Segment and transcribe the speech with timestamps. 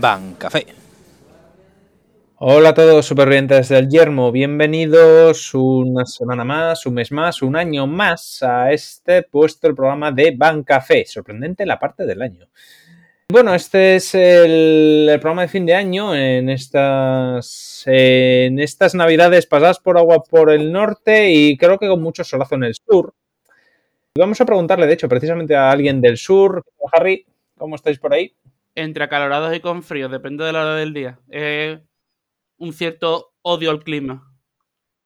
[0.00, 0.66] Bancafé.
[2.36, 7.86] Hola a todos supervivientes del Yermo, bienvenidos una semana más, un mes más, un año
[7.86, 11.04] más a este vuestro programa de Bancafé.
[11.04, 12.48] Sorprendente la parte del año.
[13.28, 19.44] Bueno, este es el, el programa de fin de año en estas, en estas navidades
[19.44, 23.12] pasadas por agua por el norte y creo que con mucho solazo en el sur.
[24.16, 26.64] Vamos a preguntarle, de hecho, precisamente a alguien del sur.
[26.90, 27.26] Harry,
[27.58, 28.34] ¿cómo estáis por ahí?
[28.74, 31.18] Entre acalorados y con frío, depende de la hora del día.
[31.30, 31.80] Eh,
[32.58, 34.32] un cierto odio al clima.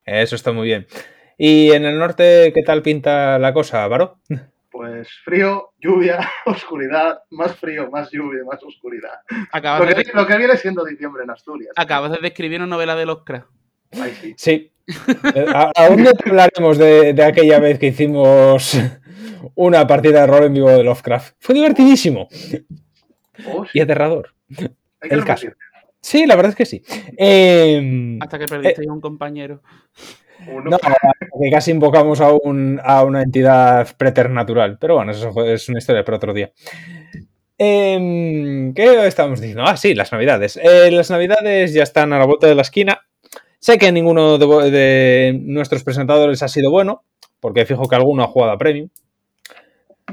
[0.05, 0.87] Eso está muy bien.
[1.39, 4.21] ¿Y en el norte qué tal pinta la cosa, Varo?
[4.71, 9.15] Pues frío, lluvia, oscuridad, más frío, más lluvia, más oscuridad.
[9.53, 11.73] Acabas, Lo de, que, lo que viene siendo diciembre en Asturias.
[11.77, 13.47] acabas de describir una novela de Oscar.
[13.93, 14.35] Ay, sí.
[14.37, 14.73] Sí.
[15.35, 15.47] Eh,
[15.77, 18.77] Aún no te hablaremos de, de aquella vez que hicimos
[19.55, 21.37] una partida de rol en vivo de Lovecraft.
[21.39, 22.29] Fue divertidísimo
[23.49, 23.71] Oh, sí.
[23.75, 24.35] y aterrador.
[25.01, 25.49] Hay que el caso.
[26.01, 26.83] Sí, la verdad es que sí.
[27.17, 29.63] Eh, Hasta que perdiste a un compañero.
[30.47, 30.71] Uno.
[30.73, 34.77] no, que casi invocamos a, un- a una entidad preternatural.
[34.79, 36.53] Pero bueno, eso es una historia para otro día.
[37.57, 39.65] Eh, ¿Qué estábamos diciendo?
[39.67, 40.59] Ah, sí, las navidades.
[40.63, 43.01] Eh, las navidades ya están a la vuelta de la esquina.
[43.59, 47.05] Sé que ninguno de, de nuestros presentadores ha sido bueno,
[47.41, 48.91] porque fijo que alguno ha jugado a Premium.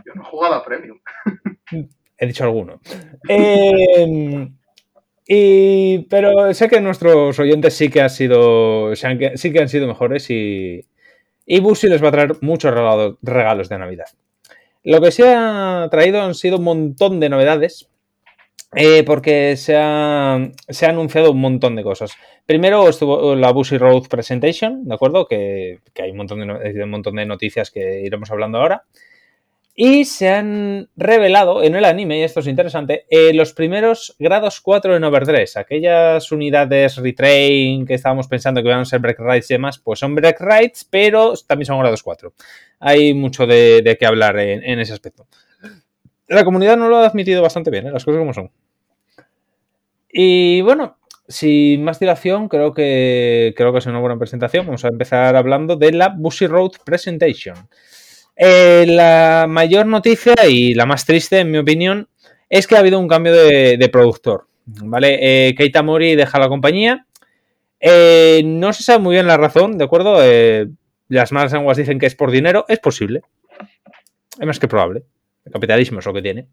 [0.05, 0.99] Yo no he jugado a Premium.
[2.21, 2.79] He dicho alguno.
[3.29, 4.47] Eh,
[5.27, 10.29] y, pero sé que nuestros oyentes sí que han sido, sí que han sido mejores
[10.29, 10.85] y,
[11.45, 14.05] y Busi les va a traer muchos regalo- regalos de Navidad.
[14.83, 17.89] Lo que se ha traído han sido un montón de novedades.
[18.75, 22.13] eh, porque se ha, se ha anunciado un montón de cosas.
[22.45, 25.27] Primero estuvo la Busy Road Presentation, ¿de acuerdo?
[25.27, 28.83] Que, que hay un montón, de, un montón de noticias que iremos hablando ahora.
[29.83, 34.61] Y se han revelado en el anime, y esto es interesante, eh, los primeros grados
[34.61, 35.57] 4 en Overdress.
[35.57, 39.97] Aquellas unidades retrain que estábamos pensando que iban a ser break rights y demás, pues
[39.97, 42.31] son break rights, pero también son grados 4.
[42.79, 45.25] Hay mucho de, qué hablar en, en ese aspecto.
[46.27, 47.91] La comunidad no lo ha admitido bastante bien, ¿eh?
[47.91, 48.51] las cosas como son.
[50.13, 54.67] Y bueno, sin más dilación, creo que, creo que es una buena presentación.
[54.67, 57.55] Vamos a empezar hablando de la Busy Road Presentation.
[58.35, 62.07] Eh, la mayor noticia y la más triste, en mi opinión,
[62.49, 64.47] es que ha habido un cambio de, productor.
[64.65, 65.19] ¿Vale?
[65.21, 67.05] Eh, Keita Mori deja la compañía.
[67.79, 70.19] Eh, no se sabe muy bien la razón, ¿de acuerdo?
[71.07, 72.65] Las malas lenguas dicen que es por dinero.
[72.67, 73.21] Es posible.
[74.39, 75.03] Es más que probable.
[75.45, 76.47] El capitalismo es lo que tiene.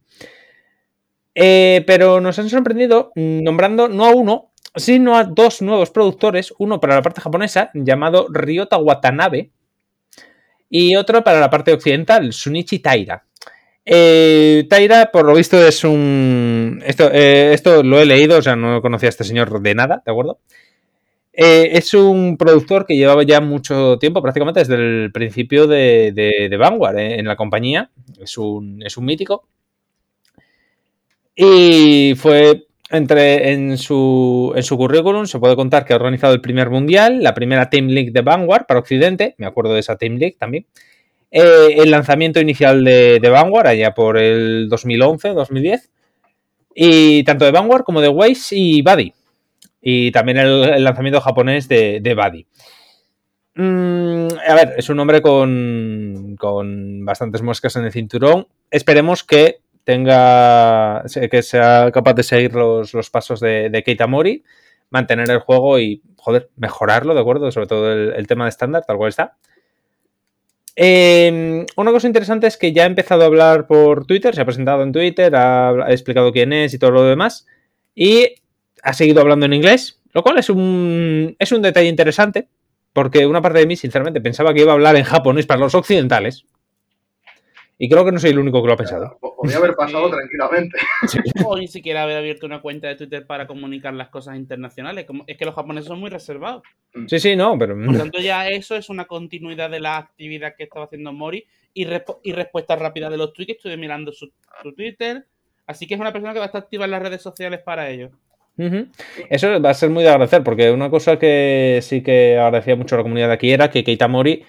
[1.34, 6.53] Pero nos han sorprendido nombrando no a uno, sino a dos nuevos productores.
[6.59, 9.53] Uno para la parte japonesa, llamado Ryota Watanabe
[10.71, 13.25] y otro para la parte occidental, Sunichi Taira.
[13.84, 16.83] Eh, Taira, por lo visto, es un.
[16.84, 20.03] Esto, eh, esto lo he leído, o sea, no conocía a este señor de nada,
[20.05, 20.41] ¿de acuerdo?
[21.33, 26.56] Eh, es un productor que llevaba ya mucho tiempo, prácticamente desde el principio de, de-
[26.56, 27.91] Vanguard en la compañía.
[28.21, 29.47] Es un, es un mítico.
[31.35, 36.41] Y fue entre en su, en su currículum se puede contar que ha organizado el
[36.41, 40.16] primer mundial, la primera Team League de Vanguard para Occidente, me acuerdo de esa Team
[40.16, 40.66] League también.
[41.31, 45.91] eh, el lanzamiento inicial de, de Vanguard allá por el 2011-2010.
[46.75, 49.12] Y tanto de Vanguard como de Waze y Buddy.
[49.82, 52.47] Y también el, lanzamiento japonés de, de Buddy.
[53.56, 58.47] Mm, a ver, es un hombre con, con bastantes moscas en el cinturón.
[58.70, 59.56] Esperemos que
[59.88, 64.44] tenga que sea capaz de seguir los, los pasos de, de Keita Mori,
[64.91, 67.50] mantener el juego y, joder, mejorarlo, ¿de acuerdo?
[67.50, 69.38] Sobre todo el, tema de estándar, tal cual está.
[70.76, 74.44] Eh, una cosa interesante es que ya ha empezado a hablar por Twitter, se ha
[74.44, 77.47] presentado en Twitter, ha, ha explicado quién es y todo lo demás,
[77.94, 78.34] y
[78.82, 82.50] ha seguido hablando en inglés, lo cual es un, es un detalle interesante,
[82.93, 85.75] porque una parte de mí, sinceramente, pensaba que iba a hablar en japonés para los
[85.75, 86.44] occidentales,
[87.78, 89.16] y creo que no soy el único que lo ha pensado.
[89.20, 90.12] Po- Podría haber pasado Sí.
[90.16, 90.78] tranquilamente.
[91.46, 95.04] O ni siquiera haber abierto una cuenta de Twitter para comunicar las cosas internacionales.
[95.06, 96.62] Como- Es que los japoneses son muy reservados.
[97.06, 97.76] Sí, sí, no, pero...
[97.84, 101.84] Por tanto, ya eso es una continuidad de la actividad que estaba haciendo Mori y,
[101.86, 103.52] respo- y respuesta rápida de los tweets.
[103.52, 104.30] Estuve mirando su,
[104.62, 105.25] su Twitter.
[105.66, 107.88] Así que es una persona que va a estar activa en las redes sociales para
[107.90, 108.10] ello.
[109.30, 112.96] Eso va a ser muy de agradecer, porque una cosa que sí que agradecía mucho
[112.96, 114.42] a la comunidad de aquí era que Keita Mori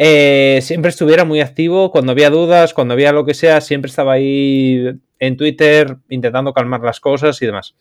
[0.00, 4.12] eh, siempre estuviera muy activo cuando había dudas, cuando había lo que sea, siempre estaba
[4.12, 4.86] ahí
[5.18, 7.74] en Twitter intentando calmar las cosas y demás.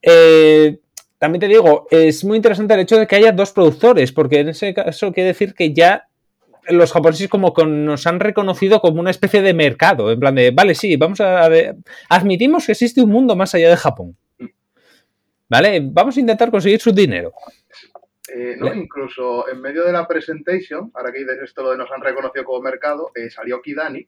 [0.00, 0.78] Eh,
[1.18, 4.48] también te digo, es muy interesante el hecho de que haya dos productores, porque en
[4.48, 6.06] ese caso quiere decir que ya
[6.68, 10.52] los japoneses como que nos han reconocido como una especie de mercado, en plan de,
[10.52, 11.50] vale, sí, vamos a, a-
[12.08, 14.16] admitimos que existe un mundo más allá de Japón.
[15.48, 15.80] ¿vale?
[15.82, 17.32] Vamos a intentar conseguir su dinero.
[18.32, 21.90] Eh, no, incluso en medio de la presentation, ahora que dices esto lo de nos
[21.90, 24.06] han reconocido como mercado, eh, salió Kidani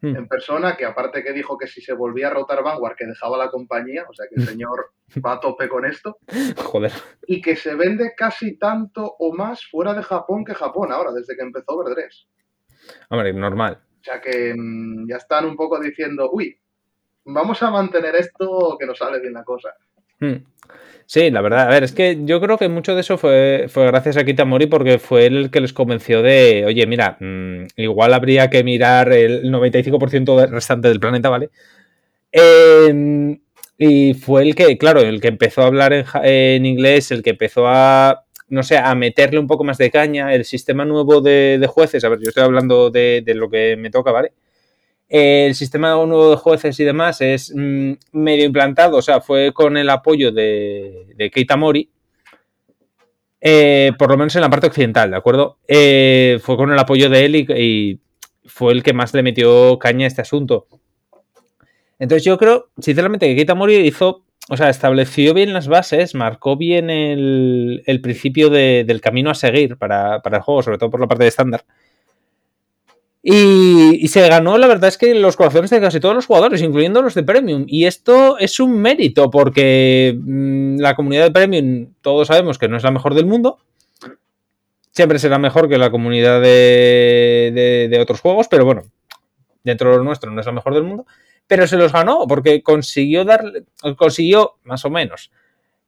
[0.00, 0.14] Hmm.
[0.14, 3.36] en persona, que aparte que dijo que si se volvía a rotar Vanguard, que dejaba
[3.36, 4.92] la compañía, o sea que el señor
[5.26, 6.18] va a tope con esto,
[6.56, 6.92] Joder.
[7.26, 11.34] y que se vende casi tanto o más fuera de Japón que Japón ahora, desde
[11.34, 12.28] que empezó Overdress.
[13.10, 13.80] Hombre, normal.
[14.00, 16.56] O sea que mm, ya están un poco diciendo, uy,
[17.24, 19.74] vamos a mantener esto que nos sale bien la cosa.
[20.20, 20.36] Hmm.
[21.10, 23.86] Sí, la verdad, a ver, es que yo creo que mucho de eso fue, fue
[23.86, 28.12] gracias a Kitamori porque fue él el que les convenció de, oye, mira, mm, igual
[28.12, 31.48] habría que mirar el 95% del restante del planeta, ¿vale?
[32.32, 33.38] Eh,
[33.78, 35.94] y fue el que, claro, el que empezó a hablar
[36.24, 40.34] en, inglés, el que empezó a, no sé, a meterle un poco más de caña,
[40.34, 44.12] el sistema nuevo de, jueces, a ver, yo estoy hablando de lo que me toca,
[44.12, 44.32] ¿vale?
[45.08, 49.78] El sistema nuevo de jueces y demás es mm, medio implantado, o sea, fue con
[49.78, 51.90] el apoyo de, Keita Mori,
[53.40, 55.58] eh, por lo menos en la parte occidental, ¿de acuerdo?
[55.66, 58.00] Eh, fue con el apoyo de él y,
[58.44, 60.66] fue el que más le metió caña a este asunto.
[61.98, 66.56] Entonces yo creo, sinceramente, que Keita Mori hizo, o sea, estableció bien las bases, marcó
[66.56, 71.00] bien el, principio de- del camino a seguir para, para el juego, sobre todo por
[71.00, 71.64] la parte de estándar.
[73.22, 77.02] Y, se ganó, la verdad es que los corazones de casi todos los jugadores, incluyendo
[77.02, 77.64] los de Premium.
[77.66, 82.76] Y esto es un mérito, porque mm, la comunidad de Premium, todos sabemos que no
[82.76, 83.58] es la mejor del mundo.
[84.92, 88.82] Siempre será mejor que la comunidad de, de- otros juegos, pero bueno,
[89.62, 91.06] dentro de lo nuestro no es la mejor del mundo.
[91.46, 93.64] Pero se los ganó, porque consiguió darle,
[93.96, 95.30] consiguió, más o menos,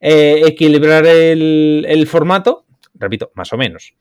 [0.01, 3.95] eh, equilibrar el, el formato, repito, más o menos.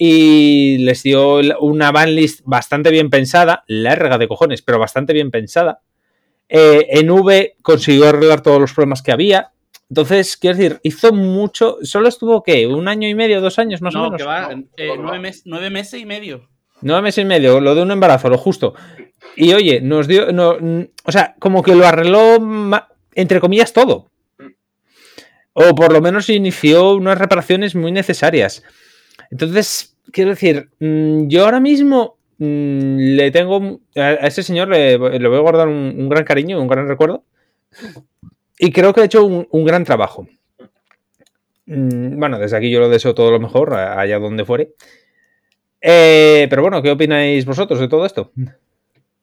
[0.00, 5.80] Y les dio una banlist bastante bien pensada, larga de cojones, pero bastante bien pensada.
[6.48, 9.50] Eh, en V consiguió arreglar todos los problemas que había.
[9.90, 11.78] Entonces, quiero decir, hizo mucho.
[11.82, 12.66] Solo estuvo, ¿qué?
[12.66, 14.18] ¿Un año y medio, dos años más o no, menos?
[14.18, 16.48] que va, No, eh, nueve, mes- nueve meses y medio.
[16.80, 18.74] Nueve meses y medio, lo de un embarazo, lo justo.
[19.34, 20.30] Y oye, nos dio.
[20.32, 20.56] no,
[21.04, 22.38] o sea, como que lo arregló,
[23.14, 24.10] entre comillas, todo.
[25.54, 28.62] O por lo menos inició unas reparaciones muy necesarias.
[29.30, 33.80] Entonces, quiero decir, mm, yo ahora mismo mm, le tengo.
[33.96, 37.24] A ese señor le, le voy a guardar un, un gran cariño, un gran recuerdo.
[38.58, 40.26] Y creo que ha hecho un, un gran trabajo.
[41.66, 44.72] Mm, Bueno, desde aquí yo lo deseo todo lo mejor, allá donde fuere.
[45.80, 48.32] Eh, pero bueno, ¿qué opináis vosotros de todo esto?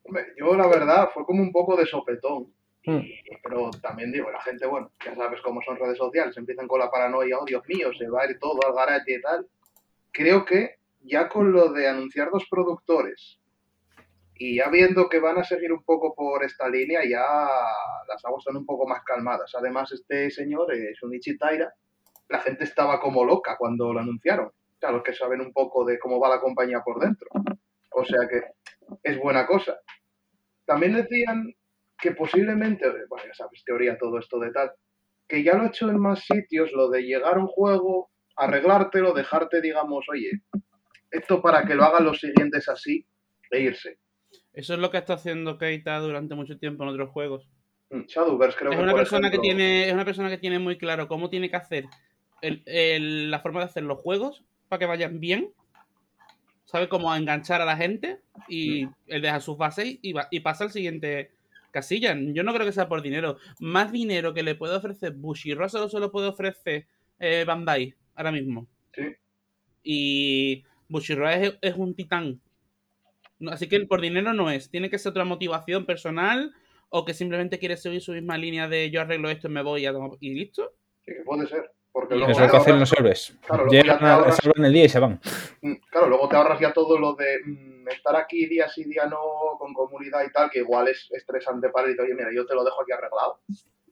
[0.03, 2.47] Hombre, yo la verdad fue como un poco de sopetón.
[2.83, 6.79] Y- pero también digo, la gente, bueno, ya sabes cómo son redes sociales, empiezan con
[6.79, 9.45] la paranoia, oh Dios mío, se va a ir todo al garage y tal.
[10.15, 13.41] Creo que ya con lo de anunciar dos productores
[14.35, 17.21] y ya viendo que van a seguir un poco por esta línea, ya
[18.07, 19.51] las aguas están un poco más calmadas.
[19.55, 21.73] Además, este señor, eh, Shunichi Taira,
[22.29, 24.49] la gente estaba como loca cuando lo anunciaron.
[24.81, 27.27] O los que saben un poco de cómo va la compañía por dentro.
[27.91, 28.41] O sea que
[29.03, 29.77] es buena cosa.
[30.63, 31.53] También decían
[31.99, 34.71] que posiblemente, bueno, ya sabes, teoría todo esto de tal,
[35.27, 39.13] que ya lo he hecho en más sitios, lo de llegar a un juego, arreglártelo,
[39.13, 40.41] dejarte, digamos, oye,
[41.11, 43.05] esto para que lo hagan los siguientes así
[43.51, 43.99] e irse.
[44.53, 47.47] Eso es lo que está haciendo Keita durante mucho tiempo en otros juegos.
[47.89, 50.59] Mm, Shadowverse creo es que una persona ejemplo, que tiene es una persona que tiene
[50.59, 51.85] muy claro cómo tiene que hacer
[52.41, 55.51] el- el- la forma de hacer los juegos para que vayan bien.
[56.65, 60.63] Sabe cómo enganchar a la gente y él deja sus bases y, va- y pasa
[60.63, 61.31] al siguiente
[61.71, 62.15] casilla.
[62.17, 63.37] Yo no creo que sea por dinero.
[63.59, 66.87] Más dinero que le puede ofrecer Bushiroad solo se lo puede ofrecer
[67.19, 69.03] eh, Bandai ahora mismo Sí.
[69.83, 72.41] y Bushiroad es, es un titán
[73.49, 76.53] así que por dinero no es tiene que ser otra motivación personal
[76.89, 79.85] o que simplemente quiere seguir su misma línea de yo arreglo esto y me voy
[79.85, 80.71] a tomar- y listo.
[81.03, 81.71] sí que puede ser.
[81.91, 83.37] Porque Y luego Es lo que hacen los héroes.
[83.47, 85.19] Claro, Llegan, ahorras- salvan el día y se van.
[85.61, 89.05] Mm, Claro, luego te ahorras ya todo lo de mm, estar aquí día sí, día
[89.05, 89.17] no,
[89.57, 91.93] con comunidad y tal, que igual es estresante para ti.
[91.99, 93.39] Oye, mira, yo te lo dejo aquí arreglado.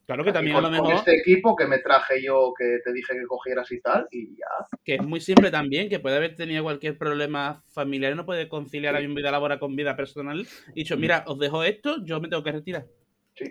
[0.05, 2.53] Claro que Aquí también a con, lo con mejor, este equipo que me traje yo,
[2.57, 4.45] que te dije que cogieras y tal, y ya.
[4.83, 8.49] que es muy simple también, que puede haber tenido cualquier problema familiar y no puede
[8.49, 10.45] conciliar ahí vida laboral con vida personal.
[10.75, 12.85] Y dicho, mira, os dejo esto, yo me tengo que retirar.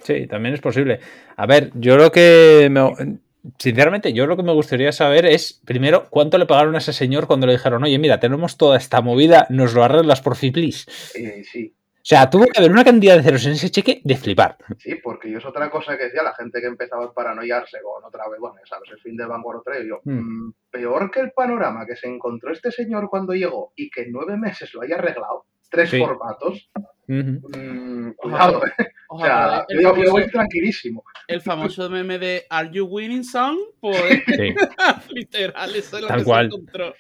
[0.05, 1.01] Sí, también es posible.
[1.37, 3.19] A ver, yo lo que me-
[3.59, 7.27] sinceramente, yo lo que me gustaría saber es, primero, cuánto le pagaron a ese señor
[7.27, 10.89] cuando le dijeron, oye, mira, tenemos toda esta movida, nos lo arreglas por fin, please.
[11.15, 14.17] Eh, sí, O sea, tuvo que haber una cantidad de ceros en ese cheque de
[14.17, 14.57] flipar.
[14.79, 18.05] sí, porque yo es otra cosa que decía la gente que empezaba a paranoiarse con
[18.05, 20.47] otra vez, bueno, sabes, el fin de Vanguard 3, y yo, Hmm.
[20.49, 24.13] mm, peor que el panorama que se encontró este señor cuando llegó y que en
[24.13, 26.01] nueve meses lo haya arreglado, tres Sí.
[26.01, 26.69] formatos,
[27.07, 28.87] mm, cuidado, eh.
[29.09, 31.05] O sea, el, yo, famoso, yo voy tranquilísimo.
[31.29, 33.57] el famoso meme de Are you winning song?
[33.81, 34.55] Pues Sí.
[35.11, 36.49] literal, eso es lo Tal que cual.
[36.51, 36.95] se encontró.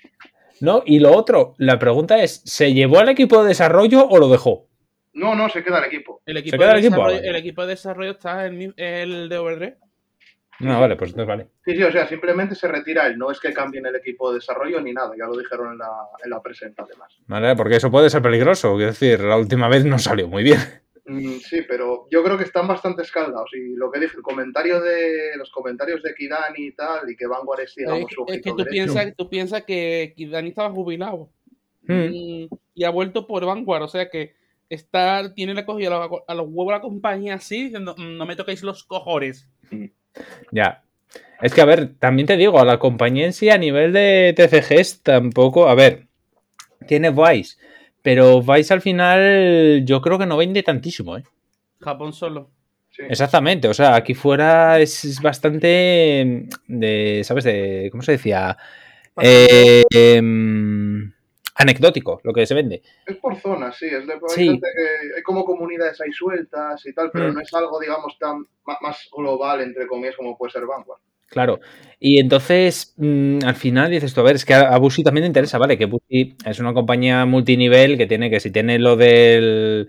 [0.61, 4.29] No, y lo otro, la pregunta es, ¿se llevó al equipo de desarrollo o lo
[4.29, 4.69] dejó?
[5.15, 6.23] No, no, se queda el equipo.
[6.25, 6.97] El equipo, queda de el equipo?
[6.97, 7.29] desarrollo, Ah, vale.
[7.29, 9.77] el equipo de desarrollo está el, el de Overdrive.
[10.61, 11.47] No, vale, pues entonces vale.
[11.65, 13.19] Sí, sí, o sea, simplemente se retira él.
[13.19, 15.13] No es que cambien el equipo de desarrollo ni nada.
[15.19, 15.91] Ya lo dijeron en la,
[16.25, 17.13] en la presenta, además.
[17.27, 18.75] Vale, porque eso puede ser peligroso.
[18.77, 20.59] Quiero decir, la última vez no salió muy bien.
[21.05, 23.51] Mm, sí, pero yo creo que están bastante escaldados.
[23.55, 27.27] Y lo que dije, el comentario de los comentarios de Kidani y tal, y que
[27.27, 30.71] Vanguard es, digamos, Es, su es que tú piensas, tú piensas que que Dani estaba
[30.71, 31.29] jubilado
[31.89, 32.03] Mm.
[32.13, 34.37] y, y ha vuelto por Vanguard, o sea que
[34.75, 38.27] está, tiene la cogida a, la- a los huevos la compañía así, diciendo, "Mm, no
[38.27, 39.49] me toquéis los cojones.
[40.51, 40.83] Ya.
[41.41, 44.33] Es que, a ver, también te digo, a la compañía en sí, a nivel de
[44.37, 45.69] TCGs, tampoco.
[45.69, 46.07] A ver,
[46.87, 47.57] tiene Vice,
[48.03, 51.25] pero Vice al final yo creo que no vende tantísimo, ¿eh?
[51.81, 52.51] Japón solo.
[52.91, 53.03] Sí.
[53.09, 57.45] Exactamente, o sea, aquí fuera es, es bastante de, ¿sabes?
[57.45, 58.57] De, ¿cómo se decía?
[59.21, 61.12] Eh, em,
[61.55, 62.83] anecdótico lo que se vende.
[63.07, 63.87] Es por zonas, sí.
[63.87, 64.45] Es de, hay, Sí.
[64.49, 67.35] gente que- hay como comunidades ahí sueltas y tal, pero Mm.
[67.35, 68.45] no es algo, digamos, tan
[68.81, 71.01] más global, entre comillas, como puede ser Vanguard.
[71.29, 71.61] Claro.
[71.99, 75.23] Y entonces, mm, al final dices tú, a ver, es que a a Busi también
[75.23, 75.79] le interesa, ¿vale?
[75.79, 79.87] Que Busi es una compañía multinivel que tiene que, si tiene lo de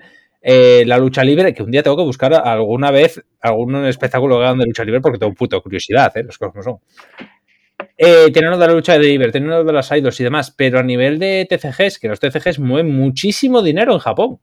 [0.86, 4.84] la lucha libre, que un día tengo que buscar alguna vez algún espectáculo de lucha
[4.84, 6.24] libre porque tengo puta curiosidad, ¿eh?
[6.24, 6.78] Las cosas como son.
[7.98, 10.80] Eh, tienen lo de la lucha libre, tienen lo de las idols y demás, pero
[10.80, 14.40] a nivel de TCGs, que los TCGs mueven muchísimo dinero en Japón.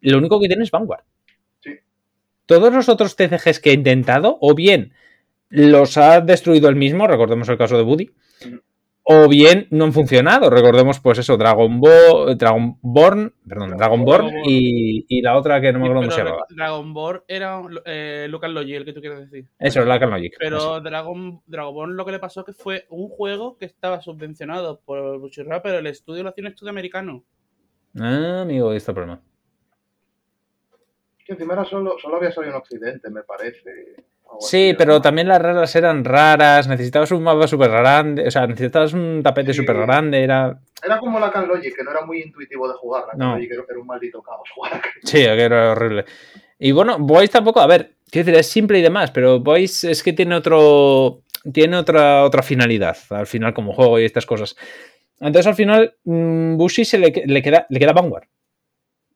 [0.00, 1.04] Lo único que tiene es Vanguard.
[1.60, 1.72] Sí.
[2.46, 4.92] Todos los otros TCGs que he intentado, o bien
[5.48, 8.10] los ha destruido él mismo, recordemos el caso de Buddy.
[9.06, 14.50] O bien no han funcionado, recordemos pues eso, Dragon Ball, Dragonborn, perdón, Dragonborn Dragonborn.
[14.50, 16.46] y, y la otra que no me acuerdo cómo se Pero llamaba.
[16.48, 19.46] Dragon Ball era eh, Lucas Logi, el que tú quieres decir.
[19.58, 20.34] Eso, es la Logic.
[20.38, 24.80] Pero Dragon, Dragon Ball lo que le pasó que fue un juego que estaba subvencionado
[24.80, 27.24] por Bushiroad, pero el estudio lo hacía un estudio americano.
[28.00, 29.20] Ah, amigo, este problema.
[31.26, 33.96] Que encima era solo, solo había salido en Occidente, me parece.
[34.40, 35.02] Sí, así, pero ¿no?
[35.02, 39.52] también las raras eran raras, necesitabas un mapa súper grande, o sea, necesitabas un tapete
[39.52, 39.60] Sí.
[39.60, 40.58] súper grande, era...
[40.84, 43.04] Era como la Can Logic, que no era muy intuitivo de jugar.
[43.04, 43.34] La Can No.
[43.36, 44.80] Logic era un maldito caos jugar.
[45.02, 46.04] Sí, que era horrible.
[46.58, 50.02] Y bueno, Voice tampoco, a ver, quiero decir, es simple y demás, pero Voice es
[50.02, 51.20] que tiene otro.
[51.52, 54.56] Tiene otra, otra finalidad, al final, como juego y estas cosas.
[55.20, 58.24] Entonces, al final, mm, Bushi se le, le queda, le queda Vanguard.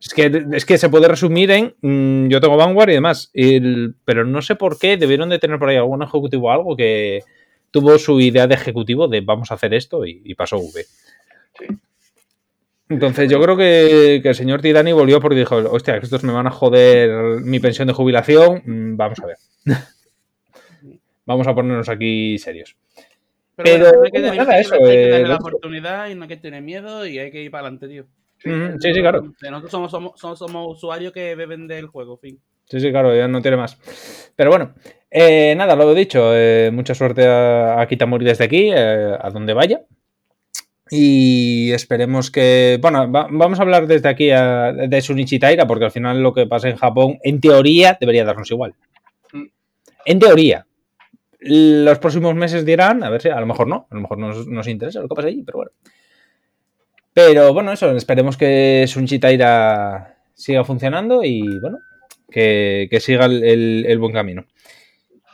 [0.00, 3.30] Es que, es que se puede resumir en mm, yo tengo Vanguard y demás.
[3.34, 6.76] El- pero no sé por qué debieron de tener por ahí algún ejecutivo o algo
[6.76, 7.22] que
[7.70, 10.84] tuvo su idea de ejecutivo de vamos a hacer esto y, y pasó V.
[11.58, 11.66] Sí.
[12.90, 16.46] Entonces yo creo que, que el señor Tirani volvió porque dijo, hostia, estos me van
[16.46, 18.62] a joder mi pensión de jubilación.
[18.64, 19.36] Mm, Vamos a ver.
[21.26, 22.76] Vamos a ponernos aquí serios.
[23.56, 26.08] Pero, bueno, hay que tener, nada, hay que- eso, hay que eh, darle la oportunidad
[26.08, 28.06] y no hay que tener miedo y hay que ir para adelante, tío.
[28.38, 29.32] Sí, Sí, sí, claro.
[29.42, 32.38] Nosotros somos, somos, somos, usuarios que beben del juego, fin.
[32.66, 33.78] Sí, sí, claro, ya no tiene más.
[34.36, 34.74] Pero bueno,
[35.10, 36.30] eh, nada, lo he dicho.
[36.34, 39.80] eh, mucha suerte a, a Kitamori desde aquí, eh, a donde vaya.
[40.90, 42.78] Y esperemos que.
[42.80, 46.32] Bueno, va- vamos a hablar desde aquí a- de Sunichi Taira, porque al final lo
[46.32, 48.74] que pasa en Japón, en teoría, debería darnos igual.
[49.32, 49.44] Mm.
[50.06, 50.66] En teoría.
[51.40, 54.46] Los próximos meses dirán, a ver si a lo mejor no, a lo mejor nos,
[54.48, 55.70] nos interesa lo que pasa allí, pero bueno.
[57.26, 61.78] Pero bueno, eso, esperemos que Sunichi Taira siga funcionando y bueno,
[62.30, 64.44] que, que siga el, el- el buen camino.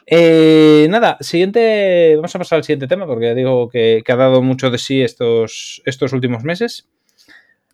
[0.06, 2.14] Eh, nada, siguiente.
[2.16, 4.78] Vamos a pasar al siguiente tema porque ya digo que, que ha dado mucho de
[4.78, 6.88] sí estos, estos últimos meses.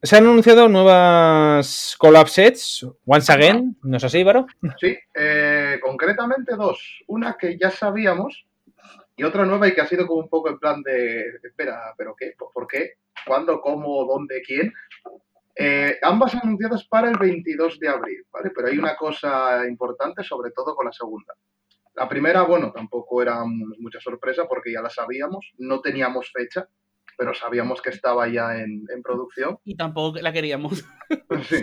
[0.03, 4.47] Se han anunciado nuevas collab sets, once again, ¿no es así, Varo?
[4.81, 7.05] Sí, eh, concretamente dos.
[7.07, 8.47] Una que ya sabíamos
[9.21, 12.17] y otra nueva y que ha sido como un poco en plan de, espera, ¿pero
[12.17, 12.33] qué?
[12.39, 12.95] ¿Por qué?
[13.27, 13.61] ¿Cuándo?
[13.61, 14.07] ¿Cómo?
[14.07, 14.41] ¿Dónde?
[14.41, 14.73] ¿Quién?
[15.55, 18.51] Eh, ambas anunciadas para el 22 de abril, ¿vale?
[18.57, 21.35] Pero hay una cosa importante, sobre todo con la segunda.
[21.97, 26.67] La primera, bueno, tampoco era mucha sorpresa porque ya la sabíamos, no teníamos fecha,
[27.19, 29.59] pero sabíamos que estaba ya en, en producción.
[29.65, 30.83] Y tampoco la queríamos.
[31.47, 31.63] Sí.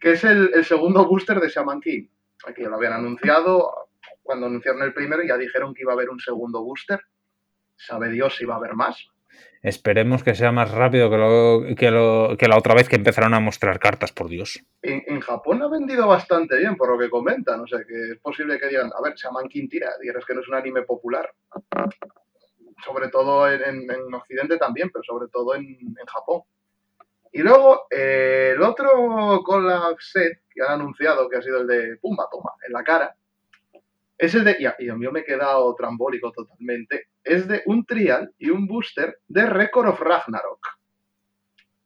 [0.00, 2.06] Que es el, el segundo booster de Shaman King.
[2.46, 3.91] Aquí lo habían anunciado.
[4.22, 7.00] Cuando anunciaron el primero ya dijeron que iba a haber un segundo booster.
[7.76, 9.08] Sabe Dios si va a haber más.
[9.62, 13.32] Esperemos que sea más rápido que, lo, que, lo- que la otra vez que empezaron
[13.34, 14.60] a mostrar cartas, por Dios.
[14.82, 17.60] En, en Japón ha vendido bastante bien, por lo que comentan.
[17.60, 19.90] O sea, que es posible que digan, a ver, Shaman King tira.
[20.00, 21.32] Dijeras que no es un anime popular.
[22.84, 25.64] Sobre todo en, en- en Occidente también, pero sobre todo en,
[26.06, 26.42] Japón.
[27.32, 31.96] Y luego, eh, el otro collab set que han anunciado, que ha sido el de
[31.96, 33.14] Pumba, toma, en la cara,
[34.26, 37.62] es el de, y a, y a mí me he quedado trambólico totalmente, es de
[37.66, 40.66] un trial y un booster de Record of Ragnarok.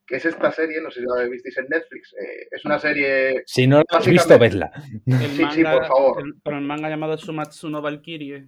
[0.06, 3.42] Que es esta serie, no sé si la visteis en Netflix, eh, es una serie...
[3.44, 4.70] Si no lo has visto, vedla.
[5.04, 6.22] Sí, manga, sí, por favor.
[6.24, 8.46] el- pero el manga llamado Sumatsu no Valkyrie.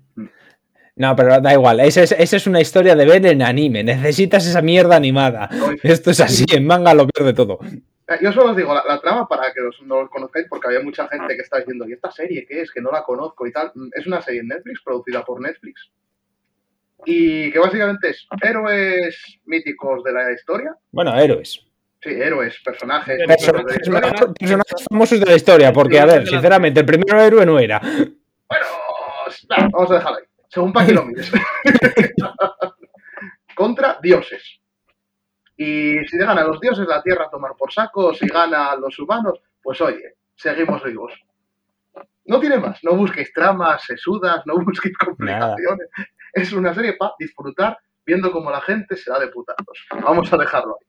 [0.99, 1.81] No, pero da igual.
[1.81, 3.85] Esa es, esa es una historia de ver en anime.
[3.85, 5.49] Necesitas esa mierda animada.
[5.83, 7.59] Esto es así, en manga lo pierde todo.
[7.63, 10.81] Eh, Yo solo os digo la, la trama para que no lo conozcáis, porque había
[10.81, 12.73] mucha gente que está diciendo, ¿y esta serie qué es?
[12.73, 13.71] Que no la conozco y tal.
[13.75, 15.91] Mm, Es una serie en Netflix, producida por Netflix.
[17.05, 20.75] Y que básicamente es héroes míticos de la historia.
[20.91, 21.61] Bueno, héroes.
[22.03, 23.19] Sí, héroes, personajes.
[23.19, 23.79] De la Personajes,
[24.39, 25.73] personajes famosos de la historia.
[25.73, 27.81] Porque, a ver, sinceramente, el primer héroe no era.
[27.81, 28.67] Bueno,
[29.73, 30.25] vamos a dejarlo ahí.
[30.49, 31.31] Según para que lo mires.
[33.55, 34.61] Contra dioses.
[35.57, 38.77] Y si dejan a los dioses la tierra a tomar por saco, si gana a
[38.77, 41.13] los humanos, pues oye, seguimos vivos.
[42.27, 42.79] No tiene más.
[42.85, 45.89] No busquéis tramas, sesudas, no busquéis complicaciones.
[46.33, 49.87] Es una serie para disfrutar viendo cómo la gente se da de putazos.
[50.03, 50.88] Vamos a dejarlo ahí.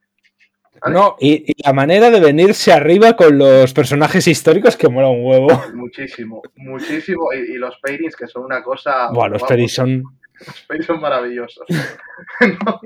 [0.81, 0.95] ¿Vale?
[0.95, 5.25] No, y, y la manera de venirse arriba con los personajes históricos que mola un
[5.25, 5.47] huevo.
[5.73, 7.33] Muchísimo, muchísimo.
[7.33, 9.11] Y, y los pairings que son una cosa.
[9.11, 10.03] Buah, los peris son.
[10.45, 11.65] Los pelis son maravillosos.
[12.41, 12.79] No.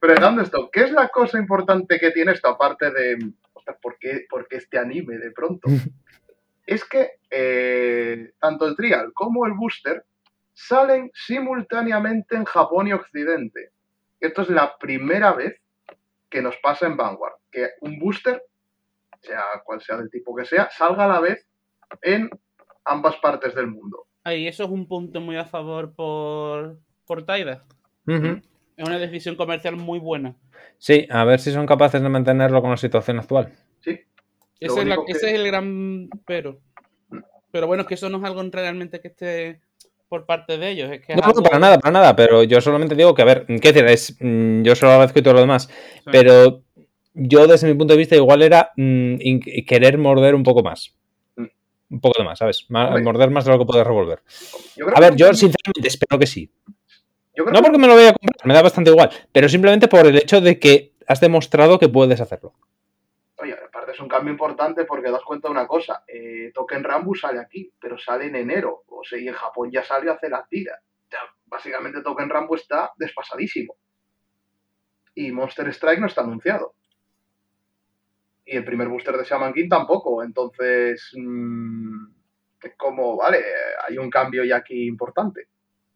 [0.00, 2.48] Pero dejando esto, ¿qué es la cosa importante que tiene esto?
[2.48, 3.18] Aparte de,
[3.52, 5.68] ostras, ¿por qué, por qué este anime de pronto?
[6.66, 10.04] es que eh, tanto el trial como el booster
[10.52, 13.70] salen simultáneamente en Japón y Occidente.
[14.18, 15.60] Esto es la primera vez
[16.36, 18.42] que nos pasa en Vanguard, que un booster,
[19.22, 21.48] sea cual sea del tipo que sea, salga a la vez
[22.02, 22.28] en
[22.84, 24.06] ambas partes del mundo.
[24.22, 27.64] Ahí, eso es un punto muy a favor por, por Taida.
[28.06, 28.42] Ujú.
[28.76, 30.36] Es una decisión comercial muy buena.
[30.76, 33.54] Sí, a ver si son capaces de mantenerlo con la situación actual.
[33.80, 33.98] ¿sí?
[34.60, 36.60] Ese es, la- único que- ese es el gran pero.
[37.50, 39.62] Pero bueno, es que eso no es algo realmente que esté
[40.08, 40.90] por parte de ellos.
[40.90, 43.22] Es que es No, no, algo- para nada, para nada, pero yo solamente digo que,
[43.22, 46.00] a ver, qué decir, es, mm, yo solo agradezco y todo lo demás, Sí.
[46.12, 46.62] pero
[47.14, 49.16] yo desde mi punto de vista igual era mm,
[49.66, 50.94] querer morder un poco más.
[51.36, 51.44] Mm.
[51.90, 52.66] Un poco de más, ¿sabes?
[52.70, 53.02] Hombre.
[53.02, 54.20] morder más de lo que puedes revolver.
[54.94, 56.50] A ver, yo sinceramente espero que sí.
[57.34, 59.48] yo creo No que- porque me lo voy a comprar, me da bastante igual, pero
[59.48, 62.54] simplemente por el hecho de que has demostrado que puedes hacerlo.
[63.92, 66.04] Es un cambio importante porque das cuenta de una cosa.
[66.06, 68.84] Eh, Token Rambo sale aquí, pero sale en enero.
[68.88, 70.78] O sea, y en Japón ya salió hace la tira.
[71.06, 73.76] O sea, básicamente Token Rambo está despasadísimo.
[75.14, 76.74] Y Monster Strike no está anunciado.
[78.44, 80.22] Y el primer booster de Shaman King tampoco.
[80.22, 82.06] Entonces, mm,
[82.62, 83.38] es como, vale,
[83.86, 85.48] hay un cambio ya aquí importante.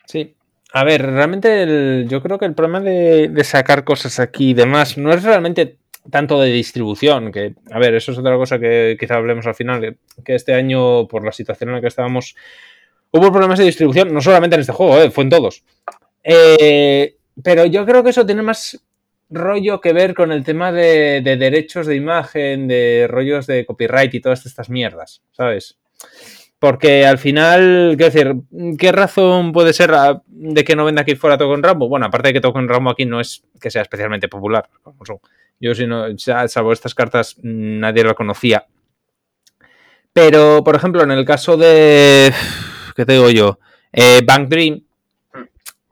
[0.07, 0.35] Sí.
[0.73, 5.13] A ver, realmente yo creo que el problema de sacar cosas aquí y demás no
[5.13, 5.80] es realmente
[6.11, 9.97] tanto de distribución, que, a ver, eso es otra cosa que quizá hablemos al final,
[10.25, 12.37] que, este año, por la situación en la que estábamos,
[13.11, 15.65] hubo problemas de distribución, no solamente en este juego, eh, fue en todos.
[16.23, 18.83] Eh, pero yo creo que eso tiene más
[19.29, 24.15] rollo que ver con el tema de, de derechos de imagen, de rollos de copyright
[24.15, 25.79] y todas estas mierdas, ¿sabes?
[26.61, 31.15] Porque al final, quiero decir, ¿qué razón puede ser ah, de que no venda aquí
[31.15, 31.89] fuera Token Rambo?
[31.89, 34.69] Bueno, aparte de que Token Rambo aquí no es que sea especialmente popular.
[34.83, 35.21] como son.
[35.61, 38.67] Yo, si no, sa- salvo estas cartas, mm, nadie lo conocía.
[40.13, 42.33] Pero, por ejemplo, en el caso de.
[42.97, 43.59] ¿Qué te digo yo?
[43.93, 44.83] Eh, Bank Dream.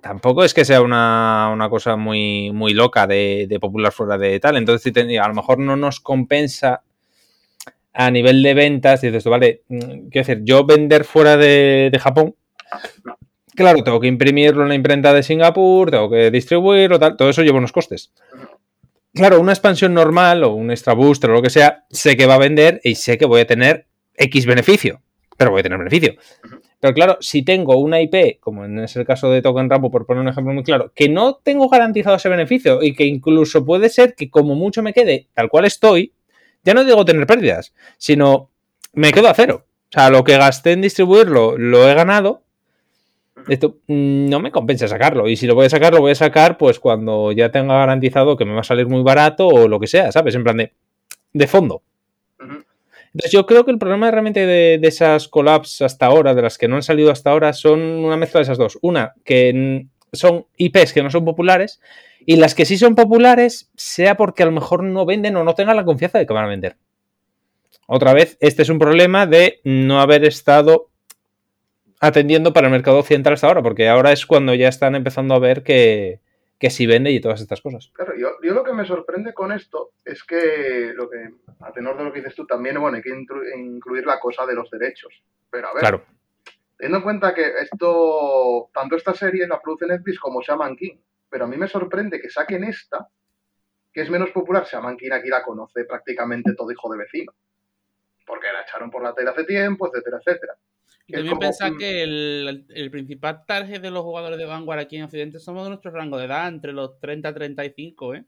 [0.01, 4.39] Tampoco es que sea una, una cosa muy, muy loca de, de popular fuera de
[4.41, 4.57] tal.
[4.57, 6.83] Entonces, a lo mejor no nos compensa
[7.93, 11.99] a nivel de ventas, dices tú, vale, mm, quiero decir, yo vender fuera de, de
[11.99, 12.35] Japón,
[13.55, 17.43] claro, tengo que imprimirlo en la imprenta de Singapur, tengo que distribuirlo, tal, todo eso
[17.43, 18.13] lleva unos costes.
[19.19, 22.35] Claro, una expansión normal o un extra booster o lo que sea, sé que va
[22.35, 25.03] a vender y sé que voy a tener X beneficio,
[25.37, 26.15] pero voy a tener beneficio.
[26.79, 30.23] Pero claro, si tengo una IP, como en ese caso de Token Rambo, por poner
[30.23, 34.15] un ejemplo muy claro, que no tengo garantizado ese beneficio y que incluso puede ser
[34.15, 36.13] que como mucho me quede tal cual estoy,
[36.63, 38.53] ya no digo tener pérdidas, sino
[38.93, 39.67] me quedo a cero.
[39.89, 42.45] O sea, lo que gasté en distribuirlo lo he ganado.
[43.47, 45.29] Esto mm, no me compensa sacarlo.
[45.29, 48.37] Y si lo voy a sacar, lo voy a sacar pues cuando ya tenga garantizado
[48.37, 50.35] que me va a salir muy barato o lo que sea, ¿sabes?
[50.35, 50.73] En plan de,
[51.33, 51.83] de fondo.
[52.39, 56.59] Entonces yo creo que el problema realmente de, de esas collabs hasta ahora, de las
[56.59, 58.79] que no han salido hasta ahora, son una mezcla de esas dos.
[58.83, 61.81] Una, que son IPs que no son populares
[62.25, 65.55] y las que sí son populares, sea porque a lo mejor no venden o no
[65.55, 66.77] tengan la confianza de que van a vender.
[67.87, 70.88] Otra vez, este es un problema de no haber estado
[72.01, 75.39] atendiendo para el mercado occidental hasta ahora, porque ahora es cuando ya están empezando a
[75.39, 76.21] ver que,
[76.59, 77.91] que si vende y todas estas cosas.
[77.95, 81.31] Claro, yo, yo lo que me sorprende con esto es que, lo que,
[81.61, 83.15] a tenor de lo que dices tú, también, bueno, hay que
[83.57, 85.23] incluir la cosa de los derechos.
[85.51, 86.05] Pero a ver, Claro.
[86.77, 90.97] teniendo en cuenta que esto, tanto esta serie la produce Netflix como Shaman King,
[91.31, 93.09] pero a mí me sorprende que saquen esta,
[93.93, 94.65] que es menos popular.
[94.65, 97.33] Shaman King aquí la conoce prácticamente todo hijo de vecino,
[98.27, 100.55] porque la echaron por la tele hace tiempo, etcétera, etcétera.
[101.09, 105.05] Y también pensar que el, el principal target de los jugadores de Vanguard aquí en
[105.05, 108.25] Occidente somos de nuestro rango de edad, entre los 30 y 35, ¿eh?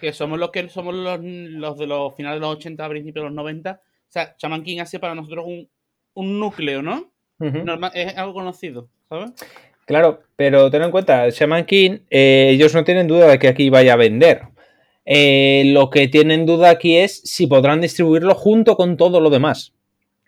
[0.00, 3.28] Que somos los que somos los, los de los finales de los 80, principios de
[3.28, 3.80] los 90.
[3.82, 5.68] O sea, Shaman King ha sido para nosotros un,
[6.14, 7.12] un núcleo, ¿no?
[7.38, 9.32] Normal, es algo conocido, ¿sabes?
[9.84, 13.70] Claro, pero ten en cuenta, Shaman King, eh, ellos no tienen duda de que aquí
[13.70, 14.42] vaya a vender.
[15.04, 19.72] Eh, lo que tienen duda aquí es si podrán distribuirlo junto con todo lo demás.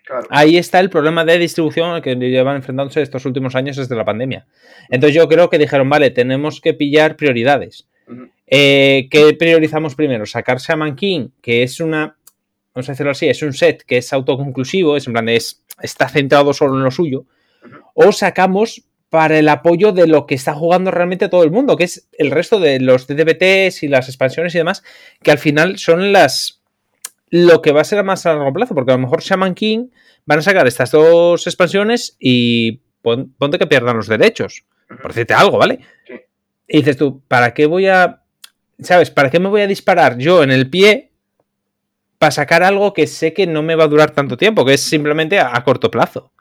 [0.05, 3.95] Claro, Ahí está el problema de distribución al que llevan enfrentándose estos últimos años desde
[3.97, 4.47] la pandemia.
[4.89, 7.87] Entonces yo creo que dijeron, vale, tenemos que pillar prioridades.
[8.47, 10.27] Eh, ¿Qué priorizamos primero?
[10.27, 12.17] Sacar Shaman King, que es una,
[12.75, 16.09] vamos a decirlo así, es un set que es autoconclusivo, es en plan, es, está
[16.09, 17.27] centrado solo en lo suyo,
[17.95, 21.85] o sacamos para el apoyo de lo que está jugando realmente todo el mundo, que
[21.85, 24.83] es el resto de los DDBTs y las expansiones y demás,
[25.23, 26.60] que al final son las
[27.31, 29.55] lo que va a ser a más a largo plazo, porque a lo mejor Shaman
[29.55, 29.89] King
[30.27, 34.65] van a sacar estas dos expansiones y pon- ponte que pierdan los derechos,
[35.01, 35.81] por decirte algo, ¿vale?
[36.69, 38.23] Y dices tú, ¿para qué voy a,
[38.81, 41.13] sabes, para qué me voy a disparar yo en el pie
[42.19, 44.81] para sacar algo que sé que no me va a durar tanto tiempo, que es
[44.83, 46.33] simplemente a, a corto plazo?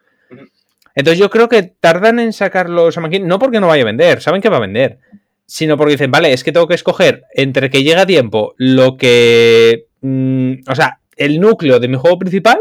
[0.95, 4.21] Entonces yo creo que tardan en sacarlo Shaman King, no porque no vaya a vender,
[4.21, 4.99] saben que va a vender,
[5.45, 8.97] sino porque dicen, vale, es que tengo que escoger entre que llega a tiempo lo
[8.97, 12.59] que, mm, o sea, el núcleo de mi juego principal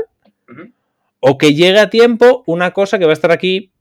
[1.20, 3.72] o que llegue a tiempo una cosa que va a estar aquí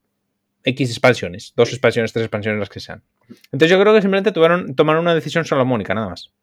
[0.64, 3.04] X expansiones, dos expansiones, tres expansiones, las que sean.
[3.52, 6.34] Entonces yo creo que simplemente tuvieron, tomaron una decisión salomónica, nada más.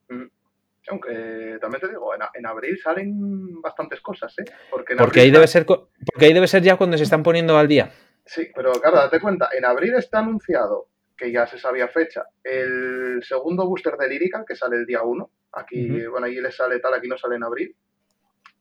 [0.88, 4.44] Aunque también te digo, en, abril salen bastantes cosas, ¿eh?
[4.70, 5.88] Porque, ahí debe ser, porque
[6.20, 7.90] ahí debe ser ya cuando se están poniendo al día.
[8.26, 13.22] Sí, pero claro, date cuenta, en abril está anunciado, que ya se sabía fecha, el
[13.22, 15.30] segundo booster de Lyrical, que sale el día 1.
[15.52, 17.76] Aquí, bueno, ahí le sale tal, aquí no sale en abril.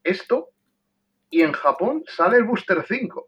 [0.03, 0.49] Esto,
[1.29, 3.27] y en Japón sale el booster 5.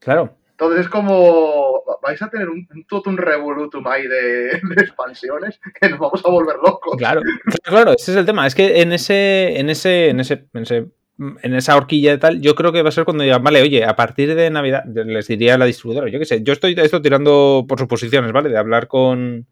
[0.00, 0.36] Claro.
[0.50, 5.88] Entonces es como, vais a tener un, un totum revolutum ahí de, de expansiones que
[5.88, 6.96] nos vamos a volver locos.
[6.96, 8.46] Claro, claro, claro, ese es el tema.
[8.46, 12.40] Es que en ese, en ese, en ese, en ese, en esa horquilla y tal,
[12.40, 15.28] yo creo que va a ser cuando digan, vale, oye, a partir de Navidad, les
[15.28, 18.48] diría a la distribuidora, yo qué sé, yo estoy esto tirando por suposiciones, ¿vale?
[18.48, 19.46] De hablar con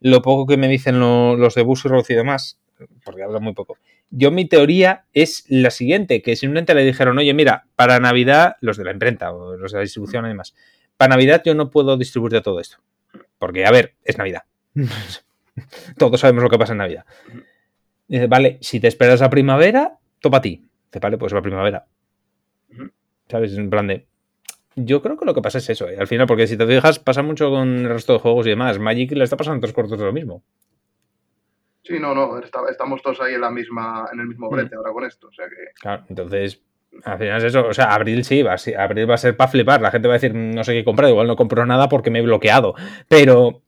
[0.00, 2.58] lo poco que me dicen lo- los de Bus y Road y demás,
[3.04, 3.78] porque hablan muy poco.
[4.10, 8.76] Yo mi teoría es la siguiente, que simplemente le dijeron, oye, mira, para Navidad, los
[8.76, 10.54] de la imprenta o los de la distribución y demás,
[10.96, 12.78] para Navidad yo no puedo distribuirte todo esto.
[13.38, 14.42] Porque, a ver, es Navidad.
[15.98, 17.04] Todos sabemos lo que pasa en Navidad.
[18.08, 20.64] Dice, vale, si te esperas a primavera, topa a ti.
[20.90, 21.86] Dice, vale, pues la primavera.
[23.28, 23.56] ¿Sabes?
[23.56, 24.06] En plan de.
[24.76, 25.96] Yo creo que lo que pasa es eso, ¿eh?
[25.98, 28.78] al final, porque si te fijas, pasa mucho con el resto de juegos y demás.
[28.78, 30.42] Magic le está pasando tres cuartos de lo mismo.
[31.82, 34.54] Sí, no, no, está- estamos todos ahí en la misma, en el mismo Mm.
[34.54, 35.28] brete ahora con esto.
[35.28, 36.62] O sea que, Claro, entonces,
[37.04, 37.66] al final es eso.
[37.66, 39.80] O sea, abril sí, va, sí, abril va a ser para flipar.
[39.80, 42.20] La gente va a decir, no sé qué comprar, igual no compro nada porque me
[42.20, 42.74] he bloqueado.
[43.08, 43.62] Pero,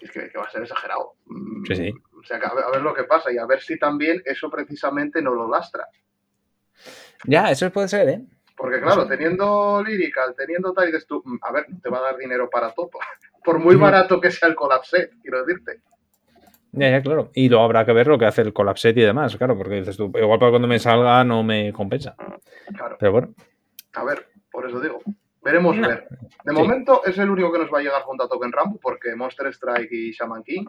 [0.00, 1.14] es que, que va a ser exagerado.
[1.26, 1.92] Mm, Sí, sí.
[2.18, 4.22] O sea, que a ver, a ver lo que pasa y a ver si también
[4.24, 5.86] eso precisamente no lo lastra.
[7.24, 8.20] Ya, eso puede ser, ¿eh?
[8.56, 12.02] Porque claro, teniendo Lyrical, teniendo tal, y dices tú, "Mm, a ver, te va a
[12.02, 12.90] dar dinero para todo.
[13.44, 15.80] Por muy barato que sea el collapse, quiero decirte.
[16.72, 17.30] Ya, ya, claro.
[17.34, 19.96] Y luego habrá que ver lo que hace el collapse y demás, claro, porque dices
[19.96, 22.14] tú, igual para cuando me salga no me compensa.
[22.76, 23.34] Claro, Pero bueno,
[23.94, 25.00] a ver, por eso digo.
[25.42, 25.88] Veremos No.
[25.88, 26.06] ver.
[26.44, 26.60] De Sí.
[26.60, 29.46] momento es el único que nos va a llegar junto a Token Rambo, porque Monster
[29.48, 30.66] Strike y Shaman King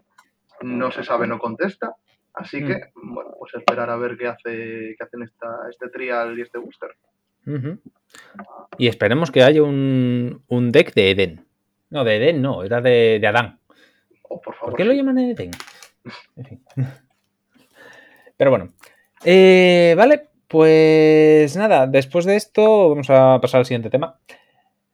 [0.61, 1.93] no se sabe, no contesta.
[2.33, 2.67] Así Mm.
[2.67, 6.57] que, bueno, pues esperar a ver qué hace qué hacen esta, este trial y este
[6.59, 6.91] booster.
[8.77, 11.45] Y esperemos que haya un, un deck de Eden.
[11.89, 13.59] No, de Eden no, era de, de Adán.
[14.29, 14.69] Oh, por favor.
[14.71, 15.51] ¿Por qué lo llaman Eden?
[16.37, 16.63] En fin.
[18.37, 18.69] Pero bueno.
[19.25, 24.19] Eh, vale, pues nada, después de esto vamos a pasar al siguiente tema.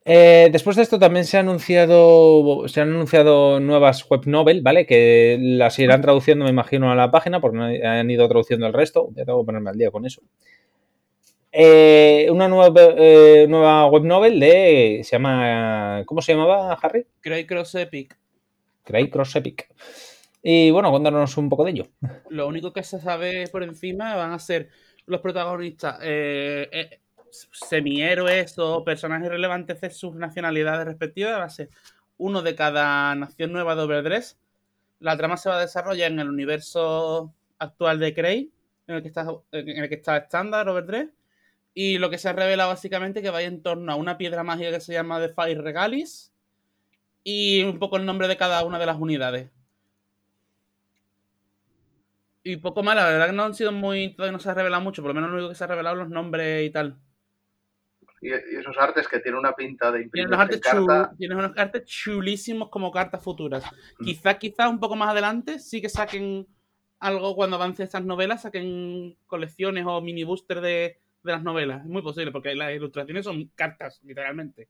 [0.10, 4.86] Eh, después de esto también se, ha anunciado, se han anunciado nuevas web novel, ¿vale?
[4.86, 9.10] Que las irán traduciendo, me imagino, a la página, porque han ido traduciendo el resto.
[9.16, 10.22] Ya tengo que ponerme al día con eso.
[11.52, 15.02] Eh, una nueva, eh, nueva web novel de.
[15.04, 16.04] Se llama.
[16.06, 17.06] ¿Cómo se llamaba, Harry?
[17.20, 18.18] Cray Cross Epic.
[18.86, 19.68] Cray Cross Epic.
[20.42, 21.88] Y bueno, cuéntanos un poco de ello.
[22.30, 24.70] Lo único que se sabe por encima van a ser
[25.06, 31.40] los protagonistas eh, semihéroes o personajes relevantes de sus nacionalidades respectivas.
[31.40, 31.70] Va a ser
[32.18, 34.38] uno de cada nación nueva de Overdress.
[35.00, 38.52] la trama se va a desarrollar en el universo actual de Cray,
[38.88, 41.10] en el que está, en el que está estándar Over 3.
[41.74, 44.80] Y lo que se revela básicamente que va en torno a una piedra mágica que
[44.82, 46.34] se llama The Fire Regalis.
[47.24, 49.52] Y un poco el nombre de cada una de las unidades.
[52.44, 54.14] Y poco más, la verdad que no han sido muy.
[54.16, 55.98] Todavía no se ha revelado mucho, por lo menos lo único que se ha revelado
[55.98, 56.98] los nombres y tal.
[58.20, 61.14] Y, y esos artes que tienen una pinta de Tienes imprimir artes carta.
[61.18, 63.64] tienes unos artes chulísimos como cartas futuras.
[64.00, 64.06] Mm.
[64.06, 66.48] Quizá, quizá un poco más adelante sí que saquen
[67.00, 71.82] algo cuando avancen estas novelas, saquen colecciones o mini booster de, de las novelas.
[71.82, 74.68] Es muy posible, porque las ilustraciones son cartas, literalmente.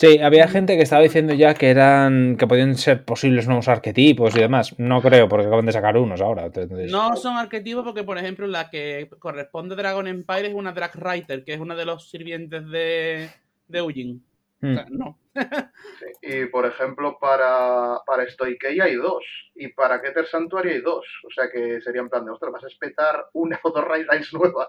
[0.00, 4.36] Sí, había gente que estaba diciendo ya que eran que podían ser posibles nuevos arquetipos
[4.36, 4.78] y demás.
[4.78, 6.46] No creo, porque acaban de sacar unos ahora.
[6.46, 10.70] entonces- No son arquetipos porque, por ejemplo, la que corresponde a Dragon Empire es una
[10.72, 13.28] Drag Writer, que es una de los sirvientes de,
[13.66, 14.24] de Ujin.
[14.62, 15.18] O sea, no.
[16.22, 19.24] Y por ejemplo, para, para Stoikei hay dos.
[19.54, 21.06] Y para Keter Santuario hay dos.
[21.26, 24.32] O sea que sería en plan de, ostras, vas a espetar una o dos Railines
[24.32, 24.68] nuevas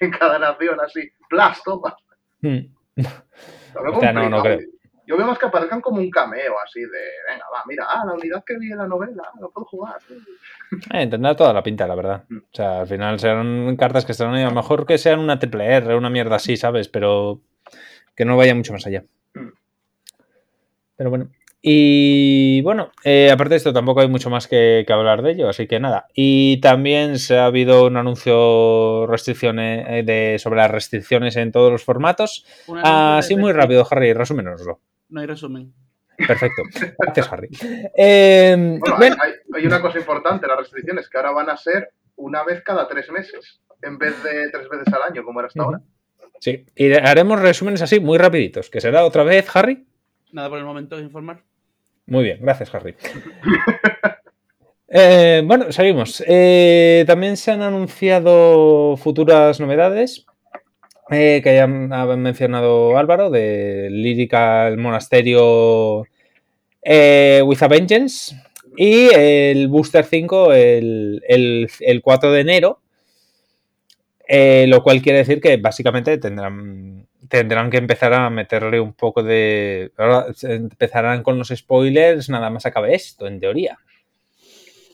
[0.00, 1.08] en cada nación así.
[1.28, 1.62] ¡Plas!
[1.64, 1.96] Toma.
[2.42, 2.77] Mm.
[2.98, 4.60] O sea, no, no creo.
[5.06, 8.12] Yo veo más que aparezcan como un cameo así de, venga, va, mira, ah, la
[8.12, 9.96] unidad que vi en la novela, lo puedo jugar.
[10.92, 12.24] Eh, tendrá toda la pinta, la verdad.
[12.28, 12.36] Mm.
[12.36, 14.42] O sea, al final serán cartas que estarán ahí.
[14.42, 16.88] A lo mejor que sean una triple R, una mierda así, ¿sabes?
[16.88, 17.40] Pero
[18.14, 19.04] que no vaya mucho más allá.
[19.32, 19.48] Mm.
[20.96, 21.30] Pero bueno.
[21.70, 25.50] Y bueno, eh, aparte de esto, tampoco hay mucho más que, que hablar de ello,
[25.50, 26.06] así que nada.
[26.14, 31.70] Y también se ha habido un anuncio restricciones eh, de, sobre las restricciones en todos
[31.70, 32.46] los formatos.
[32.82, 34.80] Así muy rápido, Harry, resúmenoslo.
[35.10, 35.74] No hay resumen.
[36.16, 36.62] Perfecto.
[36.98, 37.50] Gracias, Harry.
[37.94, 42.44] Eh, Bueno, hay, hay una cosa importante, las restricciones, que ahora van a ser una
[42.44, 45.82] vez cada tres meses, en vez de tres veces al año, como era hasta ahora.
[46.40, 48.70] sí, y haremos resúmenes así muy rapiditos.
[48.70, 49.86] Que será otra vez, Harry.
[50.32, 51.42] Nada por el momento de informar.
[52.08, 52.94] Muy bien, gracias, Harry.
[54.90, 56.24] Eh, bueno, seguimos.
[56.26, 60.24] Eh, también se han anunciado futuras novedades
[61.10, 66.04] eh, que ya ha mencionado Álvaro de Lírica, el monasterio
[66.86, 68.34] With a Vengeance
[68.78, 72.80] y el Booster 5 el, el- el 4 de enero.
[74.68, 76.97] lo cual quiere decir que básicamente tendrán,
[77.28, 79.92] tendrán que empezar a meterle un poco de.
[79.96, 83.78] Ahora empezarán con los spoilers, nada más acabe esto, en teoría.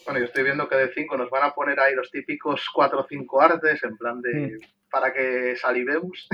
[0.05, 3.01] Bueno, yo estoy viendo que de 5 nos van a poner ahí los típicos 4
[3.01, 4.33] o 5 artes, en plan de.
[4.35, 4.61] Mm.
[4.91, 6.29] para que salivemos.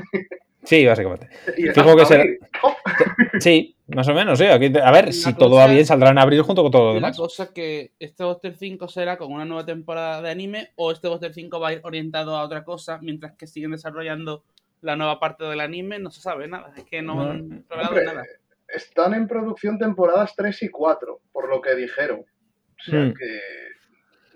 [0.65, 1.29] Sí, básicamente.
[1.57, 2.25] Y Fijo que será-.
[2.63, 2.77] ¡Oh!
[3.41, 4.45] Sí, más o menos, sí.
[4.45, 6.89] Aquí, a ver, Una si todo va bien, saldrá en abril junto con todo lo
[6.89, 7.17] La demás.
[7.17, 11.33] cosa que este Buster 5 será con una nueva temporada de anime o este Buster
[11.33, 14.43] 5 va a ir orientado a otra cosa mientras que siguen desarrollando
[14.83, 15.99] la nueva parte del anime.
[15.99, 16.73] No se sabe nada.
[16.77, 17.31] Es que no, No.
[17.31, 18.25] han revelado Hombre, nada.
[18.69, 22.21] Están en producción temporadas 3 y 4, por lo que dijeron.
[22.21, 23.15] O sea Hmm.
[23.15, 23.41] que.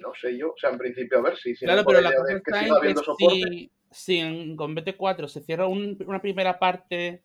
[0.01, 0.51] No sé yo.
[0.53, 1.55] O sea, en principio, a ver si.
[1.55, 3.35] si Claro, pero la cosa de que está siga que habiendo soporte.
[3.37, 7.23] si, si en, con BT4 se cierra un- una primera parte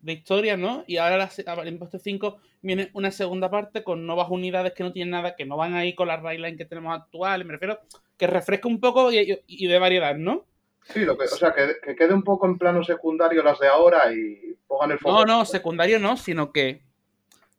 [0.00, 0.82] de historia, ¿no?
[0.86, 1.28] Y ahora
[1.64, 5.44] en Buster 5 viene una segunda parte con nuevas unidades que no tienen nada, que
[5.46, 7.44] no van ahí con la Rayline que tenemos actual.
[7.44, 7.78] Me refiero
[8.16, 10.46] que refresca un poco y, y- y de variedad, ¿no?
[10.82, 13.68] Sí, lo que, o sea, que, que quede un poco en plano secundario las de
[13.68, 15.24] ahora y pongan el foco.
[15.24, 16.82] No, no, secundario no, sino que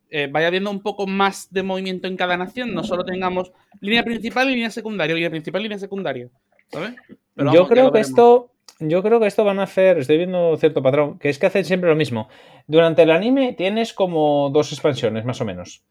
[0.10, 4.03] eh, vaya habiendo un poco más de movimiento en cada nación, no solo tengamos línea
[4.03, 6.29] principal y línea secundaria, línea principal y línea secundaria,
[6.69, 6.95] ¿sabes?
[7.34, 8.51] Pero yo vamos, creo que esto.
[8.79, 9.99] Yo creo que esto van a hacer.
[9.99, 11.19] Estoy viendo cierto patrón.
[11.19, 12.29] Que es que hacen siempre lo mismo.
[12.65, 15.84] Durante el anime tienes como dos expansiones, más o menos.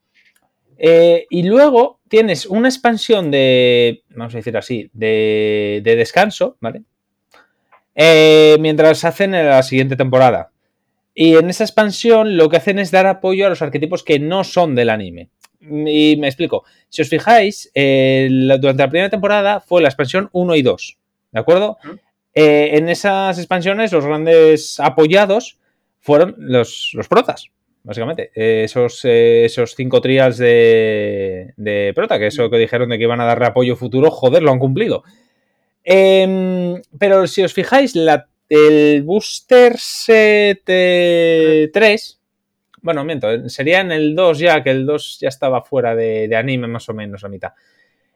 [0.77, 4.03] Eh, y luego tienes una expansión de.
[4.09, 4.89] Vamos a decir así.
[4.93, 6.83] De, de descanso, ¿vale?
[7.95, 10.51] Eh, mientras hacen la siguiente temporada.
[11.13, 14.43] Y en esa expansión lo que hacen es dar apoyo a los arquetipos que no
[14.43, 15.29] son del anime.
[15.59, 16.63] Y me explico.
[16.89, 20.97] Si os fijáis, eh, la- durante la primera temporada fue la expansión 1 y 2.
[21.31, 21.77] ¿De acuerdo?
[22.33, 25.59] Eh, en esas expansiones, los grandes apoyados
[25.99, 27.47] fueron los, los protas,
[27.83, 28.31] básicamente.
[28.33, 33.03] Eh, esos, eh, esos cinco trials de, de prota, que eso que dijeron de que
[33.03, 35.03] iban a darle apoyo futuro, joder, lo han cumplido.
[35.83, 37.95] Em, pero si os fijáis,
[38.49, 42.21] el Booster Set eh, 3,
[42.81, 46.67] bueno, miento, sería en el 2 ya, que el 2 ya estaba fuera de, anime
[46.67, 47.53] más o menos la mitad.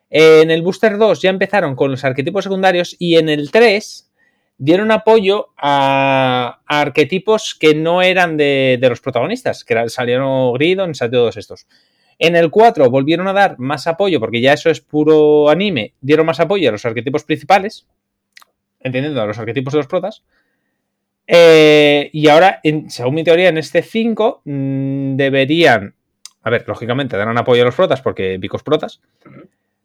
[0.10, 4.12] En el Booster 2 ya empezaron con los arquetipos secundarios y en el 3
[4.58, 11.38] dieron apoyo a, arquetipos que no eran de, los protagonistas, que salieron Gridon, salió todos
[11.38, 11.68] estos.
[12.20, 16.26] En el 4 volvieron a dar más apoyo, porque ya eso es puro anime, dieron
[16.26, 17.86] más apoyo a los arquetipos principales,
[18.80, 20.24] entendiendo a los arquetipos de los protas.
[21.28, 25.96] Eh, y ahora, en- según mi teoría, en este 5 mm, deberían
[26.44, 29.02] A ver, lógicamente darán apoyo a los protas porque picos protas.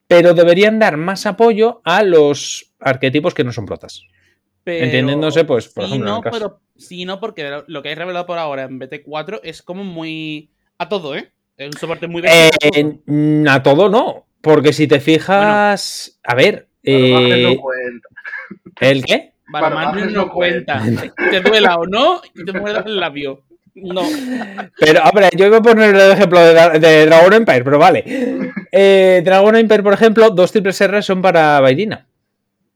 [0.06, 4.02] Pero deberían dar más apoyo a los arquetipos que no son protas.
[4.62, 7.82] Pero- Entendiéndose, pues, por sí, ejemplo, en no, el caso- pero sí, no, porque lo-
[7.82, 10.50] que hay revelado por ahora en BT4 es como muy.
[10.76, 11.30] a todo, ¿eh?
[11.60, 14.26] Es un soporte muy Eh, mm, a todo no.
[14.40, 16.18] Porque si te fijas.
[16.24, 16.68] A ver.
[16.82, 18.08] Eh, no cuenta.
[18.80, 19.32] ¿El qué?
[19.46, 20.82] Barbajes no cuenta.
[21.30, 23.42] Te duela o no y te muerdas el labio.
[23.74, 24.02] No.
[24.78, 28.04] Pero, hombre, yo iba a poner el ejemplo de, Dra- de Dragon Empire, pero vale.
[28.72, 32.06] Eh, Dragon Empire, por ejemplo, dos triples R son para Vairina.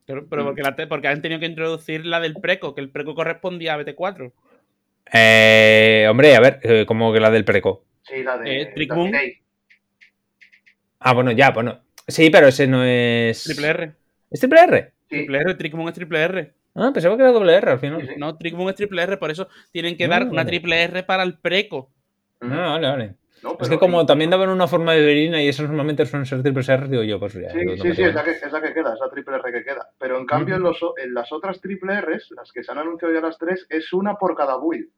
[0.04, 2.90] Pero, pero porque, la te- porque han tenido que introducir la del preco, que el
[2.90, 4.32] preco correspondía a BT4.
[5.12, 7.84] Eh, hombre, a ver, eh, como que la del preco.
[8.04, 8.62] Sí, la de.
[8.62, 9.12] Eh, Trick la Moon.
[11.00, 11.80] Ah, bueno, ya, bueno.
[12.06, 13.44] Sí, pero ese no es.
[13.44, 13.92] Triple R.
[14.30, 14.92] ¿Es triple R?
[15.08, 15.16] Sí.
[15.16, 16.54] Triple R, Trickmoon es triple R.
[16.74, 18.00] Ah, pensaba que era doble R al final.
[18.00, 18.14] Sí, sí.
[18.18, 20.50] No, Trickmoon es triple R, por eso tienen que dar Ah, una vale.
[20.50, 21.92] triple R para el preco.
[22.40, 23.14] Ah, vale, vale.
[23.42, 26.42] No, Es que como también daban una forma de Vairina y esos normalmente suelen ser
[26.42, 27.50] triples R, digo yo, pues ya.
[27.50, 29.62] Sí, sí, sí, es la, que, es la que queda, es la triple R que
[29.64, 29.90] queda.
[29.98, 32.78] Pero en cambio, en, los o- en las otras triple Rs, las que se han
[32.78, 34.88] anunciado ya las tres, es una por cada build.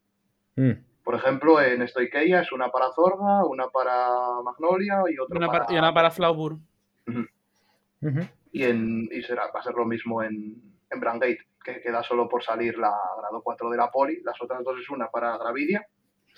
[0.54, 0.80] Mm.
[1.06, 5.66] Por ejemplo, en Stoikeia es una para Zorga, una para Magnolia y otra una para...
[5.72, 6.58] y una para Flaubur.
[8.50, 12.28] Y, en, y será, va a ser lo mismo en, en Brangate, que queda solo
[12.28, 14.20] por salir la grado 4 de la Poli.
[14.24, 15.86] Las otras dos es una para Gravidia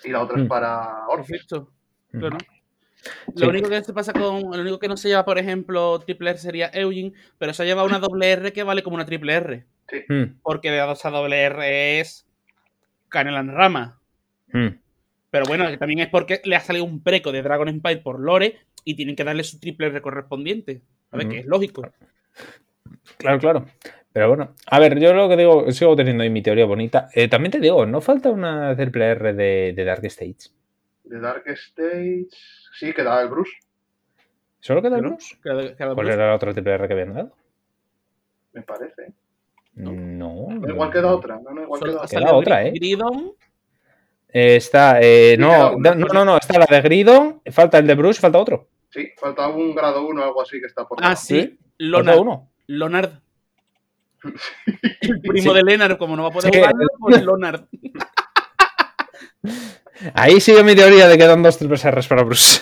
[0.03, 1.47] y la otra es para Orphis.
[2.11, 2.37] Claro.
[2.39, 3.41] Sí.
[3.41, 4.51] Lo único que se pasa con.
[4.51, 7.65] Lo único que no se lleva, por ejemplo, triple R sería Eugene, pero se ha
[7.65, 9.65] llevado una doble R que vale como una triple R.
[10.09, 12.27] Mm, Porque de dos a doble R es.
[13.09, 13.98] Canela en rama.
[14.53, 14.67] Mm.
[15.31, 18.19] Pero bueno, que también es porque le ha salido un preco de Dragon Empire por
[18.19, 20.81] Lore y tienen que darle su triple R correspondiente.
[21.11, 21.83] A ver, que es lógico.
[23.17, 23.65] Claro, claro.
[24.11, 27.09] Pero bueno, a ver, yo lo que digo, sigo teniendo ahí mi teoría bonita.
[27.13, 30.49] Eh, también te digo, no falta una triple R de, de Dark Stage.
[31.03, 32.27] De Dark Stage,
[32.73, 33.51] sí, queda el Bruce,
[34.61, 35.09] ¿Solo queda el ¿no?
[35.11, 35.37] Bruce?
[35.41, 36.13] Cada- cada ¿Cuál Bruce.
[36.19, 37.35] era la otra triple R que habían dado?
[38.53, 39.13] me parece.
[39.75, 39.91] No.
[39.91, 42.07] No, igual queda otra, no, no, igual Solo queda.
[42.19, 42.71] Queda otra, ¿eh?
[42.71, 43.33] Gridon.
[44.31, 47.95] Eh, está, eh, Sí, no, no, no, no, está la de Gridon, falta el de
[47.95, 48.67] Bruce, falta otro.
[48.91, 51.39] Sí, falta un grado 1 o algo así que está por Ah, sí.
[51.41, 52.19] Falta Lonard.
[52.19, 52.51] uno.
[52.67, 53.11] Lonard.
[55.01, 55.57] El primo Sí.
[55.57, 56.59] de Leonard, como no va a poder Sí.
[56.59, 57.61] jugarlo, pues Lonard.
[60.13, 62.61] Ahí sigue mi teoría de que dan dos triples R's para Bruce.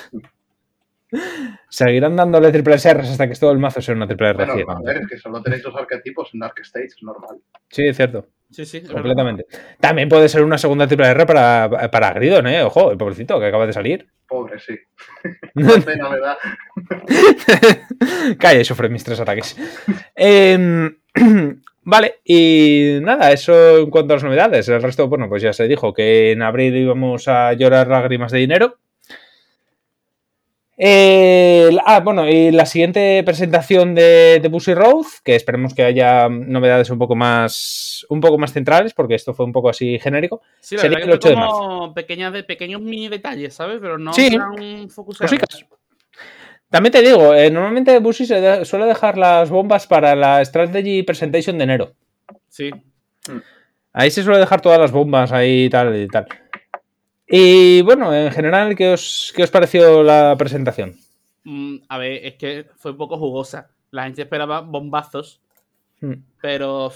[1.69, 4.81] Seguirán dándole triples R's hasta que todo el mazo sea una triple R Bueno, a
[4.81, 7.37] ver, es que solo tenéis dos arquetipos en Dark Stage, es normal.
[7.69, 8.27] Sí, es cierto.
[8.49, 8.79] Sí, sí.
[8.79, 8.93] verdad.
[8.93, 9.45] Completamente.
[9.79, 12.63] También puede ser una segunda triple R para, para Gridon, ¿eh?
[12.63, 14.07] Ojo, el pobrecito que acaba de salir.
[14.27, 14.77] Pobre, sí.
[15.85, 16.37] Pena.
[18.39, 19.57] Calla y sufre mis tres ataques.
[20.15, 20.97] Em,
[21.83, 24.67] vale, y nada, eso en cuanto a las novedades.
[24.69, 28.39] El resto, bueno, pues ya se dijo que en abril íbamos a llorar lágrimas de
[28.39, 28.77] dinero.
[30.79, 36.29] Eh, ah, bueno, y la siguiente presentación de, de Busy Road, que esperemos que haya
[36.29, 40.41] novedades un poco más un poco más centrales, porque esto fue un poco así genérico.
[40.59, 43.79] Sí, la Sería el que 8 de como pequeñas de, pequeños mini detalles, ¿sabes?
[43.81, 44.37] Pero no Sí.
[44.89, 45.31] focusados.
[45.31, 45.65] Cositas.
[46.69, 51.01] También te digo, eh, normalmente Busy se de- suele dejar las bombas para la Strategy
[51.01, 51.93] Presentation de enero.
[52.49, 52.69] Sí.
[53.93, 56.27] Ahí se suele dejar todas las bombas ahí y tal y tal.
[57.27, 60.95] Y bueno, en general, ¿qué os, qué os pareció la presentación?
[61.43, 63.69] Mm, a ver, es que fue un poco jugosa.
[63.91, 65.41] La gente esperaba bombazos,
[65.99, 66.13] Hmm.
[66.41, 66.91] pero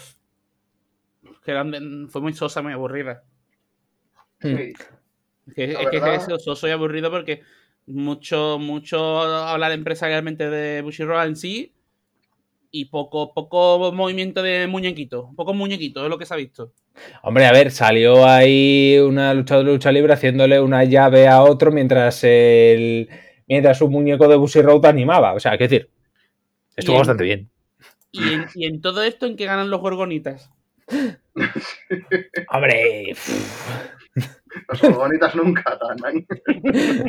[1.43, 3.23] que eran fue muy sosa, muy aburrida.
[4.41, 4.55] Hmm.
[4.57, 4.73] Sí.
[5.47, 7.41] Es que, La es, que es verdad- eso, soso y aburrido porque
[7.87, 11.73] mucho, mucho hablar empresarialmente de Bushiroad en sí
[12.71, 15.31] y poco, poco movimiento de muñequito.
[15.35, 16.73] Poco muñequito, es lo que se ha visto.
[17.23, 21.71] Hombre, a ver, salió ahí una luchadora de lucha libre haciéndole una llave a otro
[21.71, 23.09] mientras el
[23.47, 25.33] mientras un muñeco de Busy Road animaba.
[25.33, 25.89] O sea, qué decir,
[26.75, 27.49] estuvo bastante bien.
[28.11, 30.49] Y en, y en todo esto, ¿en qué ganan los gorgonitas?
[32.49, 33.13] Hombre,
[34.81, 36.25] Los bonitas nunca dan,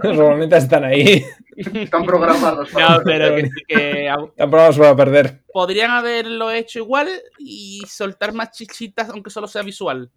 [0.03, 1.25] normalmente están ahí.
[1.57, 5.43] están programados para No, pero que, que Están programados para perder.
[5.53, 10.11] podrían haberlo hecho igual y soltar más chichitas, aunque solo sea visual.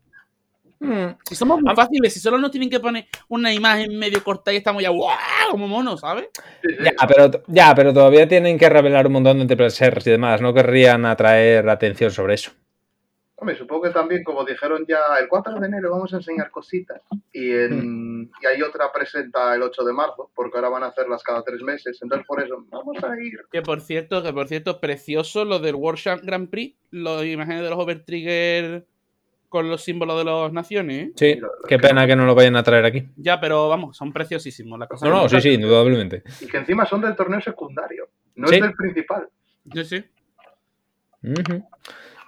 [0.80, 1.15] Hmm.
[1.23, 1.76] Si somos muy Ah.
[1.76, 5.17] fáciles, si solo nos tienen que poner una imagen medio corta y estamos ya ¡guau!
[5.51, 6.28] como monos, ¿sabes?
[6.84, 10.41] Ya pero, ya, pero todavía tienen que revelar un montón de triple Rs y demás.
[10.41, 12.51] No querrían atraer atención sobre eso.
[13.46, 17.00] Hombre, supongo que también, como dijeron ya, el 4 de enero vamos a enseñar cositas.
[17.32, 21.22] Y, en, y hay otra presenta el 8 de marzo, porque ahora van a hacerlas
[21.22, 22.00] cada tres meses.
[22.02, 23.41] Entonces, por eso, vamos a ir.
[23.52, 27.62] Que por cierto, que por cierto, precioso lo del World Champ Grand Prix, las imágenes
[27.62, 28.88] de los Overtrigger
[29.48, 31.10] con los símbolos de las naciones.
[31.10, 31.14] ¿eh?
[31.16, 33.08] Sí, qué pena que no lo vayan a traer aquí.
[33.16, 35.08] Ya, pero vamos, son preciosísimos las cosas.
[35.08, 36.24] No, no, sí, sí, indudablemente.
[36.41, 38.56] Y que encima son del torneo secundario, no Sí.
[38.56, 39.30] es del principal.
[39.72, 40.04] Sí, sí.
[41.22, 41.64] Ujú.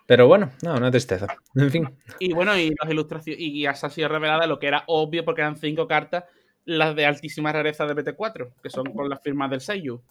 [0.07, 1.27] Pero bueno, no, una tristeza.
[1.53, 1.87] En fin.
[2.19, 3.41] Y bueno, y las ilustraciones.
[3.41, 6.23] Y ya se ha sido revelada lo que era obvio porque eran cinco cartas,
[6.63, 10.01] las de altísima rareza de BT4, que son con las firmas del Seiyu.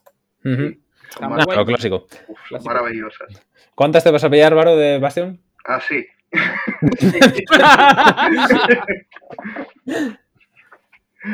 [0.45, 1.57] Nah, guay.
[1.57, 2.07] lo clásico.
[2.29, 3.43] Uf, son maravillosas.
[3.75, 5.41] ¿Cuántas te vas a pillar, Varo, de Bastion?
[5.65, 6.07] Así.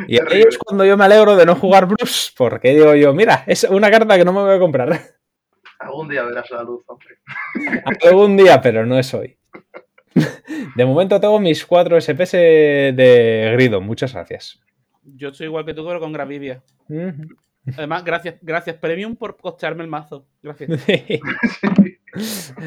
[0.08, 3.44] Y ahí es cuando yo me alegro de no jugar Bruce, porque digo yo, mira,
[3.46, 4.98] es una carta que no me voy a comprar.
[5.82, 7.18] Algún día verás la luz, hombre.
[8.04, 9.36] Algún día, pero no es hoy.
[10.76, 14.60] De momento tengo mis cuatro SPS de Grido, muchas gracias.
[15.02, 16.62] Yo estoy igual que tú, pero con Gravidia.
[16.88, 17.34] Ujú.
[17.76, 20.26] Además, gracias, gracias Premium por costearme el mazo.
[20.42, 20.70] Gracias.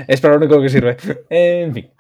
[0.07, 0.97] es para lo único que sirve.
[1.30, 1.91] En fin.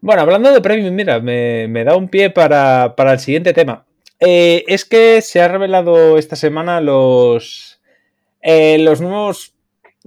[0.00, 3.86] Bueno, hablando de Premium, mira, me, me da un pie para, para el siguiente tema.
[4.20, 7.80] Eh, es que se ha revelado esta semana los,
[8.40, 9.54] eh, los nuevos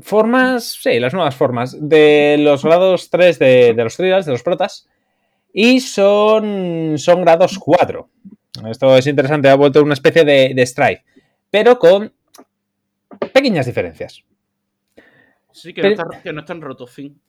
[0.02, 4.44] formas, sí, las nuevas formas de los grados 3 de, de los trials, de los
[4.44, 4.88] protas,
[5.54, 8.10] y son, son grados 4.
[8.70, 11.04] Esto es interesante, ha vuelto una especie de, de Strife,
[11.50, 12.14] pero con
[13.34, 14.24] pequeñas diferencias.
[15.52, 17.20] Sí, que no, Pero- están, que no están rotos, fin.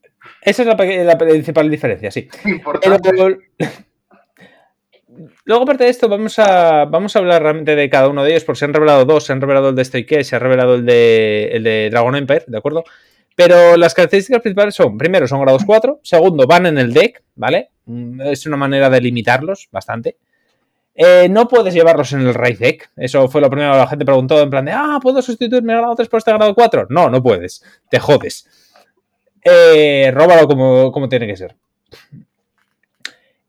[0.42, 2.28] Esa es la, la principal diferencia, sí.
[2.42, 3.38] Pero, Importante.
[5.44, 8.44] Luego, aparte de esto, vamos a, vamos a hablar realmente de cada uno de ellos,
[8.44, 10.86] porque se han revelado dos, se han revelado el de Stoike, se ha revelado el
[10.86, 12.84] de, el de Dragon Empire, ¿de acuerdo?
[13.34, 17.70] Pero las características principales son, primero, son grados 4, segundo, van en el deck, ¿vale?
[17.84, 20.16] Mm, Es una manera de limitarlos bastante.
[20.94, 22.90] Eh, no puedes llevarlos en el raid deck.
[22.96, 25.74] Eso fue lo primero que la gente preguntó, en plan de, ah, ¿puedo sustituir mi
[25.74, 26.86] grado 3 por este grado 4?
[26.88, 27.62] No, no puedes.
[27.90, 28.48] Te jodes.
[29.44, 31.54] Eh, róbalo como, como tiene que ser.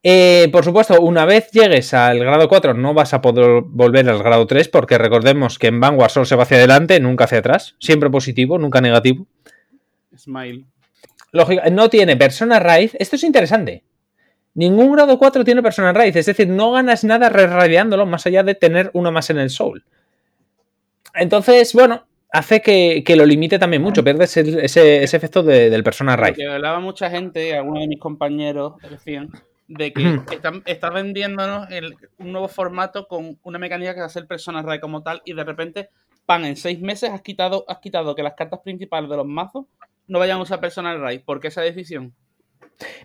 [0.04, 4.20] Eh, por supuesto, una vez llegues al grado 4 no vas a poder volver al
[4.24, 7.76] grado 3 porque recordemos que en Vanguard solo se va hacia adelante, nunca hacia atrás.
[7.80, 9.26] Siempre positivo, nunca negativo.
[10.16, 10.66] Smile.
[11.32, 12.96] Lógica, no tiene persona raíz.
[13.00, 13.84] Esto es interesante.
[14.54, 16.16] Ningún grado 4 tiene persona raíz.
[16.16, 19.84] Es decir, no ganas nada reradiándolo más allá de tener uno más en el soul.
[21.14, 24.04] Entonces, bueno, hace que, que lo limite también mucho.
[24.04, 26.36] Pierdes ese, ese efecto de- del persona raíz.
[26.38, 29.30] Que hablaba mucha gente, algunos de mis compañeros decían,
[29.68, 34.10] de que están, está vendiéndonos el- un nuevo formato con una mecánica que va a
[34.10, 35.90] ser Persona Ray como tal, y de repente,
[36.26, 39.66] pan, en seis meses has quitado, has quitado que las cartas principales de los mazos
[40.08, 41.20] no vayan a usar Personal Ray.
[41.20, 42.14] ¿Por qué esa decisión?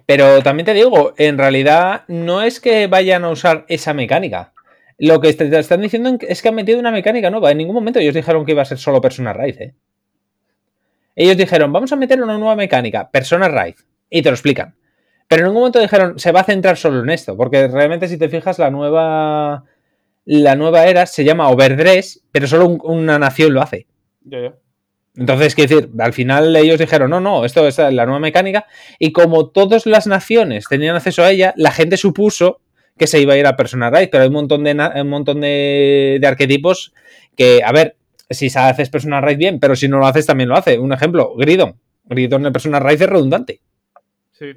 [0.06, 4.52] Pero también te digo, en realidad no es que vayan a usar esa mecánica.
[4.98, 7.50] Lo que te están diciendo es que han metido una mecánica nueva.
[7.50, 9.60] En ningún momento ellos dijeron que iba a ser solo Persona Raíz.
[9.60, 9.74] ¿eh?
[11.16, 13.84] Ellos dijeron, vamos a meter una nueva mecánica, Persona Raíz.
[14.08, 14.76] Y te lo explican.
[15.34, 17.36] Pero en ningún momento dijeron, se va a centrar solo en esto.
[17.36, 19.64] Porque realmente, si te fijas, la nueva.
[20.26, 23.86] La nueva era se llama Overdress, pero solo un- una nación lo hace.
[24.24, 24.52] Yo, yo.
[25.16, 28.66] Entonces, quiero decir, al final ellos dijeron, no, no, esto es la nueva mecánica.
[28.98, 32.60] Y como todas las naciones tenían acceso a ella, la gente supuso
[32.98, 35.40] que se iba a ir a Persona Raid, pero hay un montón de, un montón
[35.40, 36.92] de, de arquetipos
[37.36, 37.96] que, a ver,
[38.30, 40.78] si haces Persona Raid bien, pero si no lo haces también lo hace.
[40.78, 41.74] Un ejemplo, Gridon.
[42.04, 43.60] Gridon en Persona Raid es redundante.
[44.32, 44.52] Sí.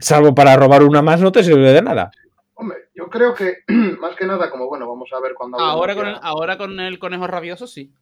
[0.00, 2.10] Salvo para robar una más no te sirve de nada.
[2.54, 3.58] Hombre, yo creo que
[4.00, 6.98] más que nada, como bueno, vamos a ver cuando Ahora con, el, ahora con el
[6.98, 7.92] conejo rabioso, sí.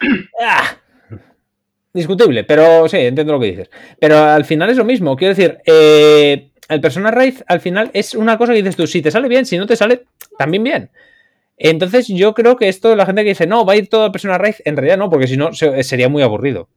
[0.40, 0.76] ¡Ah!
[1.92, 3.70] Discutible, pero sí, entiendo lo que dices.
[3.98, 5.16] Pero al final es lo mismo.
[5.16, 9.02] Quiero decir, eh, el Persona Raid al final es una cosa que dices tú, si
[9.02, 10.04] te sale bien, si no te sale,
[10.38, 10.90] también bien.
[11.56, 14.12] Entonces yo creo que esto, la gente que dice, no, va a ir todo a
[14.12, 16.68] Persona Raid, en realidad no, porque si no se- sería muy aburrido.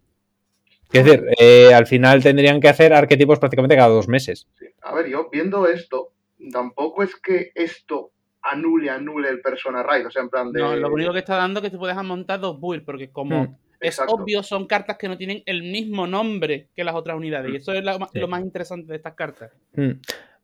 [0.93, 4.47] Es decir, eh, al final tendrían que hacer arquetipos prácticamente cada dos meses.
[4.59, 4.65] Sí.
[4.83, 6.11] A ver, yo viendo esto,
[6.51, 10.59] tampoco es que esto anule, anule el Persona Raid, o sea, en plan de...
[10.59, 13.43] No, lo único que está dando es que te puedes montar dos builds, porque como
[13.43, 13.55] Mm.
[13.79, 14.13] es Exacto.
[14.15, 17.51] obvio, son cartas que no tienen el mismo nombre que las otras unidades.
[17.53, 18.19] Y eso es Sí.
[18.19, 19.51] lo más interesante de estas cartas.
[19.75, 19.91] Mm.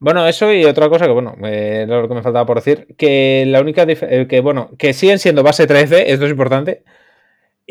[0.02, 3.44] Bueno, eso y otra cosa que, bueno, eh, lo que me faltaba por decir, que
[3.48, 6.84] la única eh, que, bueno, que siguen siendo base 13, esto es importante,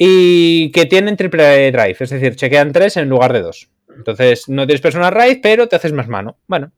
[0.01, 3.69] y que tienen triple drive, es decir, chequean 3 en lugar de 2.
[3.97, 6.37] Entonces, no tienes personal raid, pero te haces más mano.
[6.47, 6.71] Bueno,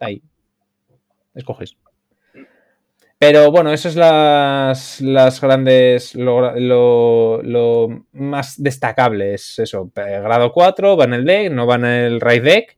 [0.00, 0.22] ahí.
[1.34, 1.76] Escoges.
[3.18, 6.14] Pero bueno, eso es las, las grandes.
[6.14, 9.90] Lo, lo- lo más destacable es eso.
[9.96, 12.76] eh, Grado 4, va en el deck, no va en el raid deck.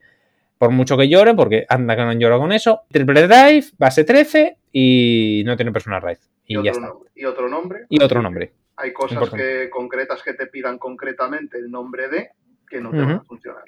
[0.59, 2.82] Por mucho que lloren, porque anda que no han llorado con eso.
[2.91, 6.18] Triple drive, base 13 y no tiene personal raid.
[6.47, 6.93] y, Y ya está.
[7.14, 7.80] y otro nombre.
[7.89, 8.53] Y otro nombre.
[8.77, 9.62] Hay cosas Importante.
[9.64, 12.31] que, concretas que te pidan concretamente el nombre de
[12.68, 13.64] que no te van a funcionar.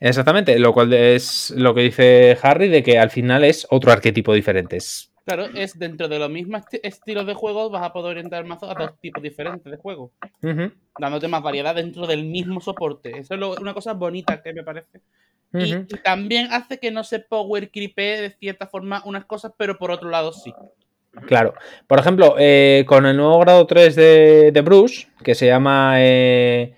[0.00, 4.34] Exactamente, lo cual es lo que dice Harry de que al final es otro arquetipo
[4.34, 4.78] diferente.
[5.24, 8.48] Claro, es dentro de los mismos esti- estilos de juego vas a poder orientar el
[8.48, 10.12] mazo a dos tipos diferentes de juego,
[10.98, 13.18] dándote más variedad dentro del mismo soporte.
[13.18, 15.00] Eso es lo- una cosa bonita que me parece.
[15.54, 19.90] Y, también hace que no se power creepee de cierta forma unas cosas, pero por
[19.90, 20.52] otro lado sí.
[21.26, 21.54] Claro.
[21.86, 25.94] Por ejemplo, eh, con el nuevo grado 3 de, de Bruce, que se llama.
[25.98, 26.74] eh,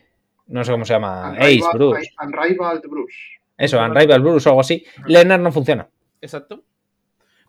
[0.49, 1.35] no sé cómo se llama.
[1.39, 2.11] Ace Bruce.
[2.23, 3.15] Unrivaled Bruce.
[3.57, 4.85] Eso, Unrivaled Bruce o algo así.
[5.07, 5.89] Leonard no funciona.
[6.21, 6.63] Exacto.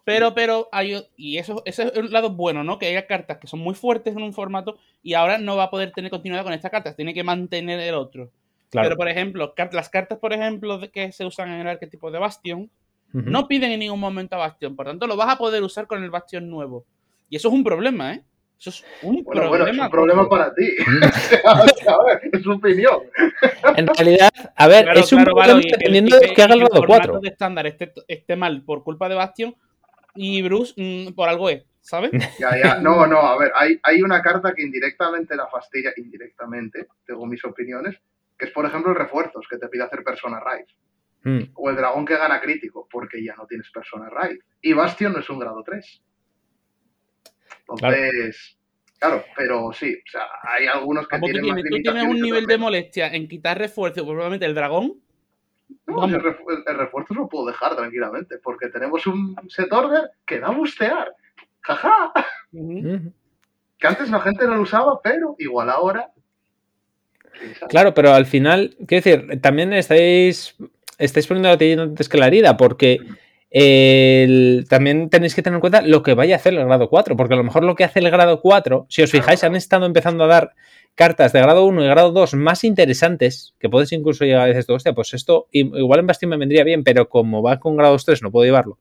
[0.03, 1.03] Pero, pero hay.
[1.17, 2.77] Y eso, ese es un lado bueno, ¿no?
[2.77, 5.69] Que haya cartas que son muy fuertes en un formato y ahora no va a
[5.71, 6.95] poder tener continuidad con estas cartas.
[6.95, 8.29] Tiene que mantener el otro.
[8.69, 8.89] Claro.
[8.89, 12.19] Pero, por ejemplo, las cartas, por ejemplo, de- que se usan en el arquetipo de
[12.19, 12.69] Bastion,
[13.23, 14.75] No piden en ningún momento a Bastion.
[14.75, 16.85] Por tanto, lo vas a poder usar con el Bastion nuevo.
[17.29, 18.23] Y eso es un problema, ¿eh?
[18.59, 19.49] Eso es un Bueno, problema.
[19.49, 20.69] bueno, es un problema para ti.
[21.45, 22.99] O sea, a ver, es su opinión.
[23.75, 26.59] En realidad, a ver, Claro, es un claro, problema que- dependiendo de que haga el
[26.61, 27.19] grado formato 4.
[27.21, 29.55] de estándar esté, esté mal por culpa de Bastion
[30.15, 32.11] y Bruce mm, por algo es, ¿sabes?
[32.39, 32.75] Ya, ya.
[32.79, 37.43] No, no, a ver, hay, hay una carta que indirectamente la fastidia, indirectamente, tengo mis
[37.45, 37.95] opiniones,
[38.37, 40.65] que es, por ejemplo, el refuerzos, que te pide hacer Persona Raid.
[41.25, 44.37] Mm, O el dragón que gana crítico, porque ya no tienes Persona Raid.
[44.61, 46.01] Y Bastion no es un grado 3.
[47.67, 48.57] Entonces,
[48.99, 52.45] claro, pero sí, o sea, hay algunos que tienen más tienes, tú tienes un nivel
[52.45, 54.93] de molestia en quitar refuerzo, pues probablemente el dragón.
[55.87, 60.39] No, el, refu- el- refuerzo lo puedo dejar tranquilamente, porque tenemos un set order que
[60.39, 61.15] da bustear.
[61.61, 62.13] Jaja.
[62.51, 66.11] Que antes la gente no lo usaba, pero igual ahora.
[67.67, 70.55] Claro, pero al final, quiero decir, también estáis,
[70.97, 72.99] estáis poniendo la tijera antes que la herida, porque
[73.51, 77.15] el- también tenéis que tener en cuenta lo que vaya a hacer el grado 4,
[77.15, 79.85] porque a lo mejor lo que hace el grado 4, si os fijáis, han estado
[79.85, 80.51] empezando a dar
[80.95, 84.65] cartas de grado 1 y grado 2 más interesantes, que puedes incluso llegar a decir,
[84.73, 88.21] hostia, pues esto igual en Bastion me vendría bien, pero como va con grados 3
[88.21, 88.77] no puedo llevarlo.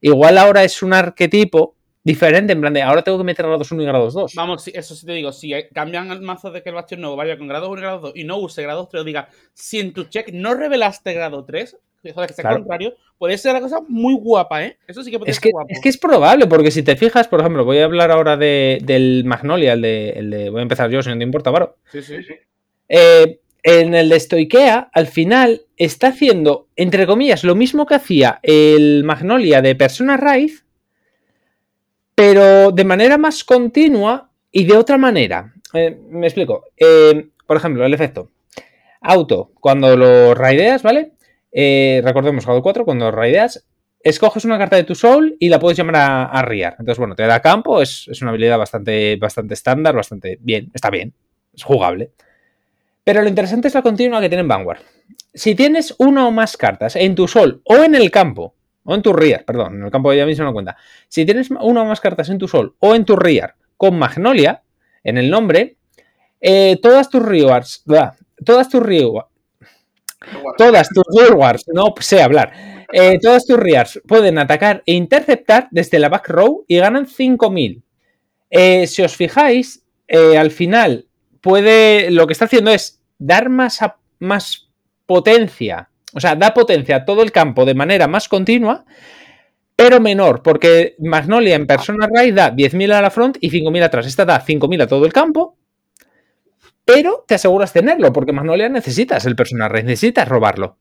[0.00, 1.75] Igual ahora es un arquetipo
[2.06, 4.34] diferente, en plan de ahora tengo que meter grados 1 y grados 2.
[4.34, 7.36] Vamos, eso sí te digo, si cambian el mazo de que el Bastion nuevo vaya
[7.36, 9.92] con grado 1 y grado 2 y no use grado 3, o diga, si en
[9.92, 12.58] tu check no revelaste grado 3, o sea, que sea Claro.
[12.58, 14.78] contrario, puede ser una cosa muy guapa, ¿eh?
[14.86, 15.68] Eso sí que puede Es ser que, guapo.
[15.70, 18.78] es que es probable, porque si te fijas, por ejemplo, voy a hablar ahora de-
[18.84, 21.76] del Magnolia, el de, el de- Voy a empezar yo, si no te importa, Varo.
[21.90, 22.22] Sí, sí.
[22.22, 22.34] Sí.
[22.88, 28.38] Eh, en el de Stoikea, al final, está haciendo, entre comillas, lo mismo que hacía
[28.44, 30.52] el Magnolia de Persona Raid,
[32.16, 35.52] pero de manera más continua y de otra manera.
[35.74, 36.64] Eh, me explico.
[36.76, 38.30] Eh, por ejemplo, el efecto.
[39.02, 41.12] Auto, cuando lo raideas, ¿vale?
[41.52, 43.66] Eh, recordemos, grado 4, cuando raideas,
[44.00, 46.76] escoges una carta de tu soul y la puedes llamar a, Riar.
[46.78, 50.88] Entonces, bueno, te da campo, es, es una habilidad bastante, bastante estándar, bastante bien, está
[50.88, 51.12] bien,
[51.54, 52.12] es jugable.
[53.04, 54.80] Pero lo interesante es la continua que tiene en Vanguard.
[55.34, 58.55] Si tienes una o más cartas en tu sol o en el campo,
[58.86, 60.76] o en tu Riar, perdón, en el campo ya mismo no cuenta.
[61.08, 64.62] Si tienes una o más cartas en tu sol o en tu Riar con Magnolia
[65.04, 65.76] en el nombre,
[66.40, 67.84] eh, todas tus rewards,
[68.44, 69.28] todas tus rewards,
[70.56, 72.52] todas tus rewards, no sé hablar,
[72.92, 77.82] eh, todas tus rewards pueden atacar e interceptar desde la back row y ganan 5000.
[78.50, 81.06] Eh, si os fijáis, eh, al final
[81.40, 83.80] puede, lo que está haciendo es dar más,
[84.18, 84.70] más
[85.06, 88.84] potencia, o sea, da potencia a todo el campo de manera más continua,
[89.76, 94.06] pero menor, porque Magnolia en Persona Raid da 10.000 a la front y 5.000 atrás.
[94.06, 95.58] Esta da 5.000 a todo el campo,
[96.84, 100.78] pero te aseguras tenerlo, porque Magnolia necesitas el Persona Raid, necesitas robarlo.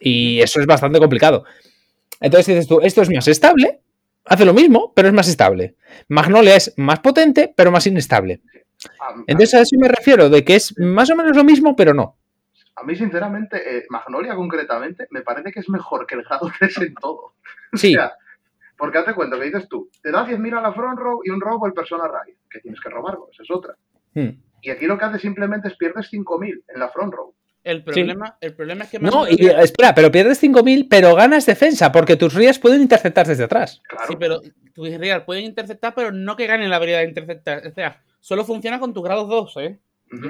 [0.00, 1.44] Y eso es bastante complicado.
[2.20, 3.80] Entonces dices tú, esto es más estable,
[4.24, 5.76] hace lo mismo, pero es más estable.
[6.08, 8.40] Magnolia es más potente, pero más inestable.
[9.00, 11.94] a, Entonces a eso me refiero, de que es más o menos lo mismo, pero
[11.94, 12.16] no.
[12.80, 16.78] A mí, sinceramente, eh, Magnolia concretamente, me parece que es mejor que el grado 3
[16.78, 17.34] en todo.
[17.72, 18.12] Sí, O sea,
[18.76, 21.40] porque hazte cuenta que dices tú, te da 10.000 a la front row y un
[21.40, 23.74] robo el persona raid, que tienes que robarlo, esa es otra.
[24.14, 24.40] Hmm.
[24.62, 27.34] Y aquí lo que hace simplemente es pierdes 5.000 en la front row.
[27.64, 31.92] El problema, el problema es que No, y espera, pero pierdes 5.000, pero ganas defensa,
[31.92, 33.82] porque tus rías pueden interceptar desde atrás.
[33.86, 34.06] Claro.
[34.08, 34.40] Sí, pero
[34.72, 37.66] tu real pueden interceptar, pero no que ganen la habilidad de interceptar.
[37.66, 39.78] O sea, solo funciona con tus grados 2, ¿eh?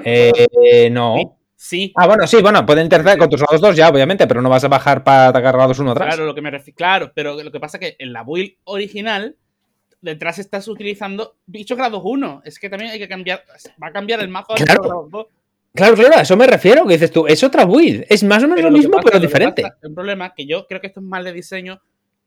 [0.03, 1.38] Eh, no.
[1.61, 1.91] Sí.
[1.97, 4.63] Ah, bueno, sí, bueno, pueden interceptar con tus grados 2 ya, obviamente, pero no vas
[4.63, 6.07] a bajar para atacar grados 1 atrás.
[6.07, 6.75] Claro, lo que me refiero.
[6.77, 9.35] Claro, pero lo que pasa es que en la build original,
[9.99, 12.43] detrás estás utilizando bichos grados 1.
[12.45, 13.43] Es que también hay que cambiar.
[13.83, 14.81] Va a cambiar el mazo a Claro.
[14.83, 15.25] grados 2.
[15.75, 18.47] Claro, claro, a eso me refiero, que dices tú, es otra build, es más o
[18.47, 19.61] menos lo mismo, pasa- pero diferente.
[19.63, 21.81] pasa- El problema es que yo creo que esto es mal de diseño.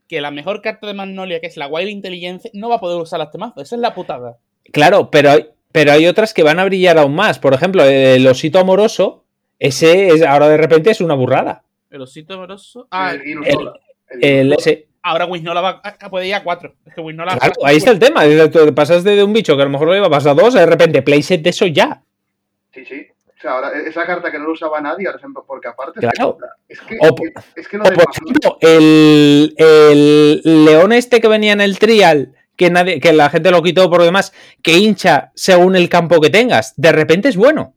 [0.09, 3.01] Que la mejor carta de Magnolia, que es la Wild Intelligence, no va a poder
[3.01, 3.63] usar este mazo.
[3.63, 4.37] Esa es la putada.
[4.73, 7.39] Claro, pero hay, pero hay otras que van a brillar aún más.
[7.39, 9.22] Por ejemplo, el osito amoroso
[9.63, 11.63] Ese es, ahora de repente es una burrada.
[11.91, 12.89] El osito amoroso.
[12.91, 13.71] Ah, el el-.
[14.09, 14.89] El El ese.
[15.03, 16.75] ahora Wisnola va a, puede ir a 4.
[16.87, 17.37] Es que Wisnola.
[17.39, 18.23] Claro, ahí está el tema.
[18.75, 21.43] Pasas de un bicho que a lo mejor lo llevabas a dos, de repente playset
[21.43, 22.03] de eso ya.
[22.75, 23.07] Sí, sí.
[23.29, 26.01] O sea, ahora e-, esa carta que no lo usaba nadie, ahora em- porque aparte
[26.01, 26.39] Claro.
[26.69, 27.15] es que, O
[27.57, 32.35] es, que lo O por ejemplo, el, el león este que venía en el trial,
[32.57, 34.33] que, nadie, que la gente lo quitó por lo demás,
[34.63, 37.75] que hincha según el campo que tengas, de repente es bueno.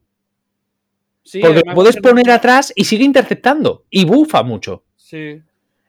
[1.26, 3.84] Sí, Porque lo puedes que- poner atrás y sigue interceptando.
[3.89, 4.84] Y bufa mucho.
[4.95, 5.41] Sí.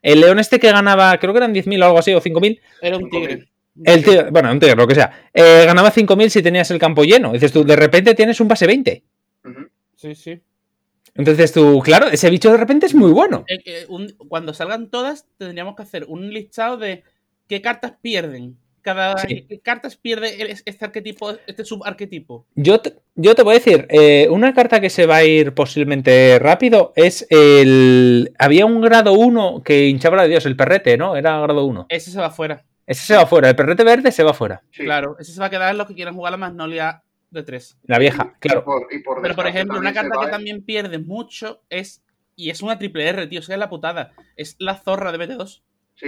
[0.02, 2.60] El león este que ganaba, creo que eran 10.000 o algo así, o 5.000.
[2.80, 3.46] Era un tigre.
[3.84, 5.28] El tigre, bueno, un tigre, lo que sea.
[5.34, 7.32] Eh, ganaba 5.000 si tenías el campo lleno.
[7.32, 9.04] Dices tú, de repente tienes un base 20.
[9.44, 9.68] Ujú.
[9.96, 10.40] Sí, sí.
[11.14, 13.44] Entonces tú, claro, ese bicho de repente es muy bueno.
[13.48, 17.04] Eh, eh, un- cuando salgan todas, tendríamos que hacer un listado de
[17.48, 18.56] qué cartas pierden.
[18.86, 19.44] Cada Sí.
[19.48, 22.46] qué cartas pierde este arquetipo, este subarquetipo.
[22.54, 25.54] Yo te, yo te voy a decir, eh, una carta que se va a ir
[25.54, 28.32] posiblemente rápido es el...
[28.38, 31.16] Había un grado 1 que hinchaba la de Dios, el perrete, ¿no?
[31.16, 31.86] Era grado 1.
[31.88, 32.64] Ese se va fuera.
[32.86, 34.62] Ese se va fuera, el perrete verde se va fuera.
[34.70, 34.84] Sí.
[34.84, 37.78] Claro, ese se va a quedar en los que quieran jugar la Magnolia de 3.
[37.86, 38.64] La vieja, Y claro.
[38.64, 40.30] por, y por Pero por ejemplo, una carta que ¿eh?
[40.30, 42.04] también pierde mucho es.
[42.36, 43.40] Y es una triple R, tío.
[43.40, 44.12] O sea, es la putada.
[44.36, 45.62] Es la zorra de BT2.
[45.96, 46.06] Sí.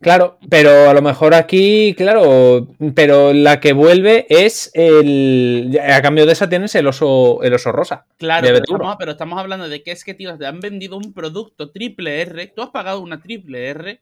[0.00, 5.80] Claro, pero a lo mejor aquí, claro, pero la que vuelve es el...
[5.82, 8.06] A cambio de esa tienes el oso, el oso rosa.
[8.18, 8.62] Claro, pero BT1.
[8.62, 12.20] estamos, pero estamos hablando de que es que, tío, te han vendido un producto triple
[12.20, 12.46] R.
[12.48, 14.00] Tú has pagado una triple R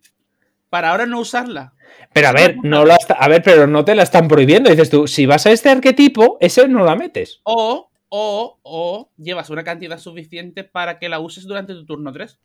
[0.72, 1.74] para ahora no usarla.
[2.14, 4.70] Pero a ver, no la a ver, pero no te la están prohibiendo.
[4.70, 7.42] Dices tú, si vas a este arquetipo, ese no la metes.
[7.42, 12.40] O, o, o llevas una cantidad suficiente para que la uses durante tu turno 3.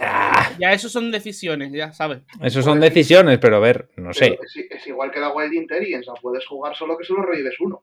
[0.00, 2.22] Ah, Ya eso son decisiones, ya sabes.
[2.42, 4.38] eso son decisiones, pero a ver, no sé.
[4.42, 7.82] Es, es igual que la Wild Intelligence, la puedes jugar solo que solo revives uno.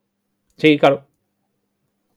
[0.58, 1.06] Sí, claro.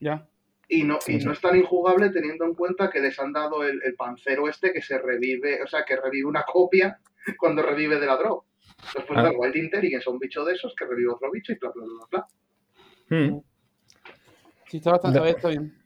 [0.01, 0.26] Ya.
[0.68, 3.80] Y no, y no es tan injugable teniendo en cuenta que les han dado el,
[3.84, 6.98] el pancero este que se revive, o sea, que revive una copia
[7.38, 8.44] cuando revive de la drop.
[8.94, 9.24] Después Ah.
[9.24, 12.07] del Wild Intelligence, un bicho de esos que revive otro bicho y bla, bla, bla,
[13.09, 13.18] bla.
[13.18, 13.40] Mm.
[14.68, 15.76] Sí, está bastante está bien.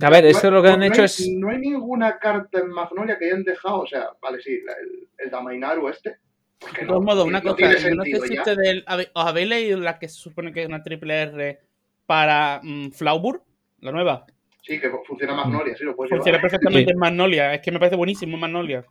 [0.00, 1.28] A ver, esto lo que No- han no hecho hay- es.
[1.28, 5.08] No hay ninguna carta en Magnolia que hayan dejado, o sea, vale, sí, la- el,
[5.18, 6.16] el Damainaru este.
[6.58, 8.84] pues De no, todos modos, no una cosa, no sé si ustedes
[9.14, 11.58] os habéis leído la que se supone que es una triple R
[12.06, 13.42] para mm, Flaubur,
[13.80, 14.26] la nueva.
[14.62, 16.40] Sí, que funciona Magnolia, sí, lo puedes Funciona llevar.
[16.42, 16.92] perfectamente Sí.
[16.92, 17.52] en Magnolia.
[17.54, 18.84] Es que me parece buenísimo Magnolia.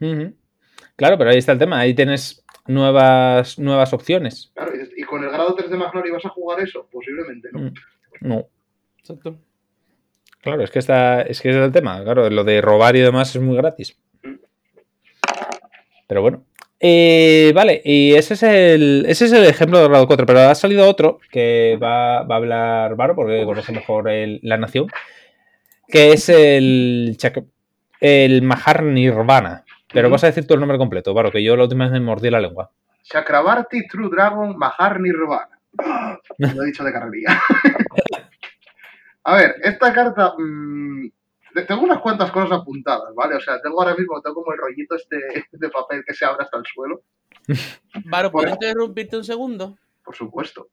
[0.00, 0.34] Ujú.
[0.96, 1.78] Claro, pero ahí está el tema.
[1.80, 4.50] Ahí tienes nuevas, nuevas opciones.
[4.54, 7.58] Claro, y, y con el grado 3 de Magnolia vas a jugar eso, posiblemente, ¿no?
[7.60, 7.74] Mm.
[8.22, 8.48] No.
[8.98, 9.38] Exacto.
[10.42, 12.02] Claro, es que está, es que es el tema.
[12.04, 13.96] Claro, lo de robar y demás es muy gratis.
[16.06, 16.44] Pero bueno.
[16.80, 19.04] Eh, vale, y ese es el.
[19.08, 20.26] Ese es el ejemplo de grado 4.
[20.26, 24.56] Pero ha salido otro que va, va a hablar Varo, porque conoce mejor el- la
[24.58, 24.86] nación.
[25.88, 27.16] Que es el.
[28.00, 29.64] El Mahar Nirvana.
[29.92, 32.30] Pero vas a decir tu nombre completo, Varo, que yo la última vez me mordí
[32.30, 32.70] la lengua.
[33.02, 35.58] Chakrabarti True Dragon Mahar Nirvana.
[36.38, 37.40] Lo he dicho de carrería.
[39.28, 40.32] A ver, esta carta.
[40.38, 41.08] mm,
[41.66, 43.34] tengo unas cuantas cosas apuntadas, ¿vale?
[43.36, 45.16] O sea, tengo ahora mismo tengo como el rollito este
[45.52, 47.02] de papel que se abre hasta el suelo,
[48.06, 48.54] Varo, ¿puedo Bueno.
[48.54, 49.76] interrumpirte un segundo?
[50.04, 50.68] por supuesto.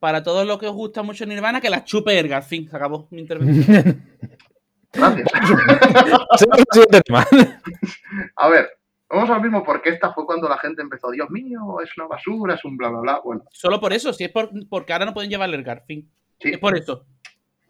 [0.00, 2.42] Para todos los que os gusta mucho Nirvana, que la chupe Erga.
[2.42, 4.02] Fin, se acabó mi intervención.
[4.92, 5.28] Gracias.
[6.40, 7.56] El.
[8.36, 8.68] A ver,
[9.08, 12.54] vamos al mismo porque esta fue cuando la gente empezó, Dios mío, es una basura,
[12.54, 13.20] es un bla bla bla.
[13.24, 15.84] Bueno, Solo por eso, si es por, porque ahora no pueden llevar Ergar.
[15.86, 16.10] Fin.
[16.40, 17.06] sí, Es por eso.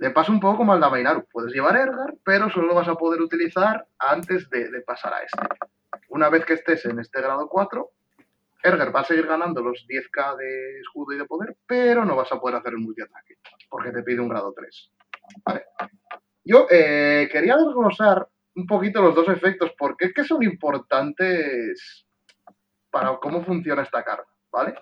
[0.05, 1.24] Le pasa un poco como al Damainaru.
[1.32, 5.22] Puedes llevar Ergar, pero solo lo vas a poder utilizar antes de, de pasar a
[5.22, 5.48] este.
[6.11, 7.90] Una vez que estés en este grado 4,
[8.62, 12.30] Ergar va a seguir ganando los 10k de escudo y de poder, pero no vas
[12.32, 13.36] a poder hacer el multiataque,
[13.70, 14.90] porque te pide un grado 3.
[15.42, 15.64] Vale.
[16.44, 22.07] Yo eh, quería desglosar un poquito los dos efectos, porque es que son importantes
[22.90, 24.74] para cómo funciona esta carta, ¿vale?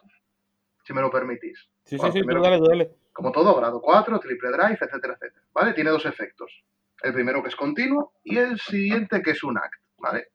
[0.85, 1.71] Si me lo permitís.
[1.85, 3.02] Sí, Bueno, sí, sí, primero- tú dale, tú dale.
[3.13, 5.45] Como todo, grado 4, triple drive, etcétera, etcétera.
[5.53, 5.73] ¿Vale?
[5.75, 6.65] Tiene dos efectos.
[7.03, 9.81] El primero que es continuo y el siguiente que es un act.
[9.99, 10.29] ¿Vale?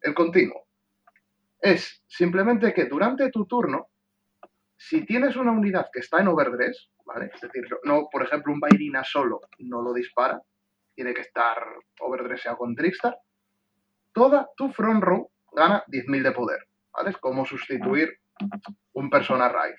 [0.00, 0.66] El continuo
[1.62, 3.88] es simplemente que durante tu turno,
[4.76, 7.30] si tienes una unidad que está en overdress, ¿vale?
[7.32, 10.42] Es decir, no, por ejemplo, un Bairina solo no lo dispara,
[10.94, 11.64] tiene que estar
[12.00, 13.16] overdresseado con Trickstar,
[14.12, 17.10] toda tu front row gana 10.000 de poder, ¿vale?
[17.10, 18.18] Es como sustituir
[18.94, 19.76] un Persona Raid.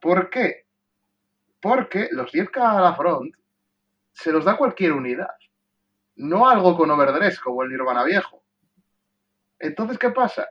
[0.00, 0.66] ¿Por qué?
[1.62, 3.34] Porque los 10k a la front
[4.12, 5.30] se los da cualquier unidad.
[6.16, 8.42] No algo con overdress como el Nirvana viejo.
[9.58, 10.48] Entonces, ¿qué pasa?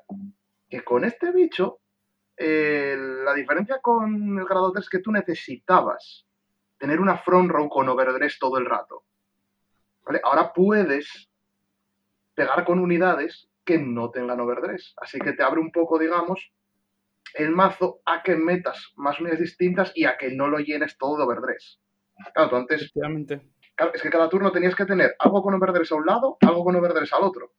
[0.69, 1.81] Que con este bicho,
[2.37, 6.25] la diferencia con el grado 3 es que tú necesitabas
[6.77, 9.03] tener una front row con overdress todo el rato.
[10.03, 10.21] ¿vale?
[10.23, 11.29] Ahora puedes
[12.33, 14.95] pegar con unidades que no tengan overdress.
[14.97, 16.51] Así que te abre un poco, digamos,
[17.35, 21.17] el mazo a que metas más unidades distintas y a que no lo llenes todo
[21.17, 21.79] de overdress.
[22.33, 25.95] Claro, tú antes, claro, es que cada turno tenías que tener algo con overdress a
[25.95, 27.53] un lado, algo con overdress al otro.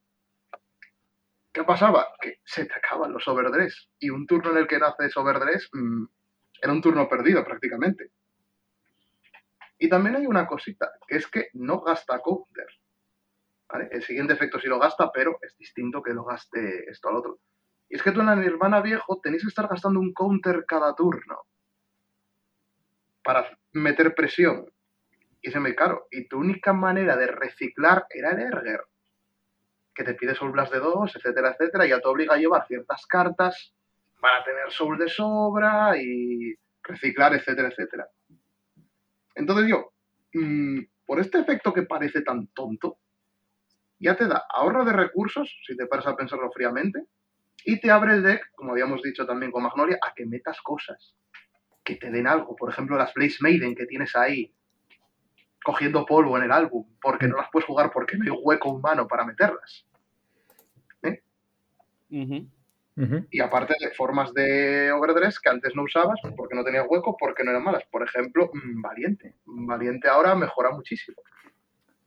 [1.51, 2.07] ¿Qué pasaba?
[2.19, 3.89] Que se te acaban los overdress.
[3.99, 6.05] Y un turno en el que haces overdress mm,
[6.61, 8.11] era un turno perdido prácticamente.
[9.77, 12.67] Y también hay una cosita, que es que no gasta counter.
[13.67, 13.89] ¿vale?
[13.91, 17.39] El siguiente efecto sí lo gasta, pero es distinto que lo gaste esto al otro.
[17.93, 20.95] Y es que tú en la Nirvana viejo tenéis que estar gastando un counter cada
[20.95, 21.41] turno
[23.23, 24.65] para meter presión.
[25.43, 26.07] Y es muy caro.
[26.09, 28.81] Y tu única manera de reciclar era el Erger,
[29.93, 32.65] que te pide Soul Blast de 2, etcétera, etcétera, y ya te obliga a llevar
[32.65, 33.75] ciertas cartas
[34.19, 38.07] para tener Soul de sobra y reciclar, etcétera, etcétera.
[39.35, 39.93] Entonces yo,
[40.33, 42.97] mm, por este efecto que parece tan tonto,
[43.99, 47.05] ya te da ahorro de recursos, si te paras a pensarlo fríamente,
[47.65, 51.15] y te abre el deck, como habíamos dicho también con Magnolia, a que metas cosas
[51.83, 52.55] que te den algo.
[52.55, 54.53] Por ejemplo, las Blaze Maiden que tienes ahí
[55.63, 59.07] cogiendo polvo en el álbum, porque no las puedes jugar porque no hay hueco humano
[59.07, 59.85] para meterlas.
[62.95, 63.25] Ujú.
[63.31, 67.43] Y aparte de formas de overdress que antes no usabas porque no tenías hueco, porque
[67.43, 67.83] no eran malas.
[67.91, 69.35] Por ejemplo, mm, Valiente.
[69.45, 71.17] Valiente ahora mejora muchísimo.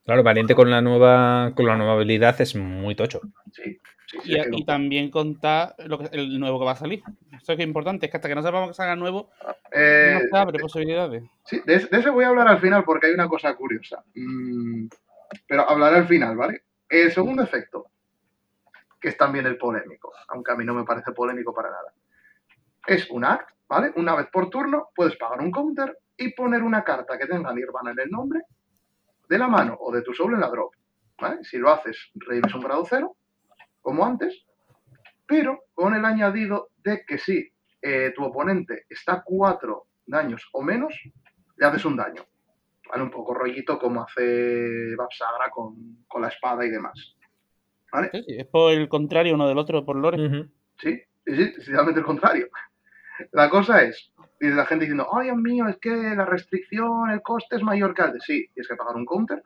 [0.07, 3.21] Claro, Valiente con la nueva con la nueva habilidad es muy tocho.
[3.53, 4.37] Sí, sí, sí.
[4.53, 7.03] Y, también contar lo que, el nuevo que va a salir.
[7.33, 9.31] Eso es que es importante, es que hasta que no sepamos que salga nuevo,
[9.73, 11.25] Eh, no se abre posibilidades.
[11.45, 14.05] Sí, de, ese voy a hablar al final porque hay una cosa curiosa.
[14.15, 14.87] Mm,
[15.49, 16.63] pero hablaré al final, ¿vale?
[16.89, 17.87] El segundo efecto,
[19.01, 21.93] que es también el polémico, aunque a mí no me parece polémico para nada.
[22.87, 23.93] Es un act, ¿vale?
[23.97, 27.91] Una vez por turno puedes pagar un counter y poner una carta que tenga Nirvana
[27.91, 28.43] en el nombre
[29.29, 30.73] de la mano o de tu soul en la drop.
[31.21, 31.43] ¿vale?
[31.45, 33.17] Si lo haces, revives un grado cero,
[33.81, 34.45] como antes,
[35.27, 37.49] pero con el añadido de que si
[37.83, 40.95] eh, tu oponente está a 4 daños o menos,
[41.57, 42.25] le haces un daño.
[42.89, 43.03] ¿Vale?
[43.03, 47.17] Un poco rollito como hace Babsagra con, con la espada y demás.
[47.93, 48.11] ¿Vale?
[48.13, 50.19] Sí, sí, Es por el contrario uno del otro, por lore.
[50.79, 52.49] Sí, sí, sí, precisamente el contrario.
[53.33, 57.23] La cosa es, y la gente diciendo, ay, Dios mío, es que la restricción, el
[57.23, 58.23] coste es mayor que antes.
[58.25, 59.43] Sí, tienes que pagar un counter.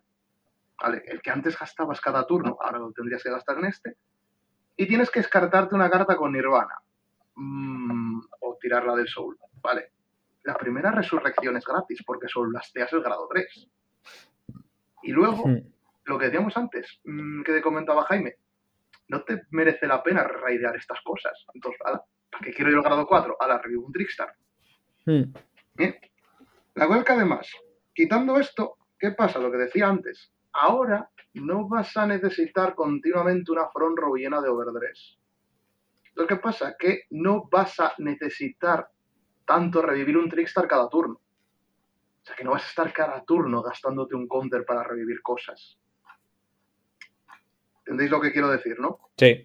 [0.83, 3.97] Vale, el que antes gastabas cada turno, ahora lo tendrías que gastar en este.
[4.77, 6.75] Y tienes que descartarte una carta con Nirvana.
[7.37, 9.39] Mm, o tirarla del Soul.
[9.63, 9.93] Vale.
[10.43, 13.69] La primera resurrección es gratis porque Soul Blasteas el grado 3.
[15.03, 15.73] Y luego, Ujú.
[16.05, 18.37] lo que decíamos antes, mm, que te comentaba Jaime,
[19.09, 21.45] no te merece la pena raidear estas cosas.
[21.55, 22.03] Entonces, ¿para
[22.43, 23.37] qué quiero yo el grado 4?
[23.39, 24.35] A la review un Trickstar.
[25.07, 25.33] Mm.
[26.75, 27.51] La cosa es que además,
[27.95, 29.39] quitando esto, ¿qué pasa?
[29.39, 34.49] Lo que decía antes, ahora no vas a necesitar continuamente una front row llena de
[34.49, 35.19] overdress.
[36.15, 38.89] Lo que pasa que no vas a necesitar
[39.47, 41.15] tanto revivir un Trickstar cada turno.
[41.15, 45.79] O sea que no vas a estar cada turno gastándote un counter para revivir cosas.
[47.91, 49.01] ¿Entendéis lo que quiero decir, no?
[49.17, 49.45] Sí.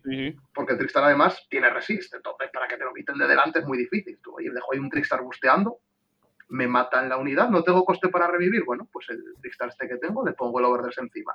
[0.54, 3.66] Porque el Trickstar además tiene resist, entonces para que te lo quiten de delante es
[3.66, 4.20] muy difícil.
[4.22, 5.80] Tú, oye, dejo ahí un Trickstar busteando,
[6.50, 8.64] me matan la unidad, no tengo coste para revivir.
[8.64, 11.34] Bueno, pues el Trickstar este que tengo le pongo el overdress encima,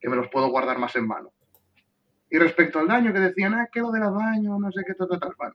[0.00, 1.34] que me los puedo guardar más en mano.
[2.30, 4.94] Y respecto al daño, que decían, ah, que lo de la daño, no sé qué,
[4.94, 5.34] tal, tal, tal.
[5.36, 5.54] Bueno,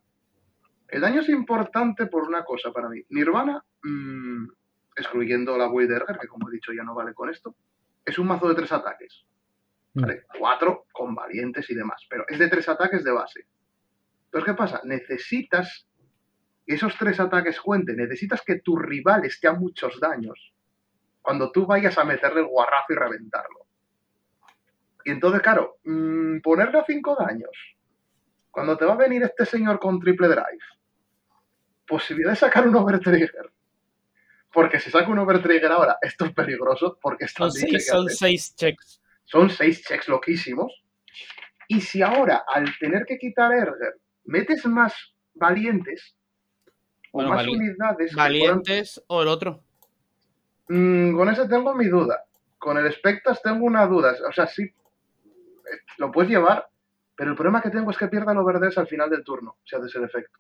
[0.90, 3.02] el daño es importante por una cosa para mí.
[3.10, 4.46] Nirvana, mm,
[4.96, 7.56] excluyendo la Build Erger, que como he dicho ya no vale con esto,
[8.06, 9.26] es un mazo de tres ataques.
[9.94, 10.24] ¿Vale?
[10.38, 13.48] Cuatro con valientes y demás, pero es de tres ataques de base.
[14.26, 14.82] Entonces, ¿qué pasa?
[14.84, 15.88] Necesitas
[16.66, 20.54] que esos tres ataques cuenten, necesitas que tu rival esté a muchos daños
[21.22, 23.66] cuando tú vayas a meterle el guarrazo y reventarlo.
[25.06, 27.52] Y entonces, claro, mm, ponerle a cinco daños,
[28.52, 30.64] cuando te va a venir este señor con triple drive,
[31.88, 33.52] posibilidad de sacar un overtrigger.
[34.52, 38.56] Porque si saca un overtrigger ahora, esto es peligroso porque está Son seis, son seis
[38.56, 39.03] checks.
[39.34, 40.72] Son seis checks loquísimos.
[41.68, 44.94] Y si ahora, al tener que quitar Erger, metes más
[45.34, 46.16] valientes
[47.12, 49.64] o Bueno, más vali- unidades, Valientes o el otro.
[50.70, 52.24] Mm, con ese tengo mi duda.
[52.60, 54.16] Con el Spectas tengo una duda.
[54.30, 56.68] O sea, sí, eh, lo puedes llevar,
[57.16, 59.76] pero el problema que tengo es que pierda el overdress al final del turno, si
[59.76, 60.40] haces el efecto.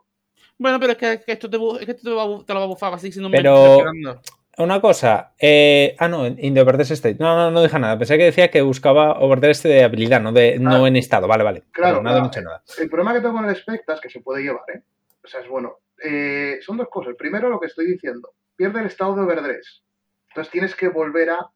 [0.59, 2.63] Bueno, pero es que, que esto te, bu- es que esto te, va lo va
[2.63, 4.21] a bufar así siendo un Pero- 23 pegando.
[4.57, 7.17] Una cosa, eh, ah, no, in the Overdress State.
[7.19, 7.97] No, no, no deja nada.
[7.97, 11.27] Pensé que decía que buscaba Overdress de habilidad, no, de, no en estado.
[11.27, 11.63] Vale, vale.
[11.71, 12.25] Claro, Pero nada, claro.
[12.25, 12.63] mucho nada.
[12.77, 14.81] El problema que tengo con el Spectas, que se puede llevar, ¿eh?
[15.23, 15.77] O sea, es bueno.
[16.03, 17.15] eh, son dos cosas.
[17.17, 18.33] Primero, lo que estoy diciendo.
[18.55, 19.81] Pierde el estado de overdress.
[20.29, 21.47] Entonces tienes que volver a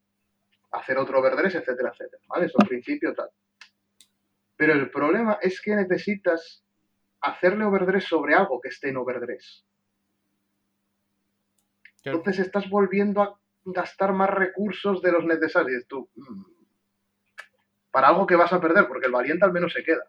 [0.71, 2.21] hacer otro overdress, etcétera, etcétera.
[2.27, 2.47] ¿Vale?
[2.47, 3.29] Eso al principio tal.
[4.55, 6.63] Pero el problema es que necesitas
[7.21, 9.63] hacerle overdress sobre algo que esté en overdress.
[12.03, 15.85] Entonces estás volviendo a gastar más recursos de los necesarios.
[15.87, 16.43] Tú, mm,
[17.91, 20.03] para algo que vas a perder, porque el valiente al menos se queda.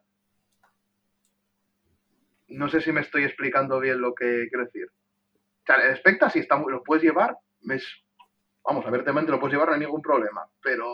[2.49, 4.87] No sé si me estoy explicando bien lo que quiero decir.
[4.87, 7.37] O sea, el Specta, si está, lo puedes llevar,
[7.69, 7.85] es,
[8.65, 10.47] vamos, abiertamente lo puedes llevar, no hay ningún problema.
[10.63, 10.87] Pero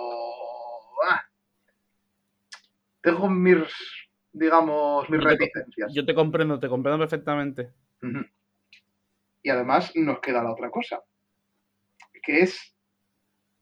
[1.11, 1.23] ah,
[3.01, 3.69] tengo mis,
[4.33, 5.93] digamos, mis Yo te- reticencias.
[5.95, 7.71] Yo te comprendo, te comprendo perfectamente.
[8.03, 8.25] Ujú.
[9.45, 11.01] Y además nos queda la otra cosa,
[12.23, 12.75] que es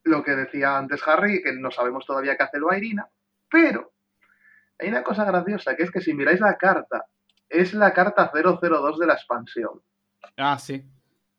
[0.04, 3.08] lo que decía antes Harry, que no sabemos todavía qué hace el Bairina,
[3.50, 3.92] pero
[4.78, 7.06] hay una cosa graciosa, que es que si miráis la carta,
[7.48, 9.82] es la carta 002 de la expansión.
[10.36, 10.84] Ah, sí.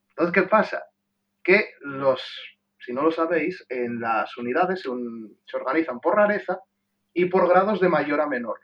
[0.09, 0.83] Entonces, ¿qué pasa?
[1.41, 2.21] Que los,
[2.79, 6.59] si no lo sabéis, en las unidades se, un- se organizan por rareza
[7.13, 8.59] y por grados de mayor a menor.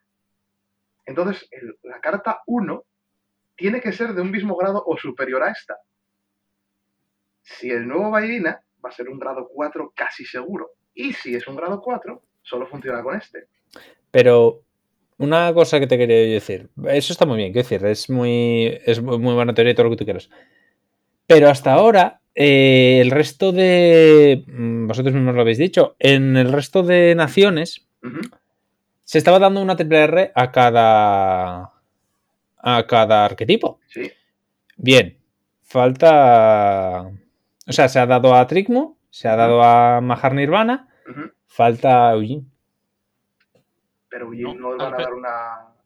[1.05, 2.83] Entonces, el- la carta 1
[3.59, 5.77] tiene que ser de un mismo grado o superior a esta.
[7.41, 10.71] Si el nuevo Bairina va a ser un grado 4 casi seguro.
[10.93, 13.47] Y si es un grado 4, solo funciona con este.
[14.11, 14.61] Pero
[15.17, 19.01] una cosa que te quería decir, eso está muy bien, quiero decir, es muy, es
[19.01, 20.29] muy buena teoría y todo lo que tú quieras.
[21.27, 24.45] Pero hasta ahora, eh, el resto de.
[24.47, 27.87] mm, Vosotros mismos lo habéis dicho, en el resto de naciones
[29.03, 31.78] se estaba dando una triple R a cada.
[32.59, 33.79] A cada arquetipo.
[33.87, 34.11] Sí.
[34.77, 35.17] Bien,
[35.63, 37.01] falta.
[37.67, 40.87] O sea, se ha dado a Trigmo, se ha dado a Mahar Nirvana,
[41.47, 42.45] falta Eugene.
[44.09, 45.29] Pero Eugene No, no, van a dar una...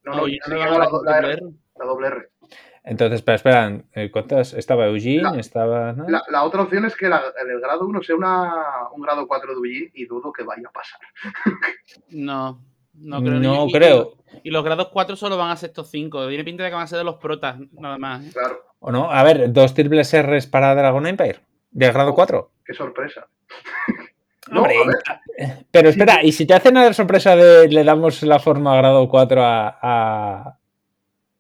[0.06, 1.42] No, No, no, a la, dar la triple R, R.
[1.80, 2.30] la doble R.
[2.86, 4.54] Entonces, pero esperan, eh, ¿cuántas?
[4.54, 5.94] Estaba Eugene, La- estaba.
[5.94, 6.08] ¿no?
[6.10, 9.50] La, la otra opción es que la- el grado 1 sea una, un grado 4
[9.52, 11.00] de Eugene y dudo que vaya a pasar.
[12.10, 12.62] No,
[12.94, 13.40] no creo.
[13.40, 14.14] No Y- y- creo.
[14.44, 16.28] Y, los grados 4 solo van a ser estos 5.
[16.28, 18.26] Tiene pinta de que van a ser de los protas, nada más.
[18.26, 18.30] ¿eh?
[18.34, 19.12] Claro, ¿O no?
[19.12, 21.40] A ver, dos triples R's para Dragon Empire.
[21.72, 22.52] De grado 4.
[22.66, 23.28] qué sorpresa.
[24.52, 24.76] No, Hombre,
[25.08, 25.22] a
[25.72, 29.42] pero espera, ¿y si te hacen la sorpresa de le damos la forma grado 4
[29.42, 29.68] a.
[29.82, 30.58] a,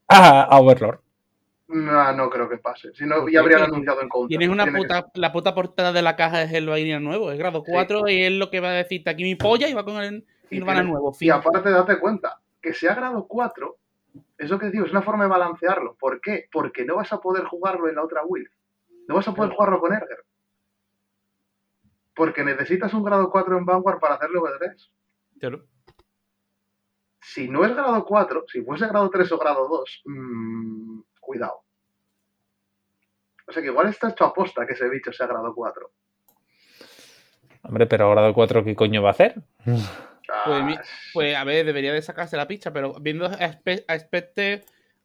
[0.07, 0.99] a, a Overlord?
[1.67, 2.89] no, no creo que pase.
[2.93, 4.27] Si no, ya habrían anunciado en contra.
[4.29, 7.31] Tienes una Tiene que puta, la puta portada de la caja es el Vaina nuevo,
[7.31, 9.83] es grado 4 y es lo que va a decirte aquí mi polla y va
[9.83, 10.23] con el
[10.55, 11.11] Y nuevo.
[11.11, 11.31] Y fin.
[11.31, 13.77] aparte, date cuenta, que sea grado 4,
[14.37, 15.95] eso que digo, es una forma de balancearlo.
[15.95, 16.47] ¿Por qué?
[16.51, 18.49] Porque no vas a poder jugarlo en la otra Will.
[19.07, 20.23] No vas a poder jugarlo con Erger.
[22.15, 24.91] Porque necesitas un grado 4 en Vanguard para hacerle overdress.
[25.39, 25.65] Claro.
[27.19, 31.63] Si no es grado 4, si fuese grado 3 o grado 2, mmm, cuidado.
[33.47, 35.91] O sea que igual está hecho aposta que ese bicho sea grado 4.
[37.63, 39.41] Hombre, pero grado 4, ¿qué coño va a hacer?
[40.45, 40.79] Pues,
[41.13, 43.29] pues a ver, debería de sacarse la picha, pero viendo a
[43.87, 44.61] a Spectre,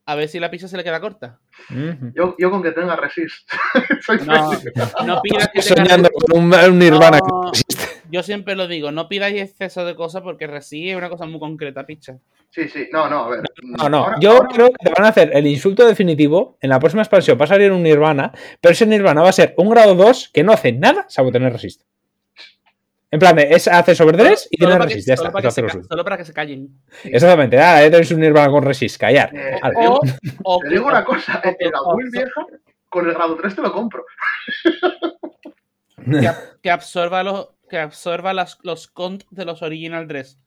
[0.07, 1.39] a ver si la picha se le queda corta.
[2.15, 3.51] Yo, yo con que tenga resist.
[4.07, 4.73] soy No, feliz.
[5.05, 7.49] no pidas que tenga- Soñando con un, un Nirvana que No.
[7.51, 7.85] existe.
[8.11, 11.39] Yo siempre lo digo, no pidáis exceso de cosas porque Resi es una cosa muy
[11.41, 12.17] concreta, picha.
[12.49, 13.43] Sí, sí, no, no, a ver.
[13.63, 16.57] No, no, Ahora- yo ahora- creo que te van a hacer el insulto definitivo.
[16.63, 19.53] En la próxima expansión va a salir un Nirvana, pero ese Nirvana va a ser
[19.59, 21.83] un grado 2 que no hace nada salvo tener resist.
[23.11, 25.63] En plan, de, es, hace overdress y tiene para que- resist, ya solo está.
[25.63, 25.83] para.
[25.83, 26.69] Solo para que se callen.
[27.05, 29.35] Exactamente, ah, ya tenéis un Nirvana con resist, callar.
[29.35, 29.75] Eh, Vale.
[29.75, 30.01] te digo-
[30.45, 32.47] O, o Te digo una cosa, la o- Will vieja,
[32.91, 34.05] con el grado 3 te lo compro.
[34.63, 35.99] que,
[36.29, 40.39] ab- que absorba los que absorba las- los cont de los original dress.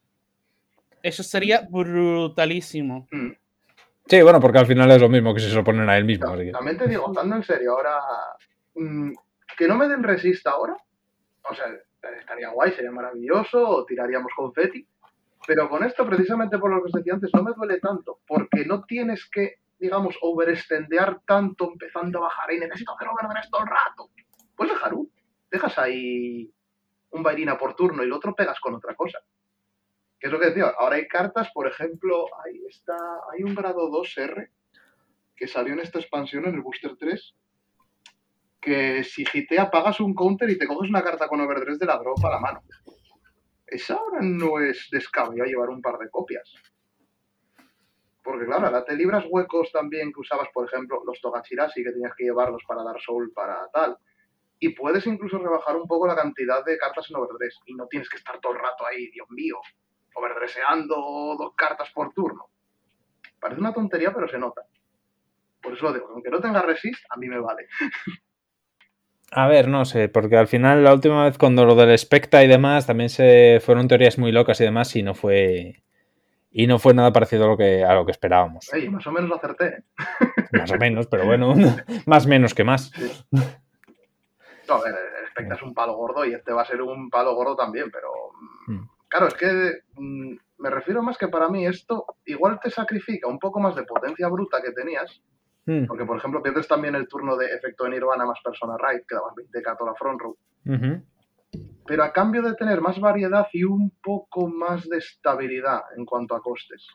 [1.04, 3.08] Eso sería brutalísimo.
[3.12, 3.32] Mm.
[4.08, 6.06] Sí, bueno, porque al final es lo mismo que si se lo ponen a él
[6.06, 6.28] mismo.
[6.30, 8.00] así que- También te digo, hablando en serio, ahora.
[8.76, 9.12] mm,
[9.58, 10.76] que no me den resist ahora.
[11.50, 11.66] O sea,
[12.20, 14.88] estaría guay, sería maravilloso, o tiraríamos confeti.
[15.46, 18.20] Pero con esto, precisamente por lo que os decía antes, no me duele tanto.
[18.28, 23.62] Porque no tienes que, digamos, overextendear tanto empezando a bajar y necesito hacer overdress todo
[23.62, 24.10] el rato.
[24.56, 25.12] Pues dejar un.
[25.50, 26.54] Dejas ahí
[27.12, 29.20] un Bairina por turno y el otro pegas con otra cosa.
[30.20, 32.96] Que es lo que decía, ahora hay cartas, por ejemplo, ahí está,
[33.32, 34.50] hay un grado 2R
[35.36, 37.36] que salió en esta expansión, en el Booster 3,
[38.62, 41.98] que si gitea pagas un counter y te coges una carta con overdress de la
[41.98, 42.62] drop a la mano.
[43.66, 46.54] Esa ahora no es descabellado llevar un par de copias.
[48.24, 52.14] Porque claro, ahora te libras huecos también que usabas, por ejemplo, los Togachirasi, que tenías
[52.16, 53.98] que llevarlos para dar soul para tal.
[54.60, 57.60] Y puedes incluso rebajar un poco la cantidad de cartas en overdress.
[57.66, 59.60] Y no tienes que estar todo el rato ahí, Dios mío,
[60.14, 60.96] overdresseando
[61.40, 62.46] dos cartas por turno.
[63.40, 64.62] Parece una tontería, pero se nota.
[65.64, 67.68] Por eso lo digo, aunque no tenga resist, a mí me vale.
[69.34, 72.48] A ver, no sé, porque al final la última vez cuando lo del Specta y
[72.48, 75.82] demás también se fueron teorías muy locas y demás y no fue
[76.52, 78.72] y no fue nada parecido a lo que a lo que esperábamos.
[78.74, 79.84] Ey, más o menos lo acerté.
[80.52, 81.54] Más o menos, pero bueno,
[82.06, 82.92] más menos que más.
[84.68, 87.10] No, a ver, el Spectre es un palo gordo y este va a ser un
[87.10, 88.10] palo gordo también, pero
[88.68, 88.90] mm, Mm.
[89.08, 93.40] claro, es que mm, me refiero más que para mí esto igual te sacrifica un
[93.40, 95.22] poco más de potencia bruta que tenías,
[95.66, 99.06] Mm, porque por ejemplo pierdes también el turno de efecto de Nirvana más persona right,
[99.08, 100.36] que daban 20k toda la front row,
[101.86, 106.36] pero a cambio de tener más variedad y un poco más de estabilidad en cuanto
[106.36, 106.88] a costes.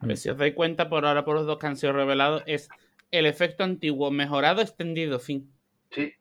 [0.00, 2.42] A ver, si os dais cuenta, por ahora, por los dos que han sido revelados,
[2.46, 2.68] es
[3.10, 5.52] el efecto antiguo mejorado, extendido, fin.
[5.90, 6.12] Sí,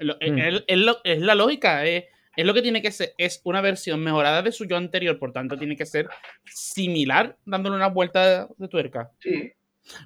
[0.00, 0.38] Lo- Mm.
[0.38, 2.04] es, es lo- es la lógica, es,
[2.36, 3.14] es lo que tiene que ser.
[3.18, 6.08] Es una versión mejorada de su yo anterior, por tanto, tiene que ser
[6.44, 9.10] similar, dándole una vuelta de tuerca.
[9.18, 9.52] sí,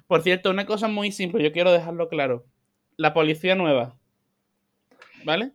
[0.07, 2.45] Por cierto, una cosa muy simple, yo quiero dejarlo claro.
[2.97, 3.95] La policía nueva.
[5.23, 5.51] ¿Vale?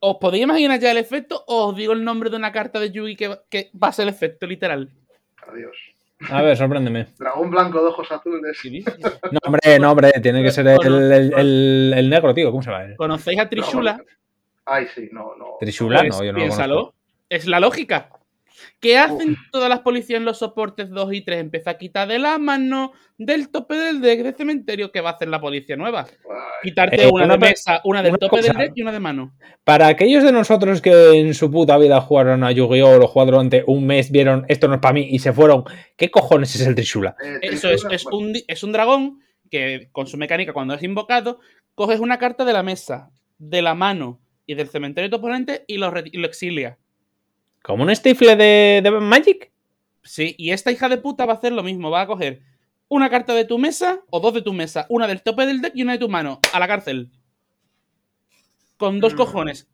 [0.00, 2.90] ¿Os podéis imaginar ya el efecto o os digo el nombre de una carta de
[2.90, 4.90] Yugi que, que va a ser el efecto literal?
[5.48, 5.76] adiós.
[6.30, 7.08] A ver, sorpréndeme.
[7.18, 8.58] Dragón blanco de ojos azules.
[9.32, 10.78] No, hombre, no, hombre, tiene que ser el,
[11.12, 12.50] el- el- el negro, tío.
[12.50, 12.94] ¿Cómo se llama?
[12.96, 14.00] ¿Conocéis a Trishula?
[14.64, 15.56] Ay, sí, no, no.
[15.60, 16.94] Trishula, Pues no, yo no lo piénsalo.
[17.28, 18.08] Es la lógica.
[18.80, 21.40] ¿Qué hacen todas las policías en los soportes 2 y 3?
[21.40, 25.12] Empieza a quitar de la mano del tope del deck de cementerio que va a
[25.14, 26.06] hacer la policía nueva.
[26.62, 29.00] Quitarte Eh, una, una de mesa, una del una tope del deck y una de
[29.00, 29.34] mano.
[29.64, 32.96] Para aquellos de nosotros que en su puta vida jugaron a Yu-Gi-Oh!
[32.96, 35.64] o lo jugaron durante un mes, vieron esto no es para mí y se fueron,
[35.96, 37.16] ¿qué cojones es el Trishula?
[37.22, 41.40] eh, Eso es, un, es un dragón que con su mecánica cuando es invocado,
[41.74, 45.64] coges una carta de la mesa, de la mano y del cementerio de tu oponente
[45.66, 46.78] y lo, re- y lo exilia.
[47.66, 49.50] ¿Como un stifle de, de Magic?
[50.04, 52.42] Sí, y esta hija de puta va a hacer lo mismo, va a coger
[52.88, 55.72] una carta de tu mesa o dos de tu mesa, una del tope del deck
[55.74, 57.10] y una de tu mano, a la cárcel.
[58.76, 59.16] Con dos Mm.
[59.16, 59.66] cojones.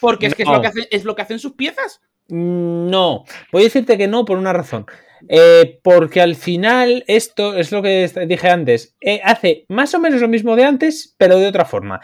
[0.00, 2.00] Porque es que es, lo que hacen, es lo que hacen sus piezas.
[2.28, 4.86] Mm, No, voy a decirte que no por una razón.
[5.28, 8.96] Eh, porque al final esto es lo que dije antes.
[9.02, 12.00] eh, hace más o menos lo mismo de antes, pero de otra forma.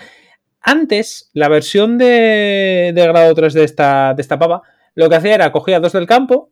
[0.61, 4.63] Antes, la versión de, de grado 3 de esta, de esta pava,
[4.97, 6.51] lo que hacía era cogía dos del campo,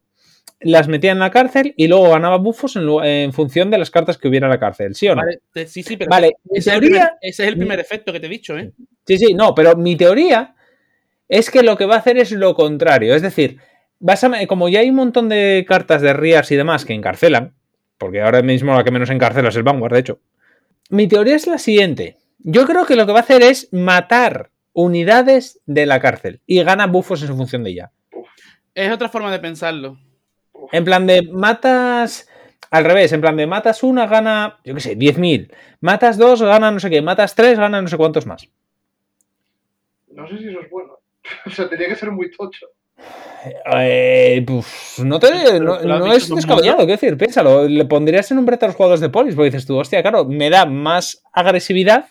[0.60, 4.28] las metía en la cárcel y luego ganaba buffos en, función de las cartas que
[4.28, 5.22] hubiera en la cárcel, ¿sí o no?
[5.22, 8.12] Vale, sí, sí, pero Vale, ese, es el teoría- primer, ese es el primer efecto
[8.12, 8.70] que te he dicho, ¿eh?
[9.06, 10.54] Sí, sí, no, pero mi teoría
[11.28, 13.14] es que lo que va a hacer es lo contrario.
[13.14, 13.58] Es decir,
[13.98, 17.54] vas a- como ya hay un montón de cartas de Rias y demás que encarcelan,
[17.98, 20.20] porque ahora mismo la que menos encarcela es el Vanguard, de hecho.
[20.90, 22.16] Mi teoría es la siguiente.
[22.38, 26.62] Yo creo que lo que va a hacer es matar unidades de la cárcel y
[26.62, 27.90] gana buffos en su función de ella.
[28.74, 29.98] Es otra forma de pensarlo.
[30.72, 32.28] En plan de matas.
[32.70, 35.52] Al revés, en plan de matas una, gana, yo qué sé, 10.000.
[35.80, 37.02] Matas dos, gana no sé qué.
[37.02, 38.48] Matas tres, gana no sé cuántos más.
[40.08, 40.98] No sé si eso es bueno.
[41.46, 42.66] O sea, tenía que ser muy tocho.
[43.76, 47.68] Eh, pues, no te, no, es descabellado, quiero decir, piénsalo.
[47.68, 50.24] Le pondrías en un brete a los jugadores de polis, porque dices tú, hostia, claro,
[50.24, 52.06] me da más agresividad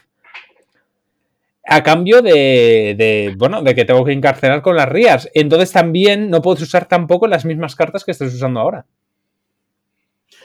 [1.65, 5.29] a cambio de, de, bueno, de que tengo que encarcelar con las rías.
[5.33, 8.85] Entonces también no puedes usar tampoco las mismas cartas que estés usando ahora.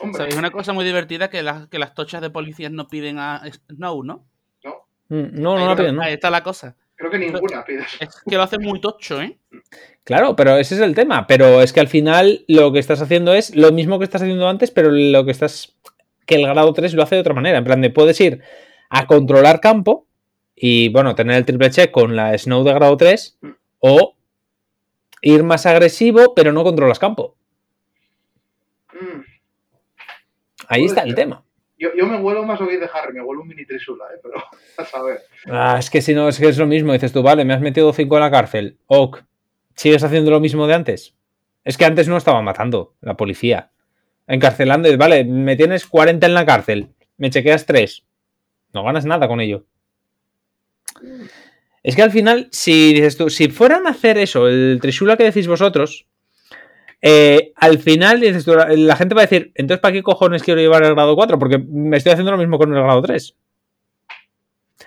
[0.01, 1.29] Hombre, ¿Sabéis una cosa muy divertida?
[1.29, 4.25] Que, las que las tochas de policías no piden a Snow, ¿no?
[4.63, 4.75] no,
[5.09, 6.01] Mm, No, no la piden, ¿no?
[6.03, 6.75] ahí está la cosa.
[6.95, 7.97] creo que ninguna pides.
[7.99, 9.37] Es que lo hace muy tocho, ¿eh?
[10.05, 11.27] Claro, pero ese es el tema.
[11.27, 14.47] Pero es que al final lo que estás haciendo es lo mismo que estás haciendo
[14.47, 15.75] antes, pero lo que estás.
[16.25, 17.57] que el grado 3 lo hace de otra manera.
[17.57, 18.41] En plan, de puedes ir
[18.89, 20.07] a controlar campo
[20.61, 23.39] y, bueno, tener el triple check con la Snow de grado 3
[23.79, 24.15] o
[25.21, 27.37] ir más agresivo, pero no controlas campo.
[28.93, 29.21] Mm,
[30.67, 31.43] Ahí está el tema.
[31.77, 34.19] Yo, yo me huelo más hoy de Harry, me huelo un mini trisula, ¿eh?
[34.21, 34.35] pero
[34.77, 35.21] a saber.
[35.45, 36.91] Ah, es que si no, es que es lo mismo.
[36.91, 38.77] Dices tú, vale, me has metido 5 en la cárcel.
[38.87, 39.23] Ok,
[39.75, 41.15] ¿sigues haciendo lo mismo de antes?
[41.63, 43.71] Es que antes no estaba matando la policía.
[44.27, 46.89] Encarcelando, y, vale, me tienes 40 en la cárcel.
[47.17, 48.03] Me chequeas 3.
[48.73, 49.65] No ganas nada con ello.
[51.83, 55.23] Es que al final, si dices tú, si fueran a hacer eso, el Trishula que
[55.23, 56.05] decís vosotros,
[57.01, 60.59] eh, al final dices tú, la, gente va a decir, entonces ¿para qué cojones quiero
[60.59, 61.39] llevar el grado 4?
[61.39, 63.35] Porque me estoy haciendo lo mismo con el grado 3.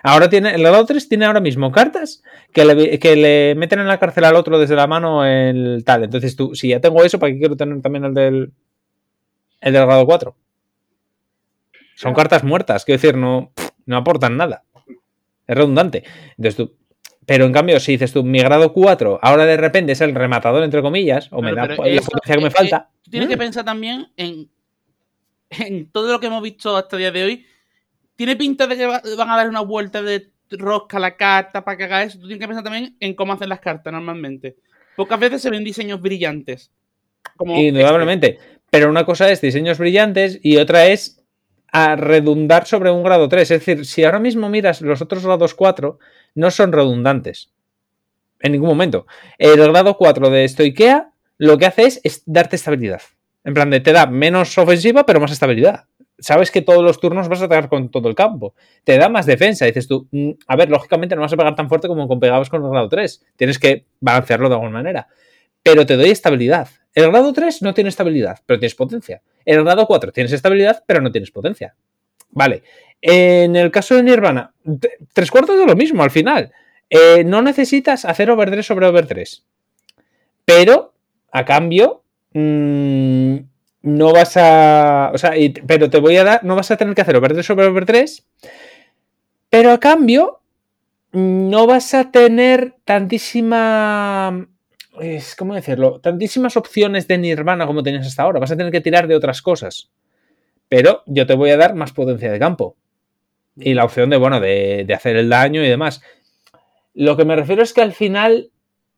[0.03, 3.89] Ahora tiene, el grado 3 tiene ahora mismo cartas que le, que le meten en
[3.89, 6.05] la cárcel al otro desde la mano el tal.
[6.05, 8.53] Entonces tú, si ya tengo eso, ¿para qué quiero tener también el del,
[9.61, 10.37] el del grado 4?
[11.95, 13.53] Son cartas muertas, quiero decir, no,
[13.87, 14.65] no aportan nada.
[15.47, 16.05] Es redundante.
[16.37, 16.77] Entonces tú,
[17.27, 20.63] pero en cambio, si dices tú, mi grado 4, ahora de repente es el rematador,
[20.65, 22.91] entre comillas, o me da la eso- potencia que me eh, falta.
[23.03, 23.39] Tú tienes que Mm.
[23.39, 24.49] pensar también en,
[25.51, 27.47] en todo lo que hemos visto hasta el día de hoy.
[28.17, 31.77] Tiene pinta de que va- van a dar una vuelta de rosca la carta para
[31.77, 32.19] que haga eso.
[32.19, 34.57] Tú tienes que pensar también en cómo hacer las cartas normalmente.
[34.97, 36.71] Pocas veces se ven diseños brillantes.
[37.37, 38.39] Como Indudablemente.
[38.71, 41.22] Pero una cosa es diseños brillantes y otra es
[41.73, 43.51] a redundar sobre un grado 3.
[43.51, 45.99] Es decir, si ahora mismo miras los otros grados 4,
[46.35, 47.51] no son redundantes.
[48.41, 49.07] En ningún momento.
[49.39, 53.03] El grado 4 de Stoikea lo que hace es, darte estabilidad.
[53.43, 55.87] En plan de te da menos ofensiva, pero más estabilidad.
[56.19, 58.55] Sabes que todos los turnos vas a atacar con todo el campo.
[58.85, 59.67] Te da más defensa.
[59.67, 62.63] Dices tú, mm, a ver, lógicamente no vas a pegar tan fuerte como pegabas con
[62.63, 63.25] el grado 3.
[63.35, 65.09] Tienes que balancearlo de alguna manera.
[65.65, 66.69] Pero te doy estabilidad.
[66.95, 69.23] El grado 3 no tiene estabilidad, pero tienes potencia.
[69.45, 71.75] En el grado 4 tienes estabilidad, pero no tienes potencia.
[72.31, 72.63] Vale.
[73.01, 74.53] En el caso de Nirvana,
[75.13, 76.53] tres cuartos de lo mismo al final.
[76.89, 79.45] Eh, no necesitas hacer over 3 sobre over 3.
[80.45, 80.93] Pero,
[81.33, 83.37] a cambio, mm,
[83.83, 85.11] no vas a.
[85.15, 85.33] O sea,
[85.67, 86.45] pero te voy a dar.
[86.45, 88.25] No vas a tener que hacer over 3 sobre over 3.
[89.51, 90.41] Pero a cambio,
[91.13, 94.49] no vas a tener tantísima.
[95.01, 96.01] Es, ¿Cómo decirlo?
[96.01, 98.41] Tantísimas opciones de Nirvana como tenías hasta ahora.
[98.41, 99.91] Vas a tener que tirar de otras cosas.
[100.69, 102.77] Pero yo te voy a dar más potencia de campo.
[103.57, 106.03] Y la opción de, bueno, de, de hacer el daño y demás.
[106.95, 108.51] Lo que me refiero es que al final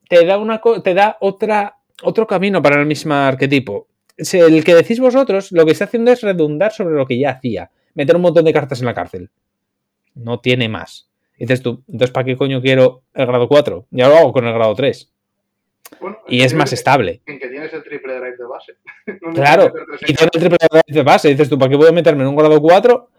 [0.09, 3.89] te da una te da otra otro camino para el mismo arquetipo.
[4.17, 7.71] El que decís vosotros, lo que está haciendo es redundar sobre lo que ya hacía.
[7.95, 9.31] Meter un montón de cartas en la cárcel.
[10.15, 11.09] No tiene más.
[11.39, 13.87] Dices tú, entonces ¿para qué coño quiero el grado 4?
[13.91, 15.13] Ya lo hago con el grado 3.
[16.01, 17.23] Bueno, Y es más estable.
[17.27, 18.73] En que tienes el triple drive de base.
[19.23, 19.73] No Claro,
[20.07, 21.29] Y en tiene el triple drive de base.
[21.29, 23.11] Dices tú, ¿para qué voy a meterme en un grado 4?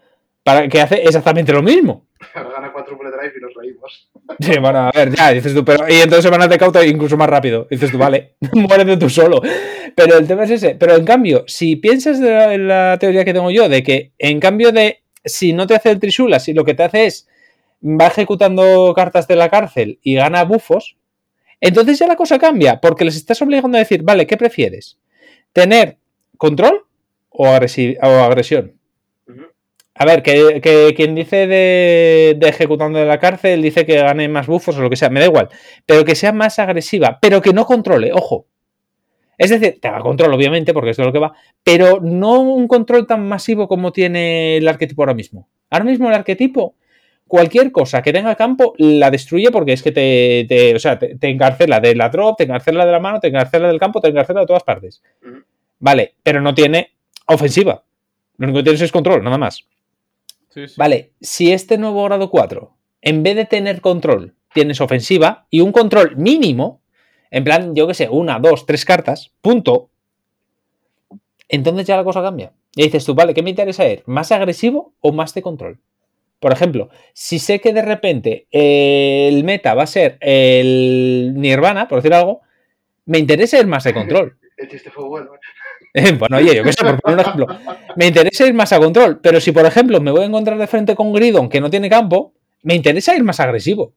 [0.46, 2.06] Para que hace exactamente lo mismo.
[2.34, 4.12] Gana cuádruple drive y nos reímos.
[4.40, 5.88] Sí, bueno, a ver, ya, dices tú, pero.
[5.90, 7.68] Y entonces van a de cauta incluso más rápido.
[7.70, 9.42] Dices tú, vale, muérete tú solo.
[9.96, 10.76] Pero el tema es ese.
[10.76, 14.12] Pero en cambio, si piensas de la, en la teoría que tengo yo, de que
[14.20, 15.02] en cambio de.
[15.24, 17.28] Si no te hace el trisula, si lo que te hace es.
[17.84, 20.98] Va ejecutando cartas de la cárcel y gana bufos.
[21.62, 24.98] Entonces ya la cosa cambia, porque les estás obligando a decir, vale, ¿qué prefieres?
[25.54, 25.98] ¿Tener
[26.38, 26.86] control
[27.30, 28.74] o, agresi- o agresión?
[29.98, 34.28] A ver, que, que quien dice de, de ejecutando de la cárcel dice que gane
[34.28, 35.48] más bufos o lo que sea, me da igual.
[35.86, 38.46] Pero que sea más agresiva, pero que no controle, ojo.
[39.38, 41.34] Es decir, te haga control, obviamente, porque esto es lo que va,
[41.64, 45.48] pero no un control tan masivo como tiene el arquetipo ahora mismo.
[45.70, 46.76] Ahora mismo el arquetipo,
[47.28, 51.16] cualquier cosa que tenga campo, la destruye porque es que te, te- o sea, te,
[51.18, 54.10] te encarcela de la drop, te encarcela de la mano, te encarcela del campo, te
[54.10, 55.02] encarcela de todas partes.
[55.80, 56.92] Vale, pero no tiene
[57.28, 57.84] ofensiva.
[58.38, 59.66] Lo único que tienes es control, nada más.
[60.50, 60.74] Sí, sí.
[60.78, 65.72] Vale, si este nuevo grado 4, en vez de tener control, tienes ofensiva y un
[65.72, 66.82] control mínimo,
[67.32, 69.90] en plan, yo que sé, una, dos, tres cartas, punto,
[71.50, 72.54] entonces ya la cosa cambia.
[72.76, 74.04] Y dices tú, vale, ¿qué me interesa ir?
[74.06, 75.80] ¿Más agresivo o más de control?
[76.46, 81.88] Por ejemplo, si sé que de repente eh, el meta va a ser el Nirvana,
[81.88, 82.42] por decir algo,
[83.08, 84.38] me interesa ir más de control.
[84.58, 85.32] El chiste fue bueno.
[85.96, 86.12] ¿eh?
[86.20, 87.48] Bueno, oye, yo qué sé, por poner un ejemplo.
[87.96, 90.68] Me interesa ir más a control, pero si por ejemplo me voy a encontrar de
[90.68, 93.94] frente con Gridon que no tiene campo, me interesa ir más agresivo.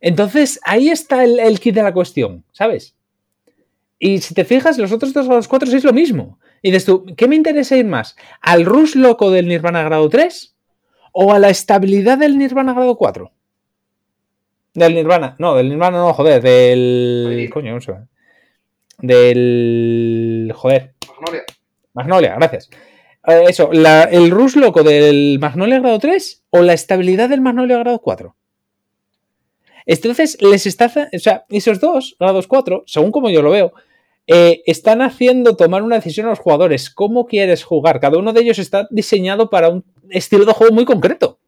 [0.00, 2.94] Entonces, ahí está el, el kit de la cuestión, ¿sabes?
[3.98, 6.38] Y si te fijas, los otros dos grados 4 es lo mismo.
[6.62, 8.16] Y dices tú, ¿qué me interesa ir más?
[8.40, 10.53] ¿Al rush loco del Nirvana grado 3?
[11.16, 13.30] ¿O a la estabilidad del Nirvana grado 4?
[14.74, 17.48] Del Nirvana, no, del Nirvana no, joder, del.
[17.52, 17.92] Coño, no sé.
[18.98, 20.52] Del.
[20.54, 21.42] Joder, Magnolia.
[21.92, 22.70] Magnolia, gracias.
[23.26, 27.78] Eh, eso, la- el rush loco del Magnolia grado 3 o la estabilidad del Magnolia
[27.78, 28.34] grado 4.
[29.86, 30.86] Entonces, les está.
[31.12, 33.72] O sea, esos dos, grados 4, según como yo lo veo,
[34.26, 36.90] eh, están haciendo tomar una decisión a los jugadores.
[36.90, 38.00] ¿Cómo quieres jugar?
[38.00, 41.38] Cada uno de ellos está diseñado para un estilo de juego muy concreto.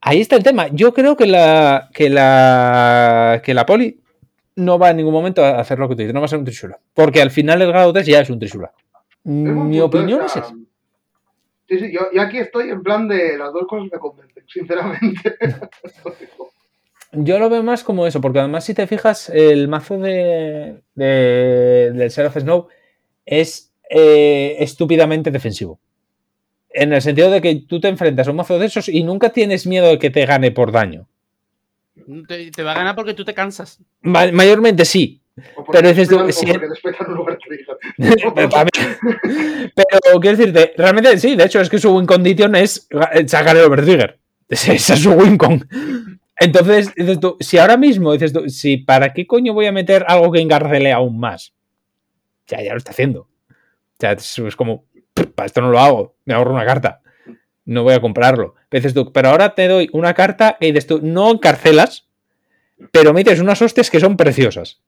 [0.00, 0.68] Ahí está el tema.
[0.68, 1.90] Yo creo que la.
[1.92, 3.42] que la.
[3.44, 4.00] que la poli
[4.56, 6.38] no va en ningún momento a hacer lo que tú dices, no va a ser
[6.38, 6.78] un trisula.
[6.94, 8.72] Porque al final el grado 3 ya es un trisula.
[9.24, 10.54] Mi opinión es esa.
[11.68, 15.36] Sí, sí, yo, yo aquí estoy en plan de las dos cosas me convencen, sinceramente.
[17.12, 21.92] Yo lo veo más como eso, porque además si te fijas, el mazo de, de-
[21.94, 22.68] del Seraph Snow
[23.26, 25.78] es eh, estúpidamente defensivo.
[26.72, 29.30] En el sentido de que tú te enfrentas a un mazo de esos y nunca
[29.30, 31.08] tienes miedo de que te gane por daño.
[32.28, 33.80] Te, te va a ganar porque tú te cansas.
[34.02, 35.20] Ma- mayormente sí,
[35.56, 36.18] O Pero dices tú,
[39.74, 42.88] pero, quiero decirte, realmente sí, de hecho es que su win condition es
[43.26, 44.18] sacar el overtrigger.
[44.48, 45.68] Esa es su win con.
[46.38, 50.04] Entonces, dices tú, si ahora mismo dices tú, si para qué coño voy a meter
[50.08, 51.52] algo que encarcele aún más,
[52.46, 53.20] ya, ya lo está haciendo.
[53.20, 54.84] O sea, es, es como,
[55.40, 57.00] para esto no lo hago, me ahorro una carta.
[57.64, 58.56] no voy a comprarlo.
[58.68, 62.06] Pero dices tú, pero ahora te doy una carta y dices tú, no encarcelas,
[62.92, 64.82] pero me dices unas hostias que son preciosas.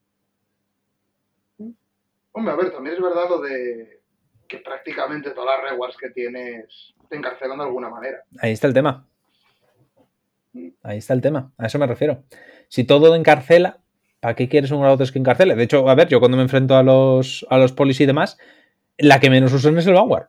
[2.33, 4.03] Hombre, a ver, también es verdad lo de
[4.47, 8.19] que prácticamente todas las rewards que tienes te encarcelan de alguna manera.
[8.39, 9.07] Ahí está el tema.
[10.83, 11.51] Ahí está el tema.
[11.57, 12.25] A eso me refiero.
[12.69, 13.79] Si todo encarcela,
[14.21, 15.55] ¿para qué quieres un grado 3 que encarcele?
[15.55, 18.37] De hecho, a ver, yo cuando me enfrento a los, a los polis y demás,
[18.99, 20.29] la que menos usan es el Vanguard.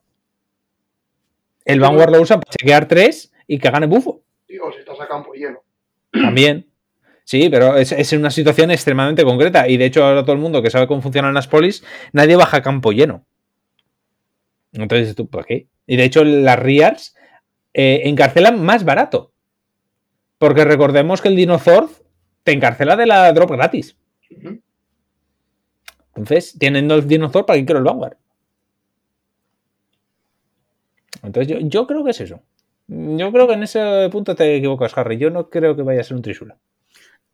[1.65, 4.23] El Vanguard lo usan para chequear 3 y que gane bufo.
[4.47, 5.63] Y, o si estás a campo lleno.
[6.11, 6.67] También.
[7.23, 9.67] Sí, pero es, es una situación extremadamente concreta.
[9.67, 12.57] Y de hecho, ahora todo el mundo que sabe cómo funcionan las polis, nadie baja
[12.57, 13.25] a campo lleno.
[14.73, 15.67] Entonces, ¿tú por qué?
[15.87, 17.15] Y de hecho, las RIARs
[17.73, 19.31] eh, encarcelan más barato.
[20.37, 21.89] Porque recordemos que el Dinozord
[22.43, 23.97] te encarcela de la drop gratis.
[26.15, 28.17] Entonces, teniendo el Dinozord, ¿para qué quiero el Vanguard?
[31.23, 32.41] Entonces, yo, yo creo que es eso.
[32.87, 35.17] Yo creo que en ese punto te equivocas, Harry.
[35.17, 36.57] Yo no creo que vaya a ser un trisula.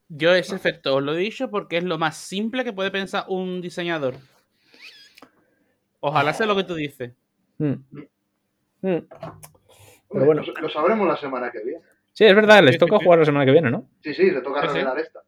[0.08, 3.26] Yo ese efecto os lo he dicho porque es lo más simple que puede pensar
[3.28, 4.16] un diseñador.
[6.00, 7.12] Ojalá sea lo que tú dices.
[7.58, 7.74] Mm.
[8.82, 9.08] Mm.
[10.08, 10.42] Hombre, bueno.
[10.44, 11.82] lo, lo sabremos la semana que viene.
[12.14, 13.04] Sí, es verdad, les Sí, toca sí, sí.
[13.06, 13.88] jugar la semana que viene, ¿no?
[14.02, 15.20] Sí, sí, se toca revelar esta.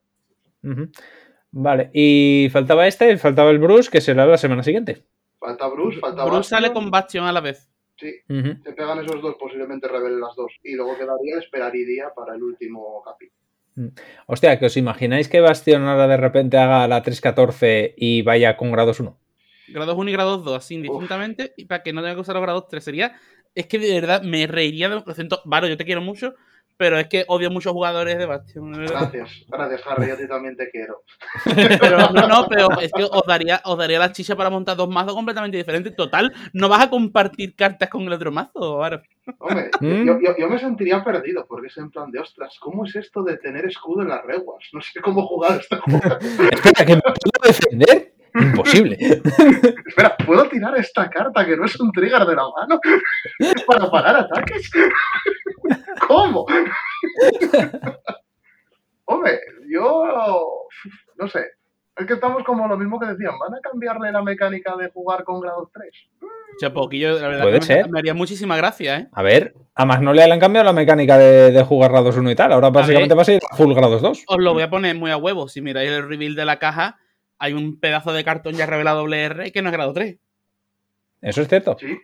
[1.50, 5.04] Vale, y faltaba este, faltaba el Bruce, que será la semana siguiente.
[5.38, 6.60] Falta Bruce, falta Bruce Bastion.
[6.62, 7.70] sale con Bastion a la vez.
[8.02, 10.50] Sí, se pegan esos dos, posiblemente revelen las dos.
[10.64, 13.92] Y luego quedaría esperaría para el último capítulo.
[14.26, 18.72] Hostia, que os imagináis que Bastion ahora de repente haga la 314 y vaya con
[18.72, 19.16] grados 1.
[19.68, 21.54] Grados 1 y grados 2, así indistintamente.
[21.56, 23.20] Y para que no tenga que usar los grados 3 sería.
[23.54, 25.40] Es que de verdad me reiría de lo siento.
[25.44, 26.34] Varo, yo te quiero mucho.
[26.82, 28.72] Pero es que odio muchos jugadores de Bastion.
[28.72, 31.04] Gracias, gracias, Harry, yo a ti también te quiero.
[31.80, 34.88] Pero no, no, pero es que os daría, os daría la chicha para montar dos
[34.88, 35.94] mazos completamente diferentes.
[35.94, 39.00] Total, no vas a compartir cartas con el otro mazo, Varo.
[39.38, 40.06] Hombre, Mm.
[40.08, 43.22] yo, yo- yo me sentiría perdido, porque es en plan de, ostras, ¿cómo es esto
[43.22, 44.64] de tener escudo en las reguas?
[44.72, 46.00] No sé cómo jugar este juego.
[46.20, 48.12] Espera, que me puedo defender.
[48.34, 48.96] Imposible.
[49.86, 52.80] Espera, ¿puedo tirar esta carta que no es un trigger de la mano
[53.66, 54.70] para parar ataques?
[56.06, 56.46] ¿Cómo?
[59.04, 60.66] Hombre, yo
[61.18, 61.44] no sé.
[61.94, 65.24] Es que estamos como lo mismo que decían, ¿van a cambiarle la mecánica de jugar
[65.24, 65.90] con grados 3?
[66.58, 67.90] Che, poquillo, la verdad Puede que ser.
[67.90, 69.08] me haría muchísima gracia, ¿eh?
[69.12, 72.34] A ver, a Magnolia le han cambiado la mecánica de, de jugar grados 1 y
[72.34, 72.52] tal.
[72.52, 74.24] Ahora básicamente va a ser full grados 2.
[74.26, 75.48] Os lo voy a poner muy a huevo.
[75.48, 76.98] Si miráis el reveal de la caja,
[77.42, 80.16] hay un pedazo de cartón ya revelado WR que no es grado 3.
[81.22, 81.76] Eso es cierto.
[81.78, 81.98] Sí.